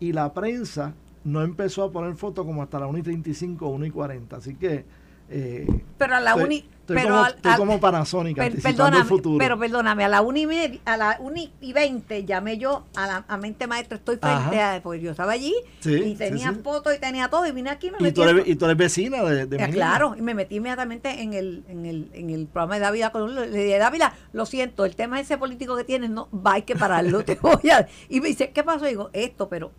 y 0.00 0.12
la 0.12 0.34
prensa 0.34 0.94
no 1.22 1.42
empezó 1.42 1.84
a 1.84 1.92
poner 1.92 2.14
fotos 2.16 2.44
como 2.44 2.62
hasta 2.62 2.80
la 2.80 2.88
1 2.88 2.98
y 2.98 3.02
35, 3.02 3.68
1 3.68 3.86
y 3.86 3.90
40. 3.90 4.36
Así 4.36 4.54
que. 4.54 4.84
Eh, 5.30 5.66
Pero 5.98 6.14
a 6.16 6.20
la 6.20 6.30
estoy, 6.30 6.44
uni, 6.44 6.56
estoy 6.56 6.96
pero 6.96 7.08
como, 7.10 7.24
al- 7.24 7.34
estoy 7.34 7.54
como 7.56 7.80
Panasonic, 7.80 8.36
per- 8.36 8.62
perdóname, 8.62 8.98
el 9.02 9.04
futuro. 9.04 9.38
pero 9.38 9.58
perdóname, 9.58 10.04
a 10.04 10.08
la 10.08 10.22
una 10.22 10.38
y 10.38 10.46
media, 10.46 10.80
a 10.86 10.96
la 10.96 11.16
una 11.20 11.40
y 11.60 11.72
veinte 11.74 12.24
llamé 12.24 12.56
yo 12.56 12.86
a 12.96 13.06
la 13.06 13.24
a 13.28 13.36
mente 13.36 13.66
maestra, 13.66 13.98
estoy 13.98 14.16
frente 14.16 14.58
Ajá. 14.60 14.76
a, 14.76 14.82
porque 14.82 15.00
yo 15.00 15.10
estaba 15.10 15.32
allí 15.32 15.54
Sí, 15.80 15.92
y 15.94 16.14
tenía 16.14 16.52
sí. 16.54 16.60
fotos 16.64 16.94
y 16.94 16.98
tenía 16.98 17.28
todo 17.28 17.46
y 17.46 17.52
vine 17.52 17.68
aquí 17.70 17.88
y 17.88 17.90
me 17.90 17.98
y, 18.00 18.02
metí 18.04 18.14
tú 18.14 18.22
eres, 18.22 18.48
y 18.48 18.56
tú 18.56 18.64
eres 18.64 18.76
vecina 18.78 19.22
de, 19.22 19.44
de 19.46 19.56
Eh, 19.62 19.70
claro, 19.70 20.14
y 20.16 20.22
me 20.22 20.32
metí 20.34 20.56
inmediatamente 20.56 21.20
en 21.22 21.34
el, 21.34 21.64
en 21.68 21.84
el, 21.84 22.10
en 22.14 22.30
el 22.30 22.46
programa 22.46 22.76
de 22.76 22.80
Dávila 22.80 23.10
con 23.12 23.34
le 23.34 23.46
dije, 23.50 23.78
Dávila, 23.78 24.14
lo 24.32 24.46
siento, 24.46 24.84
el 24.86 24.96
tema 24.96 25.20
ese 25.20 25.36
político 25.36 25.76
que 25.76 25.84
tienes, 25.84 26.08
no, 26.10 26.28
va, 26.32 26.54
hay 26.54 26.62
que 26.62 26.74
pararlo, 26.74 27.22
te 27.24 27.34
voy 27.34 27.68
a... 27.70 27.86
Y 28.08 28.20
me 28.22 28.28
dice, 28.28 28.50
¿qué 28.52 28.64
pasó? 28.64 28.86
Y 28.86 28.90
digo, 28.90 29.10
esto, 29.12 29.48
pero... 29.50 29.72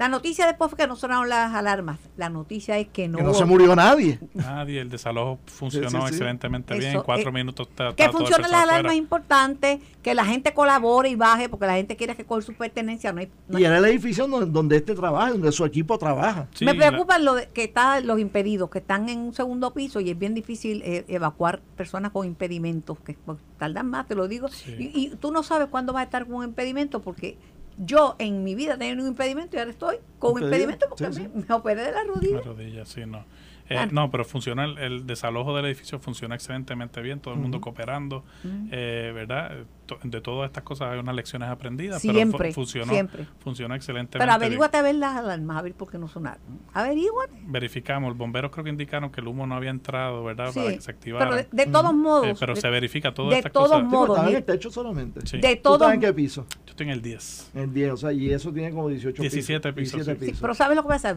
La 0.00 0.08
noticia 0.08 0.46
después 0.46 0.70
fue 0.70 0.78
que 0.78 0.86
no 0.86 0.96
sonaron 0.96 1.28
las 1.28 1.52
alarmas. 1.54 1.98
La 2.16 2.30
noticia 2.30 2.78
es 2.78 2.88
que 2.88 3.06
no... 3.06 3.18
Que 3.18 3.22
no 3.22 3.32
hubo- 3.32 3.38
se 3.38 3.44
murió 3.44 3.76
nadie. 3.76 4.18
Nadie, 4.32 4.80
el 4.80 4.88
desalojo 4.88 5.38
funcionó 5.44 5.90
Sí, 5.90 5.96
sí, 5.96 6.02
sí. 6.04 6.08
excelentemente 6.08 6.78
bien. 6.78 6.96
En 6.96 7.02
cuatro 7.02 7.28
eh, 7.28 7.32
minutos 7.32 7.68
está, 7.68 7.88
que 7.94 8.04
está 8.04 8.04
el 8.06 8.10
funcionen 8.12 8.50
las 8.50 8.62
alarmas 8.62 8.92
es 8.92 8.98
importante, 8.98 9.80
que 10.02 10.14
la 10.14 10.24
gente 10.24 10.54
colabore 10.54 11.10
y 11.10 11.16
baje, 11.16 11.50
porque 11.50 11.66
la 11.66 11.74
gente 11.74 11.96
quiere 11.96 12.16
que 12.16 12.24
con 12.24 12.40
su 12.40 12.54
pertenencia 12.54 13.12
no 13.12 13.20
hay... 13.20 13.30
no 13.46 13.58
Y 13.58 13.64
era 13.66 13.76
el 13.76 13.84
edificio 13.84 14.26
donde, 14.26 14.46
donde 14.50 14.76
este 14.76 14.94
trabaja, 14.94 15.32
donde 15.32 15.52
su 15.52 15.66
equipo 15.66 15.98
trabaja. 15.98 16.48
Sí, 16.54 16.64
me 16.64 16.72
la- 16.72 16.88
preocupa 16.88 17.18
lo 17.18 17.34
de, 17.34 17.50
que 17.50 17.64
están 17.64 18.06
los 18.06 18.18
impedidos, 18.18 18.70
que 18.70 18.78
están 18.78 19.10
en 19.10 19.18
un 19.18 19.34
segundo 19.34 19.74
piso 19.74 20.00
y 20.00 20.08
es 20.08 20.18
bien 20.18 20.32
difícil 20.34 20.80
eh, 20.82 21.04
evacuar 21.08 21.60
personas 21.76 22.10
con 22.12 22.26
impedimentos, 22.26 22.98
que 23.00 23.18
pues, 23.26 23.36
tardan 23.58 23.90
más, 23.90 24.08
te 24.08 24.14
lo 24.14 24.28
digo. 24.28 24.48
Sí. 24.48 24.76
Y, 24.78 24.98
y 24.98 25.08
tú 25.16 25.30
no 25.30 25.42
sabes 25.42 25.68
cuándo 25.68 25.92
vas 25.92 26.00
a 26.00 26.04
estar 26.04 26.24
con 26.24 26.36
un 26.36 26.44
impedimento, 26.44 27.02
porque 27.02 27.36
yo 27.82 28.14
en 28.18 28.44
mi 28.44 28.54
vida 28.54 28.76
tenía 28.76 29.02
un 29.02 29.08
impedimento 29.08 29.56
y 29.56 29.58
ahora 29.58 29.70
estoy 29.70 29.96
con 30.18 30.34
un 30.34 30.42
impedimento 30.44 30.86
porque 30.88 31.12
sí, 31.12 31.22
me, 31.22 31.40
sí. 31.40 31.46
me 31.48 31.54
operé 31.54 31.82
de 31.82 31.92
la 31.92 32.04
rodilla. 32.04 32.36
La 32.36 32.42
rodilla, 32.42 32.84
sí, 32.84 33.06
no. 33.06 33.24
Eh, 33.70 33.88
no, 33.92 34.10
pero 34.10 34.24
funciona 34.24 34.64
el, 34.64 34.76
el 34.78 35.06
desalojo 35.06 35.54
del 35.56 35.64
edificio 35.66 35.98
funciona 36.00 36.34
excelentemente 36.34 37.00
bien, 37.00 37.20
todo 37.20 37.34
el 37.34 37.40
mundo 37.40 37.60
cooperando, 37.60 38.24
eh, 38.70 39.12
¿verdad? 39.14 39.58
De 40.04 40.20
todas 40.20 40.48
estas 40.48 40.62
cosas 40.64 40.92
hay 40.92 40.98
unas 40.98 41.14
lecciones 41.14 41.48
aprendidas, 41.48 42.00
Siempre, 42.02 42.38
pero 42.38 42.50
fu- 42.50 42.60
funcionó, 42.62 42.92
siempre. 42.92 43.26
funcionó 43.40 43.74
excelentemente 43.74 44.18
Pero 44.18 44.26
bien. 44.26 44.34
averíguate 44.42 44.76
a 44.76 44.82
ver 44.82 44.94
las 44.96 45.16
alarmas, 45.16 45.56
a 45.56 45.62
ver 45.62 45.74
por 45.74 45.90
qué 45.90 45.98
no 45.98 46.06
sonaron. 46.08 46.40
Averíguate. 46.74 47.32
Verificamos, 47.46 48.08
los 48.10 48.18
bomberos 48.18 48.50
creo 48.50 48.64
que 48.64 48.70
indicaron 48.70 49.10
que 49.10 49.20
el 49.20 49.28
humo 49.28 49.46
no 49.46 49.54
había 49.56 49.70
entrado, 49.70 50.22
¿verdad? 50.24 50.50
Sí, 50.52 50.58
Para 50.60 50.72
que 50.74 50.80
se 50.80 50.90
activara. 50.90 51.24
pero 51.30 51.36
de, 51.36 51.48
de 51.64 51.66
todos 51.70 51.94
modos, 51.94 52.26
Eh, 52.28 52.34
pero 52.38 52.54
de, 52.54 52.60
se 52.60 52.70
verifica 52.70 53.14
todas 53.14 53.30
de 53.30 53.36
estas 53.38 53.52
todos 53.52 53.68
cosas. 53.68 53.80
Sí, 53.82 53.86
pero 53.88 54.00
modos, 54.00 54.16
estaba 54.16 54.30
en 54.30 54.36
el 54.36 54.44
techo 54.44 54.70
solamente. 54.70 55.26
Sí. 55.26 55.38
de 55.40 55.56
¿Tú 55.56 55.62
todos 55.62 55.80
estás 55.82 55.94
en 55.94 56.00
qué 56.00 56.12
piso? 56.12 56.46
Yo 56.66 56.70
estoy 56.70 56.86
en 56.86 56.92
el 56.92 57.02
10. 57.02 57.50
En 57.54 57.72
10, 57.74 57.92
o 57.92 57.96
sea, 57.96 58.12
y 58.12 58.30
eso 58.32 58.52
tiene 58.52 58.70
como 58.72 58.88
18 58.88 59.22
17 59.22 59.72
pisos, 59.72 59.94
17 59.94 60.18
sí. 60.20 60.24
Sí, 60.24 60.30
pisos. 60.32 60.40
pero 60.42 60.54
¿sabes 60.54 60.76
lo 60.76 60.82
que 60.82 60.88
pasa? 60.88 61.16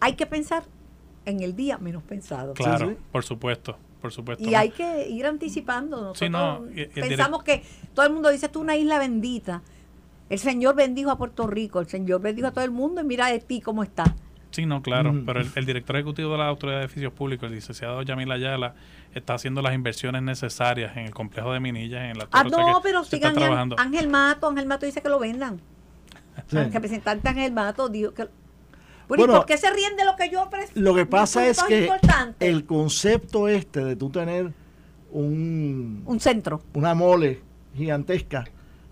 Hay 0.00 0.14
que 0.14 0.26
pensar 0.26 0.62
en 1.26 1.40
el 1.42 1.54
día 1.56 1.78
menos 1.78 2.02
pensado. 2.02 2.54
Claro, 2.54 2.90
sí. 2.90 2.96
por 3.12 3.24
supuesto, 3.24 3.76
por 4.00 4.12
supuesto. 4.12 4.44
Y 4.48 4.54
hay 4.54 4.70
que 4.70 5.08
ir 5.08 5.26
anticipando. 5.26 5.96
Nosotros 5.96 6.18
Sí, 6.18 6.28
no, 6.28 6.64
y- 6.74 6.80
y 6.80 7.00
el 7.00 7.08
pensamos 7.08 7.42
que 7.42 7.62
todo 7.94 8.06
el 8.06 8.12
mundo 8.12 8.28
dice, 8.30 8.46
esto 8.46 8.58
es 8.58 8.62
una 8.62 8.76
isla 8.76 8.98
bendita. 8.98 9.62
El 10.30 10.38
Señor 10.38 10.74
bendijo 10.74 11.10
a 11.10 11.18
Puerto 11.18 11.46
Rico, 11.46 11.80
el 11.80 11.86
Señor 11.86 12.20
bendijo 12.20 12.48
a 12.48 12.50
todo 12.52 12.64
el 12.64 12.70
mundo 12.70 13.00
y 13.00 13.04
mira 13.04 13.26
de 13.28 13.40
ti 13.40 13.60
cómo 13.60 13.82
está. 13.82 14.04
Sí, 14.50 14.66
no, 14.66 14.82
claro, 14.82 15.10
Ujú. 15.10 15.24
pero 15.26 15.40
el, 15.40 15.50
el 15.56 15.66
director 15.66 15.96
ejecutivo 15.96 16.32
de 16.32 16.38
la 16.38 16.46
Autoridad 16.48 16.78
de 16.78 16.84
Edificios 16.84 17.12
Públicos, 17.12 17.48
el 17.48 17.56
licenciado 17.56 18.00
Yamil 18.02 18.30
Ayala, 18.30 18.74
está 19.12 19.34
haciendo 19.34 19.62
las 19.62 19.74
inversiones 19.74 20.22
necesarias 20.22 20.96
en 20.96 21.06
el 21.06 21.10
complejo 21.14 21.52
de 21.52 21.58
Minillas, 21.60 22.04
en 22.04 22.18
la 22.18 22.28
Ah, 22.30 22.44
torre, 22.44 22.54
o 22.54 22.58
sea 22.64 22.72
no, 22.72 22.80
pero 22.82 23.04
sigan 23.04 23.34
trabajando. 23.34 23.76
Ángel 23.78 24.08
Mato, 24.08 24.48
Ángel 24.48 24.66
Mato 24.66 24.86
dice 24.86 25.02
que 25.02 25.08
lo 25.08 25.18
vendan. 25.18 25.60
Sí. 26.48 26.56
El 26.56 26.72
representante 26.72 27.28
Ángel 27.28 27.52
Mato 27.52 27.88
dijo 27.88 28.14
que... 28.14 28.28
Bueno, 29.08 29.24
¿y 29.24 29.26
por 29.28 29.46
qué 29.46 29.56
se 29.56 29.70
ríen 29.70 29.96
de 29.96 30.04
lo 30.04 30.16
que 30.16 30.30
yo 30.30 30.42
ofrezco? 30.42 30.72
Lo 30.78 30.94
que 30.94 31.06
pasa 31.06 31.46
es 31.46 31.62
que 31.62 31.82
importante. 31.82 32.48
el 32.48 32.64
concepto 32.64 33.48
este 33.48 33.84
de 33.84 33.96
tú 33.96 34.10
tener 34.10 34.52
un, 35.12 36.02
Un 36.06 36.20
centro. 36.20 36.62
una 36.74 36.94
mole 36.94 37.40
gigantesca 37.74 38.44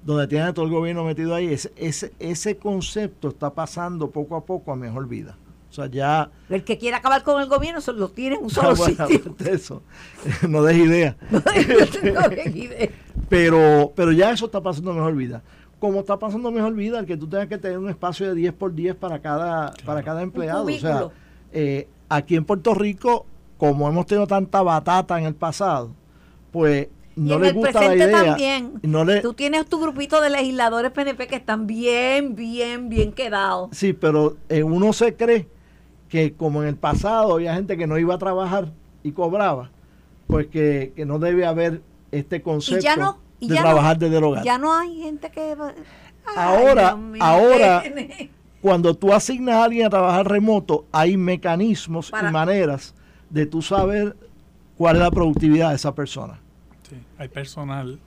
donde 0.05 0.27
tienes 0.27 0.49
a 0.49 0.53
todo 0.53 0.65
el 0.65 0.71
gobierno 0.71 1.05
metido 1.05 1.35
ahí, 1.35 1.47
ese, 1.53 1.73
ese, 1.77 2.13
ese 2.19 2.57
concepto 2.57 3.29
está 3.29 3.51
pasando 3.55 4.11
poco 4.11 4.37
a 4.37 4.45
poco 4.45 4.73
a 4.73 4.77
mejor 4.77 5.09
vida. 5.09 5.37
O 5.71 5.75
sea, 5.75 5.87
ya... 5.87 6.31
El 6.51 6.65
que 6.65 6.77
quiera 6.77 6.99
acabar 6.99 7.23
con 7.23 7.41
el 7.41 7.49
gobierno 7.49 7.81
lo 7.95 8.11
tiene 8.11 8.37
en 8.37 8.43
un 8.43 8.51
solo 8.51 8.71
Ah, 8.71 8.75
bueno, 8.77 9.07
sitio. 9.07 9.35
eso, 9.47 9.83
no 10.49 10.63
des 10.63 10.77
idea. 10.77 11.17
No 11.31 11.41
idea. 11.51 12.91
Pero, 13.29 13.93
pero 13.97 14.13
ya 14.13 14.33
eso 14.33 14.47
está 14.47 14.61
pasando 14.61 14.93
mejor 14.93 15.15
vida. 15.17 15.43
Como 15.83 15.99
está 15.99 16.17
pasando 16.17 16.53
mejor 16.53 16.75
vida, 16.75 17.01
el 17.01 17.07
que 17.07 17.17
tú 17.17 17.27
tengas 17.27 17.49
que 17.49 17.59
tener 17.59 17.77
un 17.77 17.89
espacio 17.89 18.29
de 18.29 18.37
10 18.37 18.53
por 18.53 18.73
10 18.73 18.95
para 18.95 19.21
cada, 19.21 19.75
para 19.85 20.01
cada 20.05 20.23
empleado. 20.23 20.65
O 20.65 20.71
sea, 20.71 21.09
eh, 21.51 21.89
aquí 22.09 22.37
en 22.37 22.45
Puerto 22.45 22.73
Rico, 22.73 23.27
como 23.59 23.89
hemos 23.89 24.07
tenido 24.07 24.29
tanta 24.29 24.63
batata 24.63 25.19
en 25.19 25.25
el 25.25 25.35
pasado, 25.35 25.91
pues 26.53 26.87
no 27.17 27.43
el 27.43 27.53
gusta 27.53 27.81
la 27.89 27.97
idea. 27.97 28.27
también. 28.27 28.75
No 28.85 29.05
le, 29.05 29.23
Tú 29.23 29.35
tienes 29.35 29.67
tu 29.67 29.81
grupito 29.81 30.21
de 30.21 30.31
legisladores 30.31 30.93
PNP 30.93 31.27
que 31.27 31.35
están 31.35 31.67
bien, 31.67 32.37
bien, 32.37 32.89
bien 32.89 33.11
quedados. 33.11 33.71
sí, 33.73 33.93
pero 33.93 34.37
eh, 34.51 34.63
uno 34.63 34.93
se 34.93 35.17
cree 35.17 35.49
que 36.09 36.35
como 36.35 36.63
en 36.63 36.69
el 36.69 36.77
pasado 36.77 37.35
había 37.35 37.57
gente 37.57 37.77
que 37.77 37.89
no 37.89 37.99
iba 37.99 38.15
a 38.15 38.19
trabajar 38.19 38.73
y 39.03 39.11
cobraba, 39.11 39.73
pues 40.29 40.47
que, 40.47 40.93
que 40.95 41.07
no 41.07 41.19
debe 41.19 41.45
haber 41.45 41.83
este 42.13 42.41
concepto 42.41 42.79
Y 42.79 42.83
ya 42.85 42.95
no. 42.95 43.19
Y 43.43 43.49
de 43.49 43.55
ya 43.57 43.63
trabajar 43.63 43.97
no, 43.97 44.01
desde 44.01 44.19
el 44.19 44.25
hogar. 44.25 44.45
Ya 44.45 44.59
no 44.59 44.73
hay 44.73 45.03
gente 45.03 45.31
que. 45.31 45.57
Ay, 46.25 46.35
Ahora- 46.37 46.95
mío, 46.97 47.23
ahora- 47.23 47.83
nene. 47.83 48.31
cuando 48.61 48.95
tú 48.95 49.13
asignas 49.13 49.57
a 49.57 49.65
alguien 49.65 49.87
a 49.87 49.91
trabajar 49.91 50.29
remoto, 50.29 50.85
hay 50.93 51.17
mecanismos 51.17 52.11
Para- 52.11 52.29
y 52.29 52.33
maneras 52.33 52.95
de 53.31 53.47
tú 53.47 53.61
saber 53.63 54.17
cuál 54.79 54.97
es 54.97 55.03
la 55.03 55.11
productividad 55.11 55.71
de 55.71 55.75
esa 55.77 55.95
persona. 55.95 56.39
Sí, 56.89 56.97
hay 57.19 57.29
personal 57.29 57.99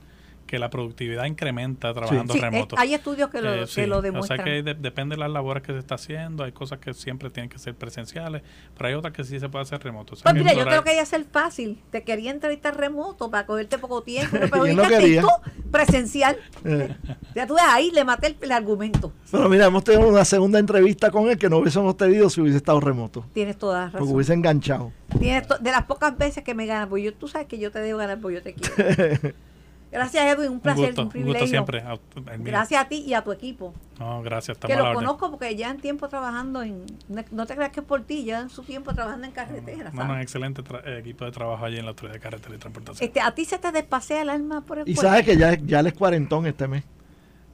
que 0.46 0.58
la 0.58 0.70
productividad 0.70 1.24
incrementa 1.24 1.92
trabajando 1.92 2.32
Sí, 2.32 2.38
eh, 2.38 2.42
remoto. 2.42 2.76
hay 2.78 2.94
estudios 2.94 3.30
que 3.30 3.42
lo, 3.42 3.52
Eh, 3.52 3.60
que 3.60 3.66
sí, 3.66 3.86
lo 3.86 3.98
O 3.98 4.02
demuestran. 4.02 4.38
sea 4.38 4.44
que 4.44 4.62
de- 4.62 4.74
depende 4.74 5.16
de 5.16 5.20
las 5.20 5.30
labores 5.30 5.62
que 5.62 5.72
se 5.72 5.78
está 5.78 5.96
haciendo, 5.96 6.44
hay 6.44 6.52
cosas 6.52 6.78
que 6.78 6.94
siempre 6.94 7.30
tienen 7.30 7.50
que 7.50 7.58
ser 7.58 7.74
presenciales, 7.74 8.42
pero 8.76 8.88
hay 8.88 8.94
otras 8.94 9.12
que 9.12 9.24
sí 9.24 9.40
se 9.40 9.48
puede 9.48 9.62
hacer 9.64 9.82
remoto. 9.82 10.14
O 10.14 10.16
sea 10.16 10.22
Pues 10.24 10.34
que 10.34 10.38
mira, 10.40 10.52
yo 10.54 10.64
creo 10.64 10.84
que 10.84 10.92
iba 10.92 11.02
a 11.02 11.06
ser 11.06 11.24
fácil. 11.24 11.80
Te 11.90 12.02
quería 12.04 12.30
entrevistar 12.30 12.76
remoto 12.76 13.30
para 13.30 13.46
cogerte 13.46 13.78
poco 13.78 14.02
tiempo, 14.02 14.36
pero 14.50 14.66
no 14.66 14.82
quería. 14.88 15.20
tú, 15.22 15.28
presencial. 15.70 16.36
Eh, 16.64 16.94
Ya 17.34 17.46
tú 17.46 17.54
ves, 17.54 17.64
ahí 17.66 17.90
le 17.90 18.04
maté 18.04 18.28
el, 18.28 18.36
el 18.40 18.52
argumento. 18.52 19.12
pero 19.30 19.48
mira, 19.48 19.66
hemos 19.66 19.84
tenido 19.84 20.08
una 20.08 20.24
segunda 20.24 20.58
entrevista 20.58 21.10
con 21.10 21.28
él 21.28 21.36
que 21.38 21.48
no 21.50 21.58
hubiésemos 21.58 21.96
tenido 21.96 22.30
si 22.30 22.40
hubiese 22.40 22.58
estado 22.58 22.80
remoto. 22.80 23.24
Tienes 23.34 23.58
toda 23.58 23.78
la 23.86 23.90
Porque 23.90 23.98
razón. 24.04 24.14
hubiese 24.16 24.32
enganchado. 24.34 24.92
Tienes 25.18 25.44
de 25.60 25.70
las 25.70 25.84
pocas 25.84 26.16
veces 26.16 26.44
que 26.44 26.54
me 26.54 26.66
ganas, 26.66 26.88
pues 26.88 27.02
yo, 27.04 27.12
tú 27.14 27.26
sabes 27.28 27.46
que 27.48 27.58
yo 27.58 27.70
te 27.70 27.80
debo 27.80 27.98
ganar, 27.98 28.18
pues 28.20 28.36
yo 28.36 28.42
te 28.42 28.54
quiero. 28.54 29.34
Gracias, 29.92 30.26
Edwin, 30.26 30.48
un 30.48 30.54
un 30.54 30.60
placer, 30.60 30.86
gusto, 30.86 31.00
un 31.02 31.06
un 31.06 31.12
privilegio. 31.12 31.40
gusto 31.40 31.50
siempre. 31.50 31.84
Gracias 32.44 32.82
a 32.84 32.88
ti 32.88 32.96
y 33.06 33.14
a 33.14 33.22
tu 33.22 33.30
equipo. 33.32 33.72
No, 34.00 34.20
gracias, 34.20 34.56
estamos 34.56 34.76
que 34.76 34.82
lo 34.82 34.92
conozco 34.92 35.30
porque 35.30 35.54
ya 35.56 35.70
en 35.70 35.78
tiempo 35.80 36.08
trabajando 36.08 36.62
en. 36.62 36.84
No 37.08 37.22
no 37.30 37.46
te 37.46 37.54
creas 37.54 37.70
que 37.70 37.80
es 37.80 37.86
por 37.86 38.02
ti, 38.02 38.24
ya 38.24 38.40
en 38.40 38.50
su 38.50 38.62
tiempo 38.62 38.92
trabajando 38.92 39.26
en 39.26 39.32
carretera. 39.32 39.90
No, 39.92 40.02
no, 40.02 40.08
¿sabes? 40.08 40.22
excelente 40.22 40.62
eh, 40.84 40.98
equipo 40.98 41.24
de 41.24 41.30
trabajo 41.30 41.64
allí 41.64 41.78
en 41.78 41.84
la 41.84 41.90
Autoridad 41.90 42.14
de 42.14 42.20
Carretera 42.20 42.54
y 42.56 42.58
Transportación. 42.58 43.06
Este, 43.08 43.20
a 43.20 43.32
ti 43.34 43.44
se 43.44 43.58
te 43.58 43.70
despasea 43.72 44.22
el 44.22 44.28
alma 44.30 44.60
por 44.62 44.80
el 44.80 44.88
Y 44.88 44.96
sabes 44.96 45.24
que 45.24 45.36
ya, 45.36 45.54
ya 45.54 45.80
él 45.80 45.86
es 45.86 45.94
cuarentón 45.94 46.46
este 46.46 46.66
mes. 46.68 46.82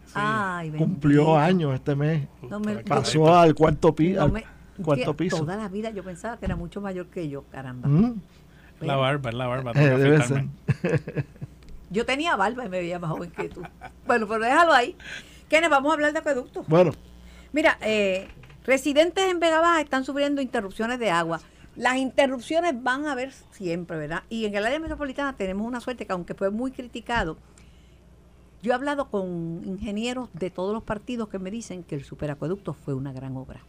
Sí. 0.07 0.13
Ay, 0.15 0.71
Cumplió 0.71 1.19
bendito. 1.21 1.39
años 1.39 1.75
este 1.75 1.95
mes. 1.95 2.27
No 2.49 2.61
me-. 2.61 2.77
Pasó 2.79 3.35
al 3.35 3.55
cuarto, 3.55 3.95
pi- 3.95 4.15
No 4.15 4.23
al 4.23 4.45
cuarto 4.83 5.15
piso. 5.15 5.37
Toda 5.39 5.57
la 5.57 5.69
vida 5.69 5.91
yo 5.91 6.03
pensaba 6.03 6.39
que 6.39 6.47
era 6.47 6.57
mucho 6.57 6.81
mayor 6.81 7.07
que 7.07 7.29
yo, 7.29 7.45
caramba. 7.53 7.89
Mm, 7.89 8.21
Es 8.81 8.87
la 8.87 8.97
barba, 8.97 9.31
es 9.31 9.37
la 9.37 9.47
barba. 9.47 9.73
eh, 9.75 9.89
debe 9.99 10.23
ser. 10.23 10.47
Yo 11.93 12.07
tenía 12.07 12.35
barba 12.37 12.65
y 12.65 12.69
me 12.69 12.79
veía 12.81 12.99
más 12.99 13.11
joven 13.11 13.31
que 13.31 13.49
tú. 13.49 13.63
Bueno, 14.07 14.27
pero 14.27 14.45
déjalo 14.45 14.73
ahí. 14.73 14.97
Kenneth, 15.49 15.71
vamos 15.71 15.91
a 15.91 15.95
hablar 15.95 16.13
de 16.13 16.19
acueductos. 16.21 16.67
Bueno, 16.67 16.93
Mira, 17.53 17.77
eh, 17.83 18.29
residentes 18.65 19.31
en 19.31 19.39
Vega 19.39 19.61
Baja 19.61 19.83
están 19.83 20.05
sufriendo 20.07 20.41
interrupciones 20.41 20.99
de 20.99 21.11
agua. 21.11 21.41
Las 21.77 21.97
interrupciones 21.99 22.83
van 22.83 23.05
a 23.07 23.13
haber 23.13 23.31
siempre, 23.51 23.99
¿verdad? 23.99 24.23
Y 24.31 24.47
en 24.47 24.55
el 24.57 24.65
área 24.65 24.81
metropolitana 24.81 25.35
tenemos 25.37 25.67
una 25.67 25.81
suerte 25.81 26.07
que 26.07 26.13
aunque 26.15 26.33
fue 26.35 26.51
muy 26.51 26.71
criticado, 26.73 27.37
yo 28.63 28.73
he 28.73 28.75
hablado 28.75 29.11
con 29.11 29.61
ingenieros 29.65 30.31
de 30.33 30.49
todos 30.51 30.73
los 30.73 30.83
partidos 30.83 31.29
que 31.29 31.39
me 31.39 31.51
dicen 31.51 31.83
que 31.83 31.95
el 31.95 32.05
superacueducto 32.05 32.73
fue 32.75 32.95
una 32.95 33.13
gran 33.13 33.37
obra. 33.37 33.61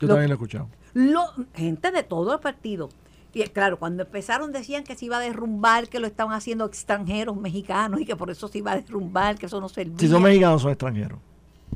Yo 0.00 0.08
Lo- 0.08 0.14
también 0.14 0.28
lo 0.30 0.34
he 0.34 0.36
escuchado. 0.36 0.68
lo- 0.94 1.34
gente 1.54 1.90
de 1.90 2.02
todos 2.04 2.26
los 2.32 2.40
partidos. 2.40 2.94
Y 3.34 3.42
claro, 3.44 3.78
cuando 3.78 4.02
empezaron 4.02 4.52
decían 4.52 4.84
que 4.84 4.94
se 4.94 5.06
iba 5.06 5.16
a 5.16 5.20
derrumbar, 5.20 5.88
que 5.88 5.98
lo 6.00 6.06
estaban 6.06 6.34
haciendo 6.34 6.66
extranjeros 6.66 7.36
mexicanos 7.36 8.00
y 8.00 8.04
que 8.04 8.14
por 8.16 8.30
eso 8.30 8.48
se 8.48 8.58
iba 8.58 8.72
a 8.72 8.76
derrumbar, 8.80 9.38
que 9.38 9.46
eso 9.46 9.60
no 9.60 9.68
servía. 9.68 9.98
Si 9.98 10.08
son 10.08 10.22
mexicanos, 10.22 10.62
son 10.62 10.70
extranjeros. 10.72 11.18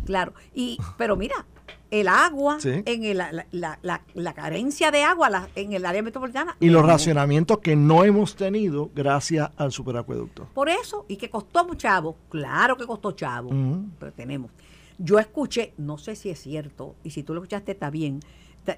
Claro, 0.05 0.35
y 0.55 0.77
pero 0.99 1.17
mira, 1.17 1.47
el 1.91 2.09
agua, 2.09 2.61
Sí. 2.61 2.83
en 2.85 3.05
el- 3.05 3.17
la, 3.17 3.47
la- 3.51 3.79
la- 3.81 4.03
la 4.13 4.35
carencia 4.35 4.91
de 4.91 5.03
agua 5.05 5.31
la- 5.31 5.49
en 5.55 5.73
el 5.73 5.87
área 5.87 6.03
metropolitana. 6.03 6.55
Y 6.61 6.69
los 6.69 6.83
no. 6.83 6.89
racionamientos 6.89 7.59
que 7.61 7.77
no 7.77 8.05
hemos 8.05 8.37
tenido 8.37 8.91
gracias 8.95 9.51
al 9.57 9.73
superacueducto. 9.73 10.49
Por 10.53 10.69
eso, 10.69 11.07
y 11.09 11.17
que 11.17 11.31
costó 11.31 11.65
mucho 11.65 11.79
chavo, 11.79 12.17
claro 12.29 12.77
que 12.77 12.85
costó 12.87 13.13
chavo, 13.13 13.51
pero 13.99 14.13
tenemos. 14.13 14.51
Yo 14.99 15.19
escuché, 15.19 15.73
no 15.79 15.97
sé 15.97 16.15
si 16.17 16.29
es 16.29 16.41
cierto, 16.41 16.95
y 17.03 17.11
si 17.11 17.23
tú 17.23 17.33
lo 17.33 17.41
escuchaste 17.41 17.73
está 17.73 17.89
bien, 17.89 18.21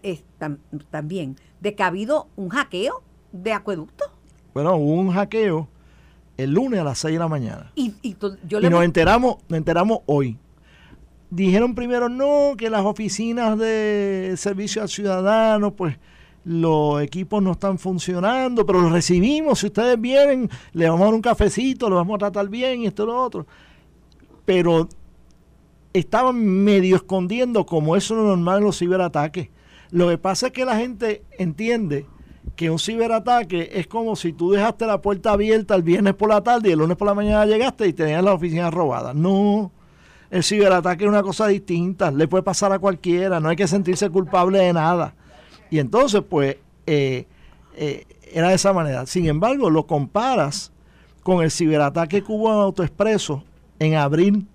es 0.03 0.25
tam- 0.39 0.59
también, 0.91 1.37
de 1.61 1.75
que 1.75 1.83
ha 1.83 1.87
habido 1.87 2.29
un 2.37 2.49
hackeo 2.49 3.03
de 3.33 3.53
acueducto. 3.53 4.05
Bueno, 4.55 4.77
hubo 4.77 4.95
un 4.95 5.11
hackeo 5.13 5.69
el 6.37 6.53
lunes 6.53 6.81
a 6.81 6.85
las 6.85 6.99
6 6.99 7.15
de 7.15 7.19
la 7.19 7.29
mañana. 7.29 7.73
Y, 7.75 7.93
nos 8.71 8.85
enteramos, 8.85 9.37
nos 9.49 9.59
enteramos 9.59 10.01
hoy. 10.07 10.39
Dijeron 11.31 11.75
primero 11.75 12.09
no, 12.09 12.55
que 12.57 12.71
las 12.71 12.85
oficinas 12.85 13.59
de 13.59 14.35
servicio 14.37 14.81
al 14.81 14.89
ciudadano, 14.89 15.75
pues 15.75 15.99
los 16.45 17.03
equipos 17.03 17.43
no 17.43 17.53
están 17.53 17.79
funcionando, 17.79 18.65
pero 18.65 18.81
los 18.81 18.93
recibimos. 18.93 19.59
Si 19.59 19.67
ustedes 19.67 20.01
vienen, 20.01 20.49
le 20.73 20.89
vamos 20.89 21.03
a 21.03 21.05
dar 21.07 21.15
un 21.15 21.21
cafecito, 21.21 21.91
lo 21.91 21.97
vamos 21.97 22.15
a 22.15 22.19
tratar 22.19 22.49
bien 22.49 22.83
y 22.83 22.87
esto 22.87 23.03
y 23.03 23.07
lo 23.07 23.23
otro. 23.23 23.47
Pero 24.47 24.89
estaban 25.93 26.43
medio 26.43 26.97
escondiendo 26.97 27.67
como 27.67 27.97
eso 27.97 28.15
es 28.15 28.21
lo 28.21 28.27
normal 28.29 28.59
en 28.59 28.65
los 28.65 28.79
ciberataques. 28.79 29.51
Lo 29.91 30.09
que 30.09 30.19
pasa 30.19 30.49
es 30.49 30.53
que 30.53 30.65
la 30.65 30.77
gente 30.77 31.23
entiende 31.39 32.07
que 32.57 32.71
un 32.71 32.79
ciberataque 32.79 33.71
es 33.73 33.87
como 33.87 34.17
si 34.17 34.33
tú 34.33 34.51
dejaste 34.51 34.87
la 34.87 35.01
puerta 35.01 35.33
abierta 35.33 35.75
el 35.75 35.83
viernes 35.83 36.15
por 36.15 36.29
la 36.29 36.43
tarde 36.43 36.69
y 36.69 36.73
el 36.73 36.79
lunes 36.79 36.97
por 36.97 37.07
la 37.07 37.15
mañana 37.15 37.47
llegaste 37.47 37.87
y 37.87 37.93
tenías 37.93 38.23
la 38.23 38.35
oficina 38.35 38.71
robada. 38.71 39.15
No, 39.15 39.71
el 40.31 40.43
ciberataque 40.43 41.05
es 41.05 41.09
una 41.09 41.23
cosa 41.23 41.47
distinta, 41.47 42.11
le 42.11 42.29
puede 42.29 42.43
pasar 42.43 42.73
a 42.73 42.79
cualquiera, 42.79 43.41
no 43.41 43.49
hay 43.49 43.57
que 43.57 43.67
sentirse 43.67 44.11
culpable 44.11 44.59
de 44.59 44.73
nada. 44.73 45.15
Y 45.71 45.79
entonces, 45.79 46.23
pues, 46.29 46.57
eh, 46.87 47.27
eh, 47.77 48.05
era 48.33 48.49
de 48.49 48.55
esa 48.55 48.73
manera. 48.73 49.07
Sin 49.07 49.27
embargo, 49.27 49.71
lo 49.71 49.87
comparas 49.87 50.73
con 51.23 51.43
el 51.43 51.51
ciberataque 51.51 52.23
que 52.23 52.33
hubo 52.33 52.53
en 52.53 52.61
Autoexpreso 52.61 53.45
en 53.79 53.95
abril 53.95 54.47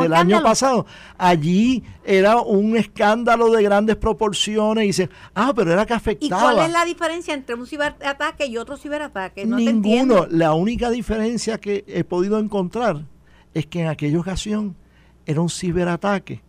del 0.00 0.14
año 0.14 0.42
pasado. 0.42 0.86
Allí 1.16 1.82
era 2.04 2.40
un 2.40 2.76
escándalo 2.76 3.50
de 3.50 3.62
grandes 3.62 3.96
proporciones 3.96 4.84
y 4.84 4.86
dicen, 4.88 5.10
ah, 5.34 5.52
pero 5.54 5.72
era 5.72 5.86
que 5.86 5.94
¿Y 5.94 5.96
afectaba. 5.96 6.42
cuál 6.54 6.66
es 6.66 6.72
la 6.72 6.84
diferencia 6.84 7.34
entre 7.34 7.54
un 7.54 7.66
ciberataque 7.66 8.46
y 8.46 8.56
otro 8.56 8.76
ciberataque? 8.76 9.46
No 9.46 9.56
te. 9.56 9.64
Ninguno. 9.64 10.26
La 10.30 10.54
única 10.54 10.90
diferencia 10.90 11.58
que 11.58 11.84
he 11.86 12.04
podido 12.04 12.38
encontrar 12.38 13.06
es 13.54 13.66
que 13.66 13.80
en 13.80 13.88
aquella 13.88 14.18
ocasión 14.18 14.76
era 15.26 15.40
un 15.40 15.50
ciberataque 15.50 16.42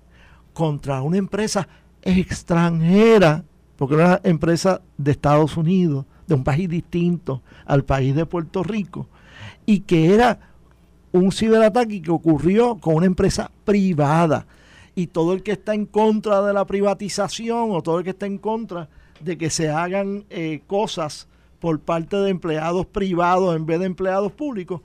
contra 0.53 1.01
una 1.01 1.17
empresa 1.17 1.67
extranjera, 2.01 3.43
porque 3.77 3.95
era 3.95 4.05
una 4.05 4.21
empresa 4.23 4.81
de 4.97 5.11
Estados 5.11 5.57
Unidos, 5.57 6.05
de 6.27 6.35
un 6.35 6.43
país 6.43 6.69
distinto 6.69 7.41
al 7.65 7.83
país 7.83 8.15
de 8.15 8.25
Puerto 8.25 8.63
Rico, 8.63 9.07
y 9.65 9.81
que 9.81 10.13
era 10.13 10.52
un 11.13 11.31
ciberataque 11.31 12.01
que 12.01 12.11
ocurrió 12.11 12.75
con 12.75 12.95
una 12.95 13.05
empresa 13.05 13.49
privada. 13.63 14.45
Y 14.95 15.07
todo 15.07 15.33
el 15.33 15.41
que 15.41 15.53
está 15.53 15.73
en 15.73 15.85
contra 15.85 16.41
de 16.41 16.53
la 16.53 16.65
privatización 16.65 17.71
o 17.71 17.81
todo 17.81 17.99
el 17.99 18.03
que 18.03 18.11
está 18.11 18.25
en 18.25 18.37
contra 18.37 18.89
de 19.21 19.37
que 19.37 19.49
se 19.49 19.69
hagan 19.69 20.25
eh, 20.29 20.61
cosas 20.67 21.27
por 21.59 21.79
parte 21.79 22.17
de 22.17 22.29
empleados 22.29 22.85
privados 22.85 23.55
en 23.55 23.65
vez 23.65 23.79
de 23.79 23.85
empleados 23.85 24.31
públicos, 24.33 24.81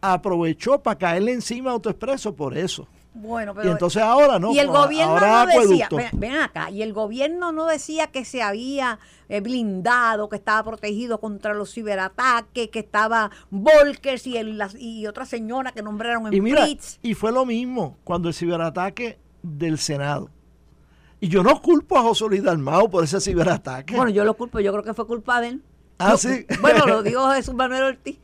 aprovechó 0.00 0.80
para 0.80 0.96
caerle 0.96 1.32
encima 1.32 1.70
a 1.70 1.72
Autoexpreso 1.74 2.34
por 2.34 2.56
eso. 2.56 2.86
Bueno, 3.12 3.52
y 3.52 3.54
pero 3.56 3.72
entonces 3.72 4.00
ahora 4.02 4.38
no. 4.38 4.52
y 4.52 4.58
el 4.60 4.68
gobierno 4.68 5.12
ahora 5.14 5.44
no 5.46 5.60
decía, 5.60 5.88
ven, 5.90 6.08
ven 6.12 6.36
acá, 6.36 6.70
y 6.70 6.82
el 6.82 6.92
gobierno 6.92 7.50
no 7.50 7.66
decía 7.66 8.06
que 8.06 8.24
se 8.24 8.40
había 8.40 9.00
eh, 9.28 9.40
blindado, 9.40 10.28
que 10.28 10.36
estaba 10.36 10.62
protegido 10.62 11.18
contra 11.20 11.52
los 11.54 11.72
ciberataques, 11.74 12.68
que 12.68 12.78
estaba 12.78 13.32
Volkers 13.50 14.26
y, 14.28 14.36
el- 14.36 14.58
las- 14.58 14.76
y 14.78 15.08
otra 15.08 15.24
señora 15.26 15.72
que 15.72 15.82
nombraron 15.82 16.28
en 16.28 16.34
Y 16.34 16.40
mira, 16.40 16.68
y 17.02 17.14
fue 17.14 17.32
lo 17.32 17.44
mismo 17.44 17.96
cuando 18.04 18.28
el 18.28 18.34
ciberataque 18.34 19.18
del 19.42 19.78
Senado. 19.78 20.30
Y 21.18 21.28
yo 21.28 21.42
no 21.42 21.60
culpo 21.60 21.98
a 21.98 22.02
José 22.02 22.26
Luis 22.28 22.42
Dalmau 22.44 22.88
por 22.90 23.02
ese 23.04 23.20
ciberataque. 23.20 23.94
Bueno, 23.96 24.10
yo 24.10 24.24
lo 24.24 24.34
culpo, 24.34 24.60
yo 24.60 24.70
creo 24.72 24.84
que 24.84 24.94
fue 24.94 25.06
culpa 25.06 25.40
de 25.40 25.48
él. 25.48 25.62
Ah, 25.98 26.12
Yo- 26.12 26.16
sí. 26.16 26.46
Bueno, 26.60 26.86
lo 26.86 27.02
dijo 27.02 27.28
Jesús 27.32 27.54
Manuel 27.54 27.82
Ortiz. 27.82 28.18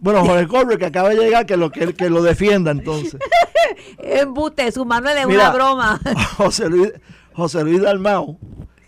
Bueno, 0.00 0.24
Jorge 0.24 0.46
Colbert, 0.46 0.78
que 0.78 0.86
acaba 0.86 1.10
de 1.10 1.16
llegar, 1.16 1.46
que 1.46 1.56
lo, 1.56 1.70
que, 1.70 1.94
que 1.94 2.08
lo 2.10 2.22
defienda 2.22 2.70
entonces. 2.70 3.16
Es 3.98 4.22
embuste, 4.22 4.64
Jesús 4.64 4.86
Manuel 4.86 5.18
es 5.18 5.26
Mira, 5.26 5.50
una 5.50 5.50
broma. 5.54 6.00
José 6.36 6.68
Luis, 6.68 6.92
José 7.34 7.62
Luis 7.64 7.80
Dalmau 7.82 8.38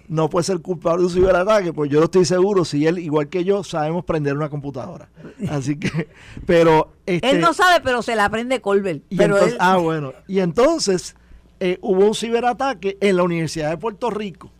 no 0.08 0.28
puede 0.28 0.44
ser 0.44 0.60
culpable 0.60 1.00
de 1.00 1.06
un 1.06 1.12
ciberataque, 1.12 1.72
pues 1.72 1.90
yo 1.90 1.98
no 1.98 2.04
estoy 2.04 2.24
seguro 2.26 2.64
si 2.66 2.86
él, 2.86 2.98
igual 2.98 3.28
que 3.28 3.44
yo, 3.44 3.64
sabemos 3.64 4.04
prender 4.04 4.36
una 4.36 4.50
computadora. 4.50 5.08
Así 5.48 5.78
que, 5.78 6.08
pero... 6.46 6.92
Este, 7.06 7.30
él 7.30 7.40
no 7.40 7.54
sabe, 7.54 7.80
pero 7.82 8.02
se 8.02 8.14
la 8.14 8.26
aprende 8.26 8.60
Colbert. 8.60 9.02
y 9.08 9.16
Pero 9.16 9.34
entonces- 9.36 9.52
él, 9.54 9.58
Ah, 9.60 9.76
bueno. 9.78 10.12
Y 10.28 10.40
entonces 10.40 11.16
eh, 11.60 11.78
hubo 11.80 12.06
un 12.06 12.14
ciberataque 12.14 12.98
en 13.00 13.16
la 13.16 13.22
Universidad 13.22 13.70
de 13.70 13.78
Puerto 13.78 14.10
Rico. 14.10 14.50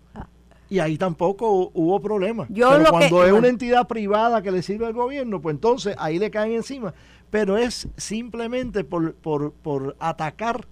Y 0.73 0.79
ahí 0.79 0.97
tampoco 0.97 1.53
hu- 1.53 1.71
hubo 1.75 2.01
problema. 2.01 2.47
Yo 2.49 2.71
Pero 2.71 2.89
cuando 2.89 2.99
que- 2.99 3.05
es 3.07 3.11
bueno. 3.11 3.37
una 3.37 3.49
entidad 3.49 3.87
privada 3.87 4.41
que 4.41 4.51
le 4.51 4.63
sirve 4.63 4.87
al 4.87 4.95
gobierno, 4.95 5.43
pues 5.43 5.55
entonces 5.55 5.95
ahí 5.99 6.19
le 6.19 6.31
caen 6.31 6.53
encima. 6.53 6.95
Pero 7.29 7.59
es 7.59 7.89
simplemente 7.99 8.83
por, 8.83 9.13
por, 9.15 9.53
por 9.53 9.97
atacar 10.01 10.67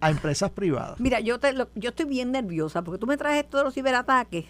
a 0.00 0.10
empresas 0.10 0.50
privadas. 0.50 1.00
Mira, 1.00 1.20
yo, 1.20 1.40
te, 1.40 1.54
lo- 1.54 1.68
yo 1.74 1.88
estoy 1.88 2.04
bien 2.04 2.32
nerviosa 2.32 2.82
porque 2.82 2.98
tú 2.98 3.06
me 3.06 3.16
traes 3.16 3.44
esto 3.44 3.56
de 3.56 3.64
los 3.64 3.72
ciberataques, 3.72 4.44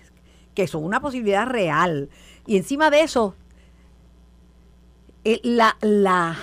que 0.55 0.67
son 0.67 0.83
una 0.83 0.99
posibilidad 1.01 1.47
real. 1.47 2.09
Y 2.45 2.57
encima 2.57 2.91
de 2.91 3.03
eso, 3.03 3.37
el, 5.23 5.41
la, 5.45 5.77
la, 5.83 6.37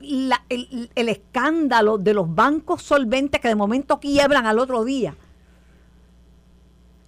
la- 0.00 0.44
el, 0.50 0.90
el 0.94 1.08
escándalo 1.08 1.96
de 1.96 2.12
los 2.12 2.34
bancos 2.34 2.82
solventes 2.82 3.40
que 3.40 3.48
de 3.48 3.54
momento 3.54 3.98
quiebran 3.98 4.44
al 4.44 4.58
otro 4.58 4.84
día. 4.84 5.14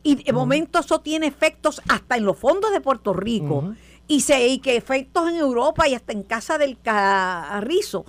Y 0.09 0.14
de 0.14 0.32
momento 0.32 0.78
eso 0.78 1.00
tiene 1.00 1.26
efectos 1.26 1.82
hasta 1.86 2.16
en 2.16 2.24
los 2.24 2.38
fondos 2.38 2.72
de 2.72 2.80
Puerto 2.80 3.12
Rico. 3.12 3.74
Y, 4.06 4.22
se, 4.22 4.48
y 4.48 4.59
que 4.59 4.74
efectos 4.74 5.28
en 5.28 5.36
Europa 5.36 5.86
y 5.86 5.94
hasta 5.94 6.14
en 6.14 6.22
casa 6.22 6.56
del 6.56 6.80
carrizo. 6.80 8.06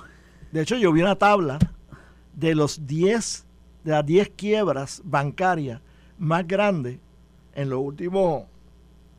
De 0.49 0.61
hecho, 0.61 0.77
yo 0.77 0.93
vi 0.93 1.01
una 1.01 1.17
tabla 1.17 1.59
de 2.33 2.55
los 2.55 2.87
10, 2.87 3.45
de 3.83 3.91
las 3.91 4.05
10 4.05 4.29
quiebras 4.29 5.01
bancarias 5.03 5.81
más 6.17 6.47
grandes 6.47 6.99
en 7.53 7.69
los 7.69 7.81
últimos 7.81 8.43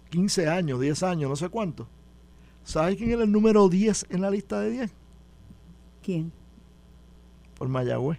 15 0.08 0.48
años, 0.48 0.80
10 0.80 1.02
años, 1.02 1.28
no 1.28 1.36
sé 1.36 1.50
cuánto. 1.50 1.86
¿Sabes 2.64 2.96
quién 2.96 3.10
era 3.10 3.24
el 3.24 3.30
número 3.30 3.68
10 3.68 4.06
en 4.08 4.22
la 4.22 4.30
lista 4.30 4.58
de 4.60 4.70
10? 4.70 4.90
¿Quién? 6.02 6.32
Por 7.58 7.68
Mayagüez. 7.68 8.18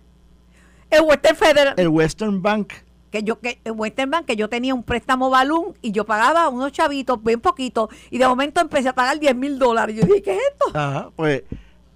El 0.91 1.01
Western 1.01 1.36
Federal. 1.36 1.74
El 1.78 1.88
Western 1.88 2.43
Bank. 2.43 2.74
Que 3.12 3.24
yo 3.24 3.39
que 3.39 3.59
en 3.64 3.80
Western 3.80 4.09
Bank 4.09 4.26
que 4.26 4.36
yo 4.36 4.49
tenía 4.49 4.74
un 4.74 4.84
préstamo 4.84 5.30
balloon 5.30 5.76
y 5.82 5.91
yo 5.91 6.05
pagaba 6.05 6.49
unos 6.49 6.72
chavitos 6.72 7.22
bien 7.24 7.41
poquito 7.41 7.89
y 8.09 8.18
de 8.18 8.28
momento 8.28 8.62
empecé 8.62 8.89
a 8.89 8.95
pagar 8.95 9.20
10 9.20 9.36
mil 9.36 9.59
dólares. 9.59 9.95
Yo 9.95 10.05
dije, 10.05 10.22
¿qué 10.22 10.36
es 10.36 10.41
esto? 10.51 10.78
Ajá, 10.78 11.12
pues 11.16 11.43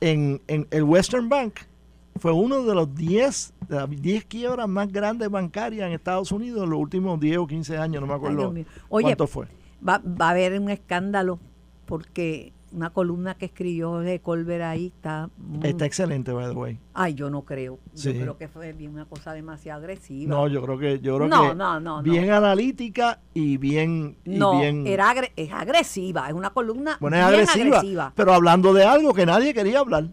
en, 0.02 0.42
en 0.48 0.68
el 0.70 0.84
Western 0.84 1.30
Bank 1.30 1.62
fue 2.18 2.32
uno 2.32 2.64
de 2.64 2.76
los 2.76 2.94
10, 2.96 3.54
de 3.68 3.76
las 3.76 3.90
10 3.90 4.26
quiebras 4.26 4.68
más 4.68 4.92
grandes 4.92 5.30
bancarias 5.30 5.88
en 5.88 5.94
Estados 5.94 6.32
Unidos 6.32 6.64
en 6.64 6.70
los 6.70 6.80
últimos 6.80 7.20
10 7.20 7.38
o 7.40 7.48
15 7.48 7.78
años, 7.78 8.02
no 8.02 8.08
me 8.08 8.14
Ay, 8.14 8.18
acuerdo 8.18 8.52
mío. 8.52 8.66
Oye, 8.90 9.06
cuánto 9.06 9.28
fue. 9.28 9.48
Va, 9.88 10.00
va 10.00 10.28
a 10.28 10.30
haber 10.32 10.60
un 10.60 10.70
escándalo 10.70 11.40
porque 11.86 12.54
una 12.76 12.90
columna 12.90 13.36
que 13.36 13.46
escribió 13.46 14.00
de 14.00 14.20
Colbert 14.20 14.64
ahí 14.64 14.88
está... 14.88 15.30
muy- 15.38 15.66
Está 15.68 15.86
excelente, 15.86 16.32
by 16.34 16.50
the 16.50 16.56
way. 16.56 16.80
Ay, 16.94 17.14
yo 17.14 17.30
no 17.30 17.44
creo. 17.44 17.80
Sí. 17.94 18.14
Yo 18.14 18.20
creo 18.22 18.38
que 18.38 18.48
fue 18.50 18.74
bien 18.74 18.92
una 18.94 19.06
cosa 19.06 19.34
demasiado 19.34 19.80
agresiva. 19.80 20.30
No, 20.36 20.48
yo 20.48 20.62
creo 20.62 20.78
que 20.78 21.00
yo 21.00 21.16
creo 21.16 21.28
No, 21.30 21.42
que 21.50 21.56
no, 21.56 21.80
no, 21.80 21.98
no. 21.98 22.04
bien 22.04 22.30
analítica 22.32 23.20
y 23.34 23.58
bien 23.58 24.18
y 24.26 24.38
No, 24.38 24.60
bien 24.60 24.86
era 24.86 25.14
agre- 25.14 25.32
es 25.36 25.52
agresiva, 25.52 26.28
es 26.28 26.34
una 26.34 26.50
columna 26.50 26.98
bueno, 27.00 27.16
es 27.18 27.24
bien 27.30 27.40
agresiva, 27.42 27.78
agresiva. 27.78 28.14
pero 28.16 28.34
hablando 28.34 28.74
de 28.74 28.84
algo 28.84 29.14
que 29.14 29.26
nadie 29.26 29.54
quería 29.54 29.80
hablar. 29.80 30.06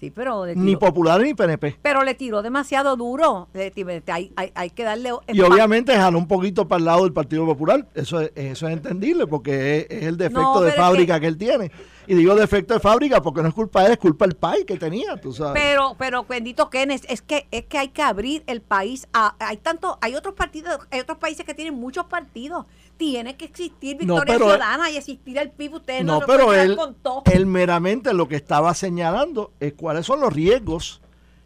Sí, 0.00 0.10
pero 0.10 0.44
Ni 0.44 0.54
tiró, 0.66 0.78
populares 0.80 1.24
ni 1.26 1.32
PNP. 1.34 1.76
pero 1.80 2.02
le 2.02 2.14
tiró 2.14 2.42
demasiado 2.42 2.94
duro. 2.96 3.48
Le 3.54 3.70
tiró- 3.70 4.02
Hay, 4.12 4.30
hay, 4.36 4.50
hay 4.54 4.70
que 4.70 4.82
darle... 4.82 5.10
Y 5.28 5.40
obviamente 5.40 5.96
jaló 5.96 6.18
un 6.18 6.26
poquito 6.28 6.68
para 6.68 6.78
el 6.80 6.84
lado 6.84 7.04
del 7.04 7.12
Partido 7.14 7.46
Popular. 7.46 7.86
Eso 7.94 8.20
es, 8.20 8.30
eso 8.34 8.66
es 8.68 8.72
entendible 8.74 9.26
porque 9.26 9.78
es, 9.78 9.86
es 9.88 10.02
el 10.02 10.18
defecto 10.18 10.60
de 10.60 10.72
fábrica 10.72 11.14
que- 11.14 11.20
que... 11.22 11.26
él 11.28 11.38
tiene. 11.38 11.70
Y 12.06 12.14
digo 12.14 12.34
defecto 12.34 12.74
de 12.74 12.80
fábrica 12.80 13.22
porque 13.22 13.42
no 13.42 13.48
es 13.48 13.54
culpa 13.54 13.80
de 13.80 13.86
él, 13.86 13.92
es 13.92 13.98
culpa 13.98 14.26
del 14.26 14.36
país 14.36 14.64
que 14.64 14.76
tenía, 14.76 15.16
tú 15.16 15.32
sabes. 15.32 15.60
Pero, 15.60 15.94
pero 15.98 16.24
bendito 16.24 16.68
Kenneth, 16.70 17.04
es 17.08 17.22
que 17.22 17.46
es 17.50 17.64
que 17.64 17.78
hay 17.78 17.88
que 17.88 18.02
abrir 18.02 18.42
el 18.46 18.60
país 18.60 19.06
a, 19.12 19.34
hay 19.38 19.56
tanto, 19.56 19.98
hay 20.00 20.14
otros 20.14 20.34
partidos, 20.34 20.78
hay 20.90 21.00
otros 21.00 21.18
países 21.18 21.44
que 21.44 21.54
tienen 21.54 21.74
muchos 21.74 22.06
partidos. 22.06 22.66
Tiene 22.96 23.36
que 23.36 23.46
existir 23.46 23.96
Victoria 23.96 24.36
Ciudadana 24.36 24.90
y 24.90 24.96
existir 24.96 25.38
el 25.38 25.50
PIB. 25.50 25.74
Ustedes 25.74 26.04
no, 26.04 26.14
no, 26.14 26.20
se 26.20 26.26
pero 26.26 26.54
él, 26.54 26.76
con 26.76 26.94
todo. 26.94 27.22
él 27.26 27.46
meramente 27.46 28.14
lo 28.14 28.28
que 28.28 28.36
estaba 28.36 28.72
señalando 28.74 29.52
es 29.58 29.72
cuáles 29.72 30.06
son 30.06 30.20
los 30.20 30.32
riesgos 30.32 31.00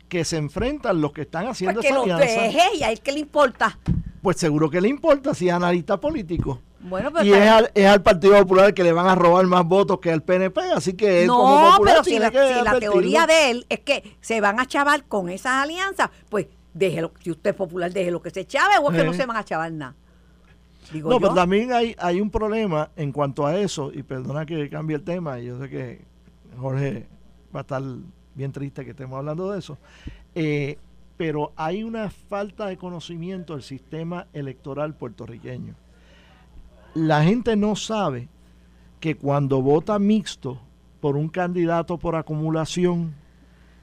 que 0.09 0.25
se 0.25 0.37
enfrentan 0.37 1.01
los 1.01 1.13
que 1.13 1.23
están 1.23 1.47
haciendo 1.47 1.81
Porque 1.81 1.89
esa 1.89 2.01
alianza. 2.01 2.43
deje 2.43 2.77
y 2.77 2.83
a 2.83 2.91
él 2.91 3.01
que 3.01 3.13
le 3.13 3.21
importa. 3.21 3.79
Pues 4.23 4.37
seguro 4.37 4.69
que 4.69 4.81
le 4.81 4.89
importa 4.89 5.35
si 5.35 5.49
es 5.49 5.55
analista 5.55 5.99
político. 6.01 6.61
Bueno, 6.81 7.11
pero 7.12 7.24
Y 7.24 7.33
está- 7.33 7.45
es 7.45 7.51
al, 7.51 7.70
es 7.74 7.87
al 7.87 8.03
Partido 8.03 8.37
Popular 8.39 8.72
que 8.72 8.85
le 8.85 8.93
van 8.93 9.07
a 9.09 9.14
robar 9.16 9.45
más 9.47 9.64
votos 9.64 9.99
que 9.99 10.12
al 10.12 10.22
PNP, 10.22 10.61
así 10.72 10.93
que 10.95 11.22
él 11.22 11.29
como 11.29 11.43
no, 11.61 11.70
popular 11.72 11.95
pero 11.95 12.05
si 12.05 12.11
tiene 12.11 12.24
la, 12.26 12.31
que 12.31 12.55
si 12.59 12.64
la 12.64 12.79
teoría 12.79 13.26
de 13.26 13.51
él 13.51 13.66
es 13.68 13.81
que 13.81 14.16
se 14.20 14.41
van 14.41 14.61
a 14.61 14.66
chavar 14.66 15.05
con 15.07 15.29
esas 15.29 15.64
alianzas, 15.64 16.11
pues 16.29 16.47
déjelo, 16.74 17.12
si 17.20 17.33
usted 17.33 17.51
es 17.51 17.57
popular, 17.57 17.93
déjelo 17.93 18.22
que 18.22 18.31
se 18.31 18.47
chave 18.47 18.74
o 18.81 18.91
es 18.91 18.97
que 18.97 19.03
Eh. 19.03 19.07
no 19.07 19.12
se 19.12 19.26
van 19.26 19.37
a 19.37 19.45
chavar 19.45 19.72
nada. 19.72 19.95
Digo 20.93 21.11
No, 21.11 21.16
yo. 21.16 21.20
pero 21.20 21.35
también 21.35 21.72
hay, 21.72 21.97
hay 21.99 22.20
un 22.20 22.31
problema 22.31 22.91
en 22.97 23.11
cuanto 23.12 23.45
a 23.45 23.59
eso, 23.59 23.91
y 23.93 24.03
perdona 24.05 24.47
que 24.47 24.70
cambie 24.70 24.97
el 24.97 25.03
tema, 25.03 25.39
y 25.41 25.47
yo 25.47 25.61
sé 25.61 25.68
que 25.68 26.01
Jorge 26.59 27.07
va 27.55 27.61
a 27.61 27.62
estar 27.62 27.83
bien 28.35 28.53
triste 28.53 28.85
que 28.85 28.93
estemos 28.93 29.18
hablando 29.18 29.51
de 29.51 29.59
eso, 29.59 29.76
eh, 30.37 30.79
pero 31.16 31.53
hay 31.57 31.83
una 31.83 32.09
falta 32.09 32.66
de 32.66 32.76
conocimiento 32.79 33.55
del 33.55 33.62
sistema 33.64 34.29
electoral 34.33 34.95
puertorriqueño. 34.95 35.74
La 36.95 37.22
gente 37.22 37.57
no 37.57 37.76
sabe 37.76 38.28
que 39.01 39.16
cuando 39.16 39.62
vota 39.62 39.99
mixto 39.99 40.61
por 41.01 41.16
un 41.16 41.28
candidato 41.28 41.99
por 41.99 42.16
acumulación, 42.16 43.14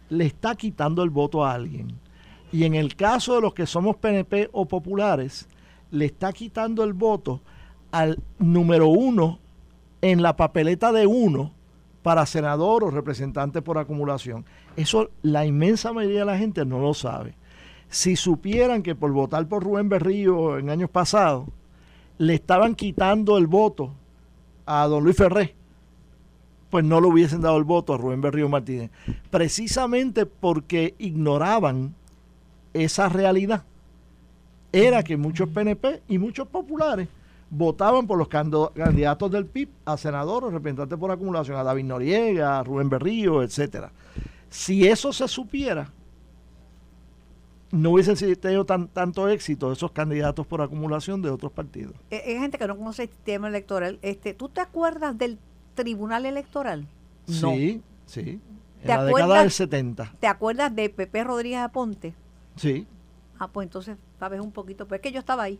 le 0.09 0.25
está 0.25 0.55
quitando 0.55 1.03
el 1.03 1.09
voto 1.09 1.45
a 1.45 1.53
alguien. 1.53 1.99
Y 2.51 2.63
en 2.63 2.75
el 2.75 2.95
caso 2.95 3.35
de 3.35 3.41
los 3.41 3.53
que 3.53 3.65
somos 3.65 3.95
PNP 3.97 4.49
o 4.51 4.67
populares, 4.67 5.47
le 5.91 6.05
está 6.05 6.33
quitando 6.33 6.83
el 6.83 6.93
voto 6.93 7.41
al 7.91 8.19
número 8.39 8.87
uno 8.87 9.39
en 10.01 10.21
la 10.21 10.35
papeleta 10.35 10.91
de 10.91 11.07
uno 11.07 11.53
para 12.03 12.25
senador 12.25 12.83
o 12.83 12.91
representante 12.91 13.61
por 13.61 13.77
acumulación. 13.77 14.45
Eso 14.75 15.09
la 15.21 15.45
inmensa 15.45 15.93
mayoría 15.93 16.19
de 16.19 16.25
la 16.25 16.37
gente 16.37 16.65
no 16.65 16.79
lo 16.79 16.93
sabe. 16.93 17.35
Si 17.89 18.15
supieran 18.15 18.83
que 18.83 18.95
por 18.95 19.11
votar 19.11 19.47
por 19.47 19.63
Rubén 19.63 19.89
Berrío 19.89 20.57
en 20.57 20.69
años 20.69 20.89
pasados, 20.89 21.47
le 22.17 22.35
estaban 22.35 22.75
quitando 22.75 23.37
el 23.37 23.47
voto 23.47 23.93
a 24.65 24.85
don 24.87 25.03
Luis 25.03 25.17
Ferré, 25.17 25.55
pues 26.69 26.83
no 26.83 26.99
le 26.99 27.07
hubiesen 27.07 27.41
dado 27.41 27.57
el 27.57 27.63
voto 27.63 27.93
a 27.93 27.97
Rubén 27.97 28.21
Berrío 28.21 28.49
Martínez. 28.49 28.91
Precisamente 29.29 30.25
porque 30.25 30.95
ignoraban 30.97 31.93
esa 32.73 33.07
realidad. 33.09 33.63
Era 34.71 35.03
que 35.03 35.15
muchos 35.15 35.47
PNP 35.49 36.01
y 36.09 36.17
muchos 36.17 36.47
populares 36.47 37.07
votaban 37.49 38.07
por 38.07 38.17
los 38.17 38.27
candidatos 38.27 39.31
del 39.31 39.45
PIB 39.45 39.69
a 39.85 39.95
senador 39.95 40.43
o 40.43 40.49
representante 40.49 40.97
por 40.97 41.11
acumulación, 41.11 41.57
a 41.57 41.63
David 41.63 41.85
Noriega, 41.85 42.59
a 42.59 42.63
Rubén 42.63 42.89
Berrío, 42.89 43.43
etcétera. 43.43 43.91
Si 44.49 44.87
eso 44.87 45.13
se 45.13 45.27
supiera, 45.27 45.89
no 47.75 47.91
hubiesen 47.91 48.15
tenido 48.39 48.65
tan, 48.65 48.87
tanto 48.87 49.27
éxito 49.27 49.71
esos 49.71 49.91
candidatos 49.91 50.47
por 50.47 50.61
acumulación 50.61 51.21
de 51.21 51.29
otros 51.29 51.51
partidos. 51.51 51.93
Eh, 52.09 52.23
Hay 52.25 52.39
gente 52.39 52.57
que 52.57 52.67
no 52.67 52.77
conoce 52.77 53.03
el 53.03 53.09
sistema 53.09 53.47
electoral. 53.47 53.99
Este, 54.01 54.33
¿Tú 54.33 54.49
te 54.49 54.61
acuerdas 54.61 55.17
del 55.17 55.37
Tribunal 55.73 56.25
Electoral? 56.25 56.87
No. 57.27 57.51
Sí, 57.51 57.81
sí. 58.05 58.19
En 58.19 58.41
¿Te 58.81 58.87
la 58.87 59.03
década 59.03 59.41
del 59.41 59.51
70. 59.51 60.15
¿Te 60.19 60.27
acuerdas 60.27 60.75
de 60.75 60.89
Pepe 60.89 61.23
Rodríguez 61.23 61.59
Aponte? 61.59 62.13
Sí. 62.55 62.87
Ah, 63.39 63.49
pues 63.49 63.65
entonces 63.65 63.97
sabes 64.19 64.39
un 64.39 64.51
poquito, 64.51 64.87
pero 64.87 64.95
es 64.97 65.01
que 65.01 65.11
yo 65.11 65.19
estaba 65.19 65.43
ahí. 65.43 65.59